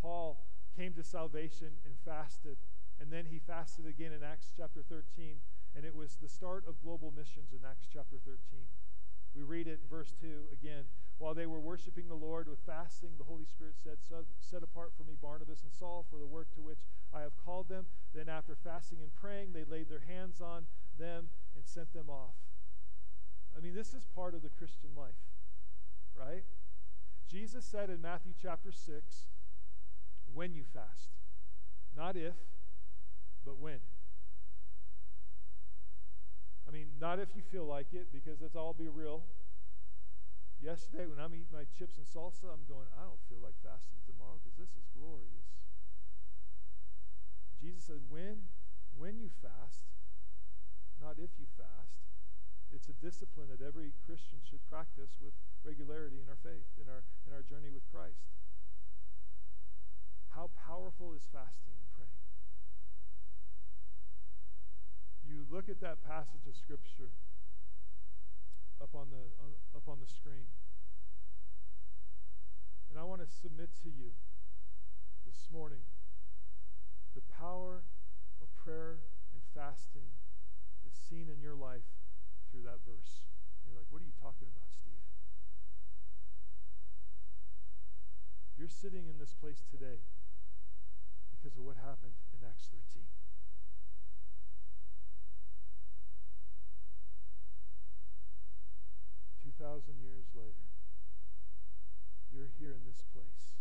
Paul 0.00 0.44
came 0.76 0.92
to 0.94 1.02
salvation 1.02 1.78
and 1.84 1.94
fasted, 2.04 2.58
and 3.00 3.10
then 3.10 3.26
he 3.26 3.38
fasted 3.38 3.86
again 3.86 4.12
in 4.12 4.22
Acts 4.22 4.52
chapter 4.56 4.82
13, 4.82 5.36
and 5.74 5.84
it 5.84 5.94
was 5.94 6.16
the 6.20 6.28
start 6.28 6.64
of 6.68 6.82
global 6.82 7.12
missions 7.14 7.52
in 7.52 7.60
Acts 7.68 7.86
chapter 7.90 8.16
13. 8.24 8.38
We 9.34 9.42
read 9.42 9.66
it 9.66 9.80
in 9.82 9.88
verse 9.90 10.14
2 10.20 10.26
again. 10.52 10.84
While 11.18 11.34
they 11.34 11.46
were 11.46 11.60
worshiping 11.60 12.08
the 12.08 12.14
Lord 12.14 12.48
with 12.48 12.58
fasting, 12.66 13.10
the 13.18 13.24
Holy 13.24 13.44
Spirit 13.44 13.74
said, 13.82 13.98
Set 14.38 14.62
apart 14.62 14.92
for 14.96 15.04
me 15.04 15.14
Barnabas 15.20 15.62
and 15.62 15.72
Saul 15.72 16.04
for 16.10 16.18
the 16.18 16.26
work 16.26 16.52
to 16.54 16.60
which 16.60 16.86
I 17.12 17.20
have 17.20 17.36
called 17.36 17.68
them. 17.68 17.86
Then, 18.14 18.28
after 18.28 18.54
fasting 18.54 18.98
and 19.02 19.14
praying, 19.14 19.52
they 19.52 19.64
laid 19.64 19.88
their 19.88 20.02
hands 20.06 20.40
on 20.40 20.66
them 20.98 21.28
and 21.54 21.64
sent 21.64 21.92
them 21.92 22.10
off. 22.10 22.34
I 23.56 23.60
mean, 23.60 23.74
this 23.74 23.94
is 23.94 24.06
part 24.14 24.34
of 24.34 24.42
the 24.42 24.48
Christian 24.50 24.90
life, 24.96 25.14
right? 26.18 26.44
Jesus 27.28 27.64
said 27.64 27.90
in 27.90 28.00
Matthew 28.00 28.32
chapter 28.40 28.70
6, 28.70 29.26
when 30.32 30.52
you 30.52 30.64
fast. 30.64 31.14
Not 31.96 32.16
if, 32.16 32.34
but 33.44 33.58
when. 33.58 33.78
I 36.66 36.70
mean, 36.72 36.88
not 37.00 37.20
if 37.20 37.28
you 37.36 37.42
feel 37.42 37.64
like 37.64 37.92
it, 37.92 38.08
because 38.12 38.40
let's 38.40 38.56
all 38.56 38.74
be 38.74 38.88
real. 38.88 39.22
Yesterday, 40.60 41.06
when 41.06 41.20
I'm 41.20 41.34
eating 41.34 41.52
my 41.52 41.68
chips 41.78 41.98
and 41.98 42.06
salsa, 42.06 42.50
I'm 42.50 42.66
going, 42.66 42.88
I 42.98 43.04
don't 43.04 43.22
feel 43.28 43.38
like 43.42 43.54
fasting 43.62 44.00
tomorrow 44.06 44.40
because 44.42 44.58
this 44.58 44.74
is 44.74 44.88
glorious. 44.96 45.54
Jesus 47.60 47.84
said, 47.84 48.00
when, 48.08 48.50
when 48.96 49.20
you 49.20 49.30
fast, 49.40 49.86
not 51.00 51.16
if 51.18 51.30
you 51.38 51.46
fast. 51.56 52.00
It's 52.74 52.90
a 52.90 52.98
discipline 52.98 53.46
that 53.54 53.62
every 53.62 53.94
Christian 54.02 54.42
should 54.42 54.58
practice 54.66 55.14
with 55.22 55.30
regularity 55.62 56.18
in 56.18 56.26
our 56.26 56.40
faith, 56.42 56.66
in 56.74 56.90
our, 56.90 57.06
in 57.22 57.30
our 57.30 57.46
journey 57.46 57.70
with 57.70 57.86
Christ. 57.86 58.34
How 60.34 60.50
powerful 60.66 61.14
is 61.14 61.22
fasting 61.30 61.78
and 61.78 61.88
praying? 61.94 62.26
You 65.22 65.46
look 65.46 65.70
at 65.70 65.80
that 65.86 66.02
passage 66.02 66.50
of 66.50 66.58
Scripture 66.58 67.14
up 68.82 68.90
on 68.92 69.06
the, 69.14 69.22
up 69.70 69.86
on 69.86 70.02
the 70.02 70.10
screen. 70.10 70.50
And 72.90 72.98
I 72.98 73.04
want 73.04 73.22
to 73.22 73.30
submit 73.30 73.70
to 73.86 73.88
you 73.88 74.18
this 75.24 75.46
morning 75.52 75.86
the 77.14 77.22
power 77.38 77.86
of 78.42 78.50
prayer 78.58 78.98
and 79.32 79.42
fasting 79.54 80.10
is 80.84 80.92
seen 80.92 81.30
in 81.30 81.40
your 81.40 81.54
life 81.54 81.86
through 82.54 82.70
that 82.70 82.86
verse. 82.86 83.26
You're 83.66 83.74
like, 83.74 83.90
what 83.90 83.98
are 83.98 84.06
you 84.06 84.14
talking 84.14 84.46
about, 84.46 84.70
Steve? 84.70 85.02
You're 88.54 88.70
sitting 88.70 89.10
in 89.10 89.18
this 89.18 89.34
place 89.34 89.66
today 89.66 90.06
because 91.34 91.58
of 91.58 91.66
what 91.66 91.74
happened 91.82 92.14
in 92.30 92.46
Acts 92.46 92.70
13. 92.70 93.02
Two 99.42 99.50
thousand 99.58 99.98
years 99.98 100.30
later, 100.38 100.70
you're 102.30 102.54
here 102.54 102.70
in 102.70 102.86
this 102.86 103.02
place 103.10 103.58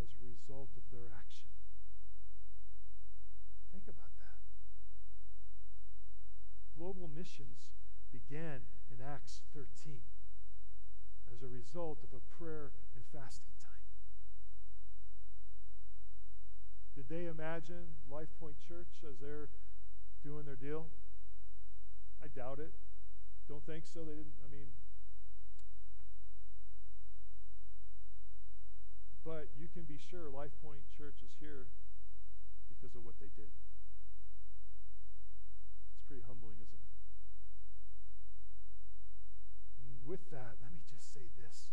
as 0.00 0.16
a 0.16 0.24
result 0.24 0.72
of 0.80 0.88
their 0.88 1.12
action. 1.12 1.52
Think 3.68 3.84
about 3.84 4.16
that. 4.16 4.40
Global 6.72 7.12
missions 7.12 7.81
began 8.12 8.68
in 8.92 9.00
Acts 9.00 9.40
13 9.56 10.04
as 11.32 11.42
a 11.42 11.48
result 11.48 12.04
of 12.04 12.12
a 12.12 12.20
prayer 12.36 12.70
and 12.94 13.04
fasting 13.08 13.56
time. 13.56 13.72
Did 16.94 17.08
they 17.08 17.24
imagine 17.24 17.96
Life 18.10 18.28
Point 18.38 18.56
Church 18.60 19.00
as 19.08 19.18
they're 19.18 19.48
doing 20.22 20.44
their 20.44 20.60
deal? 20.60 20.86
I 22.22 22.28
doubt 22.28 22.58
it. 22.60 22.74
Don't 23.48 23.64
think 23.64 23.86
so. 23.86 24.04
They 24.04 24.12
didn't, 24.12 24.36
I 24.44 24.52
mean, 24.52 24.68
but 29.24 29.48
you 29.58 29.68
can 29.72 29.82
be 29.82 29.98
sure 29.98 30.28
Life 30.28 30.52
Point 30.62 30.84
Church 30.96 31.24
is 31.24 31.32
here 31.40 31.66
because 32.68 32.94
of 32.94 33.04
what 33.04 33.14
they 33.18 33.32
did. 33.34 33.50
That's 35.90 36.04
pretty 36.06 36.22
humbling, 36.28 36.60
isn't 36.60 36.76
it? 36.76 36.91
With 40.12 40.28
that, 40.28 40.60
let 40.60 40.68
me 40.76 40.84
just 40.84 41.08
say 41.16 41.24
this. 41.40 41.72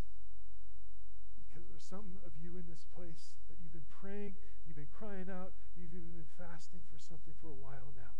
Because 1.36 1.68
there's 1.68 1.84
some 1.84 2.24
of 2.24 2.32
you 2.40 2.56
in 2.56 2.64
this 2.64 2.88
place 2.88 3.36
that 3.52 3.60
you've 3.60 3.76
been 3.76 3.92
praying, 3.92 4.32
you've 4.64 4.80
been 4.80 4.88
crying 4.88 5.28
out, 5.28 5.52
you've 5.76 5.92
even 5.92 6.08
been 6.16 6.32
fasting 6.40 6.80
for 6.88 6.96
something 6.96 7.36
for 7.36 7.52
a 7.52 7.60
while 7.60 7.92
now. 7.92 8.16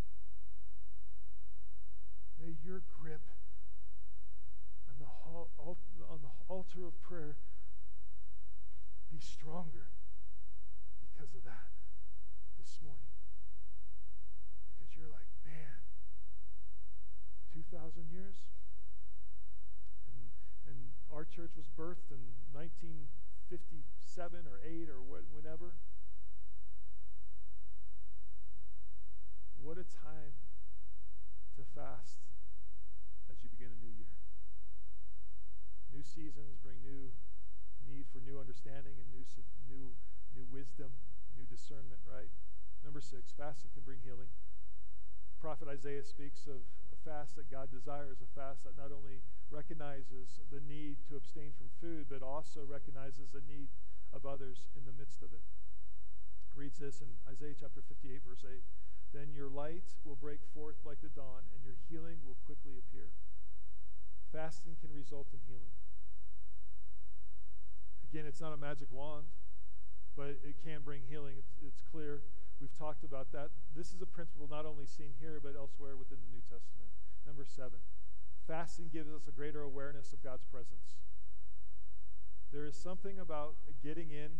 May 2.37 2.53
your 2.61 2.85
grip 2.85 3.25
on 4.93 5.01
the, 5.01 5.09
on 6.05 6.21
the 6.21 6.35
altar 6.53 6.85
of 6.85 7.01
prayer 7.01 7.41
be 9.09 9.25
stronger 9.25 9.89
because 11.01 11.33
of 11.33 11.49
that 11.49 11.73
this 12.61 12.77
morning. 12.85 13.17
Because 14.77 14.93
you're 14.93 15.09
like, 15.09 15.33
man, 15.49 15.81
2,000 17.57 18.05
years? 18.13 18.45
Our 21.11 21.27
church 21.27 21.59
was 21.59 21.67
birthed 21.67 22.15
in 22.15 22.39
1957 22.55 24.47
or 24.47 24.63
8 24.63 24.87
or 24.87 25.03
what, 25.03 25.27
whenever. 25.35 25.75
What 29.59 29.75
a 29.77 29.85
time 29.85 30.39
to 31.59 31.67
fast 31.75 32.23
as 33.27 33.43
you 33.43 33.51
begin 33.51 33.75
a 33.75 33.81
new 33.83 33.91
year. 33.91 34.15
New 35.91 36.07
seasons 36.07 36.63
bring 36.63 36.79
new 36.81 37.11
need 37.83 38.07
for 38.15 38.23
new 38.23 38.39
understanding 38.39 38.95
and 39.03 39.11
new, 39.11 39.27
new, 39.67 39.99
new 40.31 40.47
wisdom, 40.47 40.95
new 41.35 41.45
discernment, 41.45 41.99
right? 42.07 42.31
Number 42.87 43.03
six, 43.03 43.35
fasting 43.35 43.75
can 43.75 43.83
bring 43.83 43.99
healing. 44.07 44.31
The 45.35 45.41
prophet 45.43 45.67
Isaiah 45.67 46.07
speaks 46.07 46.47
of 46.47 46.63
fast 47.11 47.35
that 47.35 47.51
God 47.51 47.75
desires, 47.75 48.23
a 48.23 48.31
fast 48.39 48.63
that 48.63 48.79
not 48.79 48.95
only 48.95 49.27
recognizes 49.51 50.39
the 50.55 50.63
need 50.63 51.03
to 51.11 51.19
abstain 51.19 51.51
from 51.59 51.67
food, 51.83 52.07
but 52.07 52.23
also 52.23 52.63
recognizes 52.63 53.35
the 53.35 53.43
need 53.43 53.67
of 54.15 54.23
others 54.23 54.71
in 54.79 54.87
the 54.87 54.95
midst 54.95 55.19
of 55.19 55.35
it. 55.35 55.43
Reads 56.55 56.79
this 56.79 57.03
in 57.03 57.19
Isaiah 57.27 57.59
chapter 57.59 57.83
58, 57.83 58.23
verse 58.23 58.47
8. 58.47 58.63
Then 59.11 59.35
your 59.35 59.51
light 59.51 59.99
will 60.07 60.15
break 60.15 60.39
forth 60.55 60.79
like 60.87 61.03
the 61.03 61.11
dawn, 61.11 61.51
and 61.51 61.67
your 61.67 61.75
healing 61.91 62.23
will 62.23 62.39
quickly 62.47 62.79
appear. 62.79 63.11
Fasting 64.31 64.79
can 64.79 64.95
result 64.95 65.35
in 65.35 65.43
healing. 65.51 65.75
Again, 68.07 68.23
it's 68.23 68.41
not 68.41 68.55
a 68.55 68.57
magic 68.57 68.87
wand, 68.95 69.27
but 70.15 70.39
it 70.47 70.63
can 70.63 70.87
bring 70.87 71.03
healing. 71.11 71.35
It's, 71.39 71.59
it's 71.59 71.83
clear. 71.91 72.23
We've 72.61 72.77
talked 72.79 73.05
about 73.05 73.33
that. 73.33 73.49
This 73.75 73.89
is 73.89 74.03
a 74.03 74.07
principle 74.07 74.47
not 74.51 74.67
only 74.67 74.85
seen 74.85 75.17
here, 75.19 75.41
but 75.43 75.57
elsewhere 75.57 75.97
within 75.97 76.19
the 76.21 76.31
New 76.31 76.43
Testament. 76.45 76.93
Number 77.27 77.45
seven, 77.45 77.81
Fasting 78.47 78.91
gives 78.93 79.09
us 79.13 79.29
a 79.29 79.31
greater 79.31 79.63
awareness 79.63 80.13
of 80.13 80.23
God's 80.23 80.45
presence. 80.45 80.99
There 82.53 82.67
is 82.67 82.75
something 82.75 83.19
about 83.19 83.55
getting 83.81 84.11
in 84.11 84.31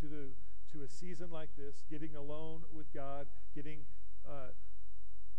to 0.00 0.06
the 0.06 0.28
to 0.72 0.82
a 0.82 0.88
season 0.88 1.30
like 1.30 1.48
this, 1.56 1.84
getting 1.90 2.14
alone 2.14 2.60
with 2.70 2.92
God, 2.92 3.26
getting 3.54 3.86
uh, 4.28 4.52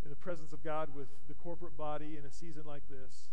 in 0.04 0.10
the 0.10 0.16
presence 0.16 0.52
of 0.52 0.64
God 0.64 0.90
with 0.96 1.10
the 1.28 1.36
corporate 1.36 1.78
body 1.78 2.18
in 2.18 2.26
a 2.26 2.32
season 2.32 2.64
like 2.66 2.82
this, 2.90 3.30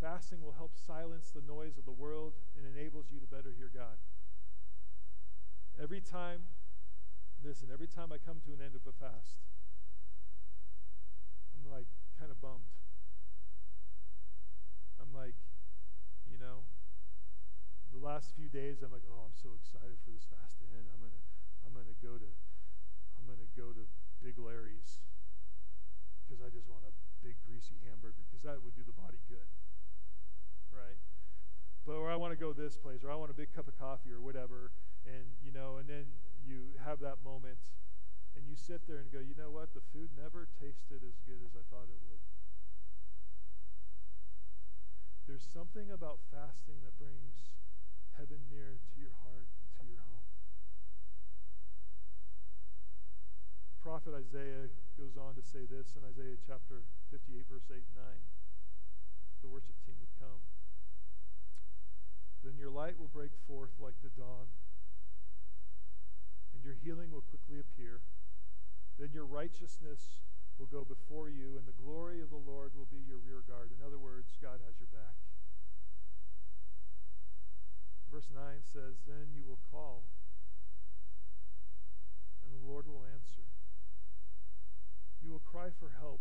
fasting 0.00 0.42
will 0.42 0.54
help 0.56 0.72
silence 0.74 1.30
the 1.34 1.42
noise 1.46 1.76
of 1.76 1.84
the 1.84 1.92
world 1.92 2.32
and 2.56 2.64
enables 2.66 3.12
you 3.12 3.20
to 3.20 3.26
better 3.26 3.52
hear 3.54 3.70
God. 3.74 4.00
Every 5.78 6.00
time, 6.00 6.44
listen, 7.44 7.68
every 7.72 7.88
time 7.88 8.12
I 8.12 8.18
come 8.20 8.40
to 8.44 8.52
an 8.52 8.60
end 8.60 8.76
of 8.76 8.84
a 8.84 8.92
fast, 8.92 9.40
I'm 11.56 11.64
like 11.64 11.88
kind 12.18 12.30
of 12.30 12.40
bummed. 12.40 12.68
I'm 15.00 15.16
like, 15.16 15.36
you 16.28 16.36
know, 16.36 16.68
the 17.90 17.98
last 17.98 18.36
few 18.36 18.52
days 18.52 18.84
I'm 18.84 18.92
like, 18.92 19.08
oh, 19.08 19.24
I'm 19.24 19.36
so 19.36 19.56
excited 19.56 19.96
for 20.04 20.12
this 20.12 20.28
fast 20.28 20.60
to 20.60 20.68
end. 20.68 20.92
I'm 20.92 21.00
gonna 21.00 21.24
I'm 21.64 21.72
gonna 21.72 21.96
go 22.04 22.20
to 22.20 22.30
I'm 23.16 23.24
gonna 23.24 23.48
go 23.56 23.72
to 23.72 23.88
Big 24.20 24.36
Larry's 24.36 25.00
because 26.22 26.44
I 26.44 26.52
just 26.52 26.68
want 26.68 26.84
a 26.84 26.92
big 27.24 27.40
greasy 27.42 27.80
hamburger 27.88 28.22
because 28.28 28.44
that 28.44 28.60
would 28.60 28.76
do 28.76 28.84
the 28.84 28.94
body 28.94 29.18
good. 29.26 29.48
Right? 30.70 31.00
But 31.88 31.96
or 31.96 32.12
I 32.12 32.16
want 32.20 32.36
to 32.36 32.38
go 32.38 32.52
this 32.52 32.76
place 32.76 33.00
or 33.02 33.10
I 33.10 33.16
want 33.16 33.32
a 33.32 33.36
big 33.36 33.50
cup 33.56 33.66
of 33.66 33.74
coffee 33.80 34.12
or 34.12 34.20
whatever 34.20 34.70
and 35.08 35.34
you 35.40 35.50
know 35.50 35.80
and 35.80 35.88
then 35.88 36.06
you 36.50 36.74
have 36.82 36.98
that 36.98 37.22
moment 37.22 37.62
and 38.34 38.42
you 38.42 38.58
sit 38.58 38.82
there 38.90 38.98
and 38.98 39.06
go, 39.14 39.22
you 39.22 39.38
know 39.38 39.54
what? 39.54 39.70
The 39.70 39.86
food 39.94 40.10
never 40.18 40.50
tasted 40.58 41.06
as 41.06 41.22
good 41.22 41.38
as 41.46 41.54
I 41.54 41.62
thought 41.70 41.86
it 41.86 42.02
would. 42.02 42.22
There's 45.30 45.46
something 45.46 45.94
about 45.94 46.18
fasting 46.34 46.82
that 46.82 46.98
brings 46.98 47.54
heaven 48.18 48.50
near 48.50 48.82
to 48.82 48.96
your 48.98 49.14
heart 49.22 49.46
and 49.62 49.70
to 49.78 49.86
your 49.86 50.02
home. 50.02 50.26
The 53.78 53.82
prophet 53.86 54.10
Isaiah 54.10 54.74
goes 54.98 55.14
on 55.14 55.38
to 55.38 55.44
say 55.46 55.70
this 55.70 55.94
in 55.94 56.02
Isaiah 56.02 56.34
chapter 56.42 56.82
58, 57.14 57.46
verse 57.46 57.70
8 57.70 57.78
and 57.78 57.94
9. 57.94 58.10
If 58.10 59.38
the 59.38 59.50
worship 59.54 59.78
team 59.86 59.94
would 60.02 60.14
come. 60.18 60.42
Then 62.42 62.58
your 62.58 62.74
light 62.74 62.98
will 62.98 63.12
break 63.12 63.32
forth 63.46 63.72
like 63.78 63.96
the 64.02 64.10
dawn, 64.18 64.50
and 66.60 66.68
your 66.68 66.76
healing 66.76 67.08
will 67.08 67.24
quickly 67.24 67.56
appear. 67.56 68.04
Then 68.98 69.16
your 69.16 69.24
righteousness 69.24 70.20
will 70.58 70.68
go 70.68 70.84
before 70.84 71.30
you, 71.32 71.56
and 71.56 71.64
the 71.64 71.72
glory 71.72 72.20
of 72.20 72.28
the 72.28 72.36
Lord 72.36 72.76
will 72.76 72.88
be 72.92 73.00
your 73.00 73.16
rear 73.16 73.40
guard. 73.48 73.72
In 73.72 73.80
other 73.80 73.96
words, 73.96 74.36
God 74.42 74.60
has 74.60 74.76
your 74.76 74.92
back. 74.92 75.16
Verse 78.12 78.28
9 78.28 78.60
says, 78.60 79.00
Then 79.08 79.32
you 79.32 79.40
will 79.48 79.60
call, 79.72 80.04
and 82.44 82.52
the 82.52 82.60
Lord 82.60 82.84
will 82.86 83.08
answer. 83.08 83.48
You 85.24 85.30
will 85.32 85.40
cry 85.40 85.72
for 85.72 85.96
help, 85.98 86.20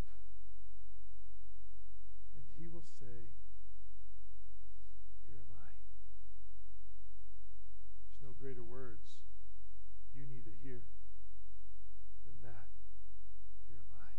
and 2.31 2.47
he 2.55 2.69
will 2.71 2.87
say, 2.95 3.35
Here 5.27 5.43
am 5.43 5.51
I. 5.59 5.75
There's 8.07 8.23
no 8.23 8.31
greater 8.39 8.63
words 8.63 9.19
you 10.19 10.27
need 10.27 10.43
to 10.43 10.51
hear 10.59 10.83
than 12.27 12.35
that. 12.43 12.67
Here 13.71 13.79
am 13.79 13.95
I. 13.95 14.11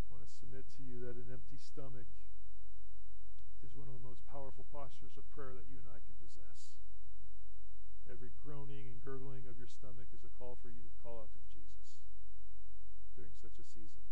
I 0.00 0.04
want 0.08 0.24
to 0.24 0.32
submit 0.32 0.64
to 0.80 0.82
you 0.82 1.04
that 1.04 1.20
an 1.20 1.28
empty 1.28 1.60
stomach 1.60 2.08
is 3.60 3.76
one 3.76 3.92
of 3.92 3.92
the 3.92 4.00
most 4.00 4.24
powerful 4.24 4.64
postures 4.72 5.20
of 5.20 5.28
prayer 5.28 5.52
that 5.52 5.68
you 5.68 5.76
and 5.76 5.92
I 5.92 6.00
can 6.08 6.16
possess. 6.16 6.72
Every 8.08 8.32
groaning 8.40 8.88
and 8.88 9.04
gurgling 9.04 9.44
of 9.44 9.60
your 9.60 9.68
stomach 9.68 10.08
is 10.16 10.24
a 10.24 10.32
call 10.40 10.56
for 10.56 10.72
you 10.72 10.80
to 10.88 10.92
call 11.04 11.20
out 11.20 11.36
to 11.36 11.42
Jesus 11.52 12.00
during 13.12 13.36
such 13.36 13.60
a 13.60 13.66
season. 13.68 14.08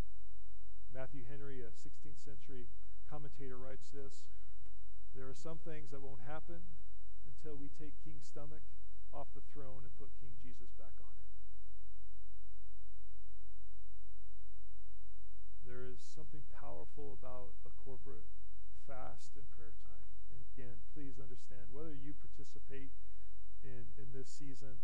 Matthew 0.93 1.25
Henry, 1.25 1.65
a 1.65 1.73
16th 1.73 2.21
century 2.21 2.69
commentator, 3.09 3.57
writes 3.57 3.89
this 3.89 4.29
There 5.17 5.25
are 5.25 5.37
some 5.37 5.57
things 5.65 5.89
that 5.89 6.05
won't 6.05 6.29
happen 6.29 6.84
until 7.45 7.61
we 7.61 7.69
take 7.77 7.93
King's 8.01 8.25
stomach 8.25 8.65
off 9.13 9.29
the 9.37 9.45
throne 9.53 9.85
and 9.85 9.93
put 10.01 10.09
King 10.17 10.33
Jesus 10.41 10.73
back 10.81 10.97
on 10.97 11.13
it. 11.13 11.29
There 15.69 15.85
is 15.85 16.01
something 16.01 16.41
powerful 16.57 17.13
about 17.13 17.53
a 17.69 17.73
corporate 17.85 18.25
fast 18.89 19.37
and 19.37 19.45
prayer 19.53 19.77
time. 19.85 20.09
And 20.33 20.41
again, 20.57 20.81
please 20.97 21.21
understand 21.21 21.69
whether 21.69 21.93
you 21.93 22.17
participate 22.17 22.97
in, 23.61 23.93
in 24.01 24.09
this 24.17 24.33
season 24.33 24.81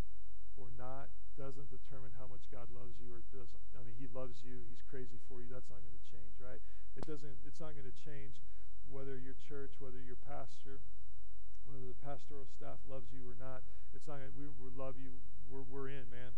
or 0.61 0.69
not 0.77 1.09
doesn't 1.41 1.73
determine 1.73 2.13
how 2.21 2.29
much 2.29 2.45
God 2.53 2.69
loves 2.69 3.01
you 3.01 3.09
or 3.09 3.25
doesn't. 3.33 3.65
I 3.73 3.81
mean, 3.89 3.97
He 3.97 4.05
loves 4.05 4.45
you. 4.45 4.69
He's 4.69 4.85
crazy 4.85 5.17
for 5.33 5.41
you. 5.41 5.49
That's 5.49 5.73
not 5.73 5.81
going 5.81 5.97
to 5.97 6.09
change, 6.13 6.37
right? 6.37 6.61
It 6.93 7.09
doesn't. 7.09 7.41
It's 7.49 7.57
not 7.57 7.73
going 7.73 7.89
to 7.89 7.99
change 8.05 8.45
whether 8.85 9.17
your 9.17 9.41
church, 9.41 9.81
whether 9.81 10.05
your 10.05 10.21
pastor, 10.29 10.85
whether 11.71 11.87
the 11.87 12.01
pastoral 12.03 12.47
staff 12.59 12.83
loves 12.91 13.15
you 13.15 13.23
or 13.23 13.39
not. 13.39 13.63
It's 13.95 14.07
not. 14.07 14.19
We, 14.35 14.51
we 14.59 14.71
love 14.75 14.99
you. 14.99 15.23
We're 15.51 15.67
we're 15.67 15.89
in, 15.89 16.11
man. 16.11 16.30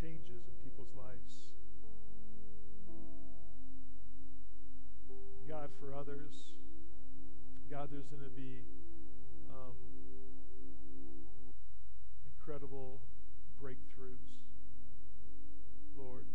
Changes 0.00 0.44
in 0.44 0.54
people's 0.60 0.92
lives. 0.92 1.56
God, 5.48 5.70
for 5.80 5.94
others, 5.96 6.52
God, 7.70 7.88
there's 7.90 8.08
going 8.12 8.24
to 8.24 8.36
be 8.36 8.60
um, 9.48 9.72
incredible 12.28 13.00
breakthroughs, 13.62 14.36
Lord. 15.96 16.26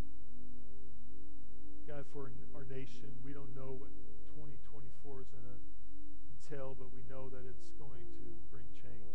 God, 1.88 2.06
for 2.14 2.32
our 2.56 2.66
nation, 2.66 3.14
we 3.24 3.34
don't 3.34 3.54
know 3.54 3.78
what 3.78 3.94
2024 4.34 5.22
is 5.22 5.28
going 5.30 5.46
to 5.46 5.60
entail, 6.34 6.74
but 6.80 6.90
we 6.90 7.04
know 7.06 7.30
that 7.30 7.46
it's 7.46 7.70
going 7.78 8.10
to 8.18 8.26
bring 8.50 8.66
change 8.74 9.11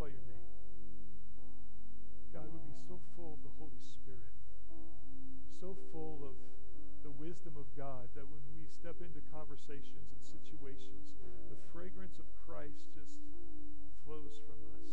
by 0.00 0.08
your 0.08 0.24
name. 0.32 0.48
God, 2.32 2.48
would 2.48 2.64
be 2.64 2.72
so 2.88 2.96
full 3.12 3.36
of 3.36 3.44
the 3.44 3.52
Holy 3.60 3.84
Spirit, 3.84 4.32
so 5.60 5.76
full 5.92 6.24
of 6.24 6.40
the 7.04 7.12
wisdom 7.20 7.52
of 7.60 7.68
God 7.76 8.08
that 8.16 8.24
when 8.24 8.40
we 8.56 8.64
step 8.64 8.96
into 9.04 9.20
conversations 9.28 10.08
and 10.08 10.22
situations, 10.24 11.20
the 11.52 11.60
fragrance 11.68 12.16
of 12.16 12.24
Christ 12.48 12.88
just 12.96 13.28
flows 14.08 14.40
from 14.48 14.56
us. 14.72 14.88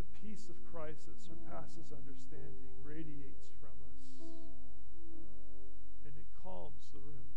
The 0.00 0.08
peace 0.24 0.48
of 0.48 0.56
Christ 0.72 1.04
that 1.04 1.20
surpasses 1.20 1.92
understanding 1.92 2.64
radiates 2.80 3.52
from 3.60 3.76
us 3.92 4.24
and 6.08 6.16
it 6.16 6.28
calms 6.40 6.88
the 6.96 7.02
room, 7.04 7.28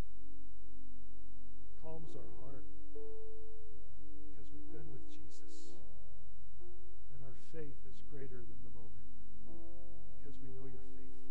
calms 1.84 2.16
our 2.16 2.32
hearts. 2.40 2.45
Faith 7.56 7.88
is 7.88 8.04
greater 8.12 8.44
than 8.44 8.60
the 8.68 8.74
moment 8.76 9.08
because 10.20 10.36
we 10.44 10.52
know 10.60 10.68
you're 10.68 10.92
faithful. 10.92 11.24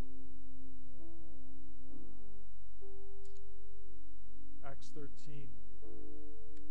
Acts 4.65 4.89
13 4.97 5.45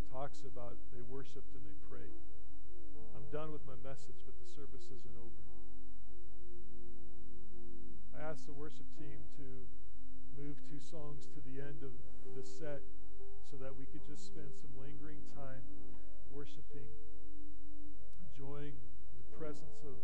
talks 0.10 0.42
about 0.50 0.74
they 0.90 1.06
worshiped 1.06 1.54
and 1.54 1.62
they 1.70 1.78
prayed. 1.86 2.18
I'm 3.14 3.30
done 3.30 3.54
with 3.54 3.62
my 3.70 3.78
message, 3.86 4.26
but 4.26 4.34
the 4.42 4.50
service 4.50 4.90
isn't 4.90 5.18
over. 5.22 5.46
I 8.18 8.26
asked 8.34 8.50
the 8.50 8.58
worship 8.58 8.90
team 8.98 9.22
to 9.38 9.46
move 10.34 10.58
two 10.66 10.82
songs 10.82 11.30
to 11.30 11.40
the 11.46 11.62
end 11.62 11.86
of 11.86 11.94
the 12.34 12.42
set 12.42 12.82
so 13.46 13.62
that 13.62 13.78
we 13.78 13.86
could 13.86 14.02
just 14.10 14.26
spend 14.26 14.50
some 14.58 14.74
lingering 14.82 15.22
time 15.38 15.62
worshiping, 16.34 16.90
enjoying 18.18 18.74
presence 19.38 19.82
of 19.82 19.98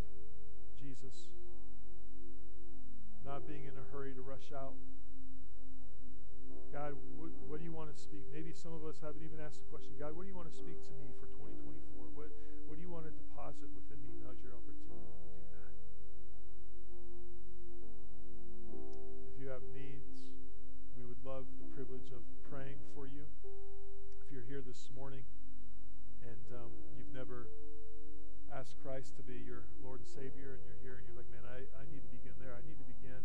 Jesus, 0.73 1.29
not 3.25 3.45
being 3.45 3.69
in 3.69 3.75
a 3.77 3.85
hurry 3.93 4.13
to 4.17 4.21
rush 4.21 4.49
out. 4.55 4.73
God, 6.73 6.93
what, 7.17 7.33
what, 7.49 7.57
do 7.57 7.65
you 7.65 7.73
want 7.73 7.89
to 7.89 7.97
speak? 7.97 8.25
Maybe 8.29 8.53
some 8.53 8.73
of 8.73 8.85
us 8.85 9.01
haven't 9.01 9.25
even 9.25 9.41
asked 9.41 9.61
the 9.61 9.69
question 9.73 9.93
God, 9.97 10.13
what 10.13 10.25
do 10.25 10.29
you 10.29 10.37
want 10.37 10.49
to 10.49 10.57
speak 10.57 10.77
to 10.85 10.93
me 11.01 11.09
for 11.17 11.25
2024? 11.33 12.13
What, 12.13 12.29
what 12.69 12.77
do 12.77 12.81
you 12.81 12.89
want 12.93 13.09
to 13.09 13.13
deposit 13.13 13.69
within 13.73 13.97
me? 14.05 14.21
Now's 14.21 14.37
your 14.45 14.53
opportunity 14.53 15.09
to 15.13 15.29
do 15.33 15.41
that. 15.49 15.73
If 19.33 19.35
you 19.41 19.49
have 19.49 19.65
needs, 19.73 20.29
we 20.93 21.05
would 21.09 21.21
love 21.25 21.49
the 21.57 21.69
privilege 21.73 22.13
of 22.13 22.21
praying 22.49 22.81
for 22.93 23.09
you. 23.09 23.25
If 24.21 24.29
you're 24.29 24.45
here 24.45 24.61
this 24.61 24.93
morning 24.93 25.25
and 26.21 26.45
um, 26.53 26.69
you've 26.97 27.13
never 27.13 27.49
asked 28.55 28.81
Christ 28.81 29.13
to 29.17 29.23
be 29.23 29.37
your 29.45 29.69
Lord 29.85 30.01
and 30.01 30.09
Savior, 30.09 30.57
and 30.57 30.61
you're 30.65 30.81
here 30.81 30.95
and 30.97 31.05
you're 31.05 31.17
like, 31.17 31.29
man, 31.29 31.45
I, 31.45 31.65
I 31.77 31.83
need 31.93 32.01
to 32.01 32.11
begin 32.11 32.33
there. 32.41 32.57
I 32.57 32.63
need 32.65 32.77
to 32.81 32.87
begin. 32.87 33.21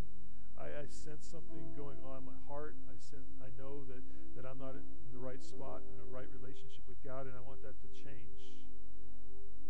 I, 0.60 0.84
I 0.84 0.84
sense 0.86 1.24
something 1.24 1.64
going 1.74 1.98
on 2.04 2.22
in 2.22 2.26
my 2.28 2.40
heart. 2.46 2.76
I 2.86 2.94
sense, 3.00 3.32
I 3.40 3.48
know 3.56 3.88
that, 3.88 4.04
that 4.36 4.44
I'm 4.44 4.60
not 4.60 4.76
in 4.76 4.84
the 5.10 5.22
right 5.22 5.40
spot, 5.40 5.82
in 5.88 5.96
the 5.96 6.10
right 6.12 6.28
relationship 6.30 6.84
with 6.84 7.00
God, 7.00 7.24
and 7.24 7.34
I 7.34 7.42
want 7.42 7.64
that 7.64 7.74
to 7.80 7.88
change. 7.90 8.40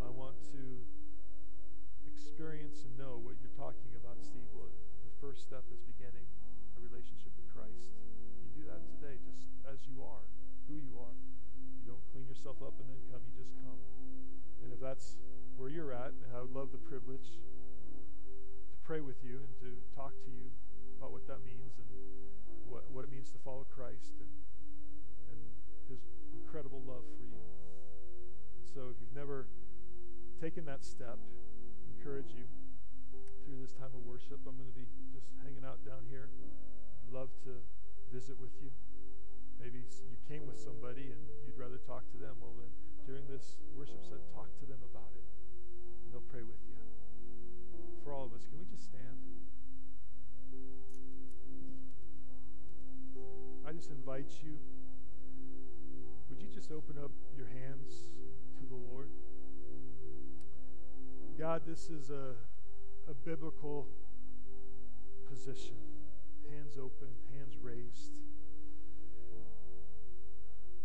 I 0.03 0.11
want 0.11 0.37
to 0.53 0.63
experience 2.05 2.85
and 2.85 2.93
know 2.99 3.23
what 3.23 3.39
you're 3.39 3.55
talking 3.57 3.95
about, 3.97 4.21
Steve. 4.21 4.51
Well, 4.53 4.69
the 5.07 5.15
first 5.23 5.47
step 5.47 5.65
is 5.71 5.81
beginning 5.87 6.27
a 6.77 6.81
relationship 6.83 7.33
with 7.39 7.49
Christ. 7.55 7.95
You 8.43 8.51
do 8.53 8.65
that 8.69 8.83
today, 8.99 9.17
just 9.23 9.47
as 9.71 9.81
you 9.87 10.03
are, 10.03 10.27
who 10.67 10.77
you 10.77 10.99
are. 10.99 11.15
You 11.81 11.95
don't 11.95 12.05
clean 12.13 12.27
yourself 12.29 12.61
up 12.61 12.75
and 12.83 12.91
then 12.91 13.01
come, 13.09 13.23
you 13.25 13.35
just 13.39 13.55
come. 13.65 13.81
And 14.65 14.73
if 14.73 14.81
that's 14.81 15.17
where 15.57 15.71
you're 15.71 15.93
at, 15.93 16.13
and 16.25 16.31
I 16.35 16.41
would 16.41 16.55
love 16.55 16.73
the 16.73 16.83
privilege 16.83 17.39
to 17.39 18.77
pray 18.85 19.01
with 19.01 19.23
you 19.23 19.41
and 19.43 19.55
to 19.63 19.71
talk 19.95 20.13
to 20.25 20.31
you 20.31 20.51
about 20.99 21.13
what 21.13 21.27
that 21.27 21.45
means 21.45 21.79
and 21.79 21.89
what, 22.69 22.85
what 22.91 23.05
it 23.05 23.11
means 23.11 23.31
to 23.33 23.39
follow 23.45 23.67
Christ 23.71 24.19
and, 24.19 24.31
and 25.31 25.41
his 25.89 26.01
incredible 26.35 26.83
love 26.87 27.07
for 27.17 27.25
you. 27.25 27.39
And 28.59 28.67
so 28.67 28.91
if 28.91 28.99
you've 29.01 29.15
never 29.15 29.47
taken 30.41 30.67
that 30.67 30.85
step, 30.85 31.19
I 31.19 31.87
encourage 31.97 32.35
you 32.35 32.45
through 33.47 33.61
this 33.61 33.73
time 33.73 33.93
of 33.95 34.03
worship. 34.05 34.41
I'm 34.49 34.57
going 34.57 34.69
to 34.69 34.79
be 34.79 34.89
just 35.13 35.31
hanging 35.45 35.65
out 35.65 35.85
down 35.85 36.05
here. 36.11 36.29
Love 37.13 37.31
to 37.45 37.63
visit 38.13 38.41
with 38.41 38.53
you. 38.61 38.73
Maybe 39.61 39.85
you 39.85 40.19
came 40.29 40.45
with 40.45 40.59
somebody 40.59 41.15
and 41.15 41.21
you'd 41.47 41.57
rather 41.57 41.79
talk 41.87 42.05
to 42.11 42.19
them. 42.19 42.37
Well, 42.41 42.53
then 42.59 42.73
during 43.07 43.29
this 43.29 43.61
worship 43.77 44.01
set, 44.05 44.21
talk 44.33 44.49
to 44.61 44.67
them 44.67 44.81
about 44.85 45.13
it, 45.17 45.25
they'll 46.15 46.23
pray 46.31 46.43
with 46.43 46.63
you. 46.69 46.79
For 48.05 48.13
all 48.13 48.25
of 48.25 48.33
us, 48.35 48.47
can 48.47 48.57
we 48.57 48.65
just 48.67 48.85
stand? 48.85 49.19
I 53.67 53.73
just 53.73 53.91
invite 53.91 54.31
you. 54.45 54.55
Would 56.29 56.41
you 56.41 56.47
just 56.55 56.71
open 56.71 57.03
up 57.03 57.11
your 57.37 57.47
hands 57.47 58.13
to 58.61 58.67
the 58.69 58.77
Lord? 58.77 59.09
God, 61.37 61.63
this 61.67 61.91
is 61.91 62.11
a, 62.11 62.37
a 63.11 63.15
biblical 63.25 63.89
position. 65.29 65.75
Hands 66.49 66.77
open, 66.79 67.09
hands 67.37 67.57
raised. 67.61 68.13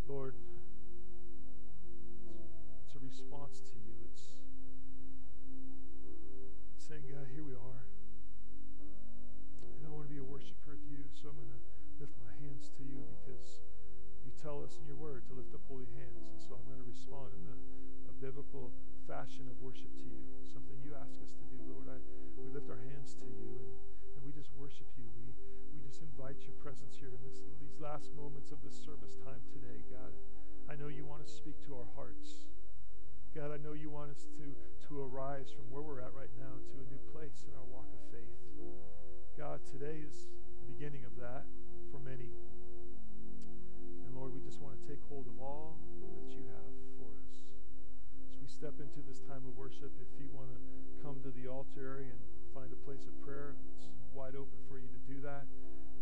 Lord, 0.07 0.33
it's 2.83 2.95
a 2.95 2.99
response 3.05 3.59
to 3.59 3.77
you. 3.77 3.88
Tell 14.39 14.63
us 14.63 14.79
in 14.79 14.87
your 14.87 14.95
word 14.95 15.27
to 15.27 15.35
lift 15.35 15.51
up 15.51 15.59
holy 15.67 15.87
hands. 15.99 16.31
And 16.31 16.39
so 16.39 16.55
I'm 16.55 16.63
going 16.63 16.79
to 16.79 16.87
respond 16.87 17.35
in 17.35 17.43
a, 17.51 17.57
a 18.07 18.13
biblical 18.23 18.71
fashion 19.03 19.51
of 19.51 19.59
worship 19.59 19.91
to 19.99 20.07
you, 20.07 20.23
something 20.47 20.79
you 20.79 20.95
ask 20.95 21.19
us 21.19 21.35
to 21.35 21.43
do. 21.51 21.59
Lord, 21.67 21.91
I, 21.91 21.99
we 22.39 22.47
lift 22.47 22.71
our 22.71 22.79
hands 22.87 23.19
to 23.19 23.27
you 23.27 23.59
and, 23.59 23.69
and 24.15 24.19
we 24.23 24.31
just 24.31 24.55
worship 24.55 24.87
you. 24.95 25.11
We, 25.19 25.35
we 25.75 25.83
just 25.83 25.99
invite 25.99 26.39
your 26.47 26.55
presence 26.63 26.95
here 26.95 27.11
in 27.11 27.19
this, 27.27 27.43
these 27.59 27.75
last 27.83 28.15
moments 28.15 28.55
of 28.55 28.63
this 28.63 28.79
service 28.79 29.19
time 29.19 29.43
today, 29.51 29.83
God. 29.91 30.15
I 30.71 30.79
know 30.79 30.87
you 30.87 31.03
want 31.03 31.19
to 31.19 31.29
speak 31.29 31.59
to 31.67 31.75
our 31.75 31.89
hearts. 31.99 32.47
God, 33.35 33.51
I 33.51 33.59
know 33.59 33.75
you 33.75 33.91
want 33.91 34.15
us 34.15 34.23
to, 34.39 34.55
to 34.87 34.91
arise 35.03 35.51
from 35.51 35.67
where 35.67 35.83
we're 35.83 35.99
at 35.99 36.15
right 36.15 36.31
now 36.39 36.63
to 36.63 36.75
a 36.79 36.87
new 36.87 37.01
place 37.11 37.43
in 37.43 37.51
our 37.59 37.67
walk 37.67 37.91
of 37.91 38.01
faith. 38.07 38.35
God, 39.35 39.59
today 39.67 39.99
is 39.99 40.31
the 40.63 40.71
beginning 40.71 41.03
of 41.03 41.19
that 41.19 41.43
for 41.91 41.99
many. 41.99 42.31
Lord, 44.19 44.35
we 44.35 44.41
just 44.43 44.59
want 44.59 44.75
to 44.75 44.83
take 44.83 44.99
hold 45.07 45.23
of 45.31 45.39
all 45.39 45.79
that 46.19 46.35
you 46.35 46.43
have 46.51 46.73
for 46.99 47.07
us. 47.23 47.39
As 48.27 48.35
we 48.35 48.51
step 48.51 48.75
into 48.83 48.99
this 49.07 49.23
time 49.23 49.47
of 49.47 49.55
worship, 49.55 49.95
if 49.95 50.11
you 50.19 50.27
want 50.35 50.51
to 50.51 50.59
come 50.99 51.23
to 51.23 51.31
the 51.31 51.47
altar 51.47 52.03
and 52.03 52.19
find 52.53 52.67
a 52.67 52.75
place 52.83 53.07
of 53.07 53.15
prayer, 53.23 53.55
it's 53.79 53.87
wide 54.13 54.35
open 54.35 54.59
for 54.67 54.75
you 54.75 54.91
to 54.91 54.99
do 55.07 55.21
that. 55.21 55.47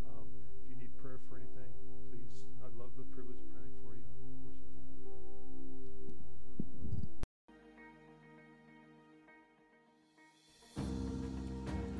Um, 0.09 0.25
if 0.57 0.65
you 0.65 0.81
need 0.81 0.89
prayer 0.97 1.19
for 1.29 1.37
anything, 1.37 1.69
please, 2.09 2.41
I'd 2.65 2.73
love 2.73 2.89
the 2.97 3.05
privilege 3.13 3.37
of 3.37 3.53
praying 3.53 3.77
for 3.85 3.93
you. 3.93 4.01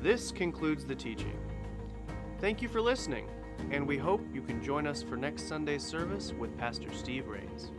This 0.02 0.32
concludes 0.32 0.84
the 0.84 0.96
teaching. 0.96 1.38
Thank 2.40 2.60
you 2.60 2.68
for 2.68 2.80
listening, 2.80 3.28
and 3.70 3.86
we 3.86 3.96
hope 3.96 4.20
you 4.32 4.42
can 4.42 4.62
join 4.62 4.86
us 4.86 5.02
for 5.02 5.16
next 5.16 5.48
Sunday's 5.48 5.82
service 5.82 6.32
with 6.38 6.56
Pastor 6.58 6.92
Steve 6.92 7.26
Rains. 7.28 7.70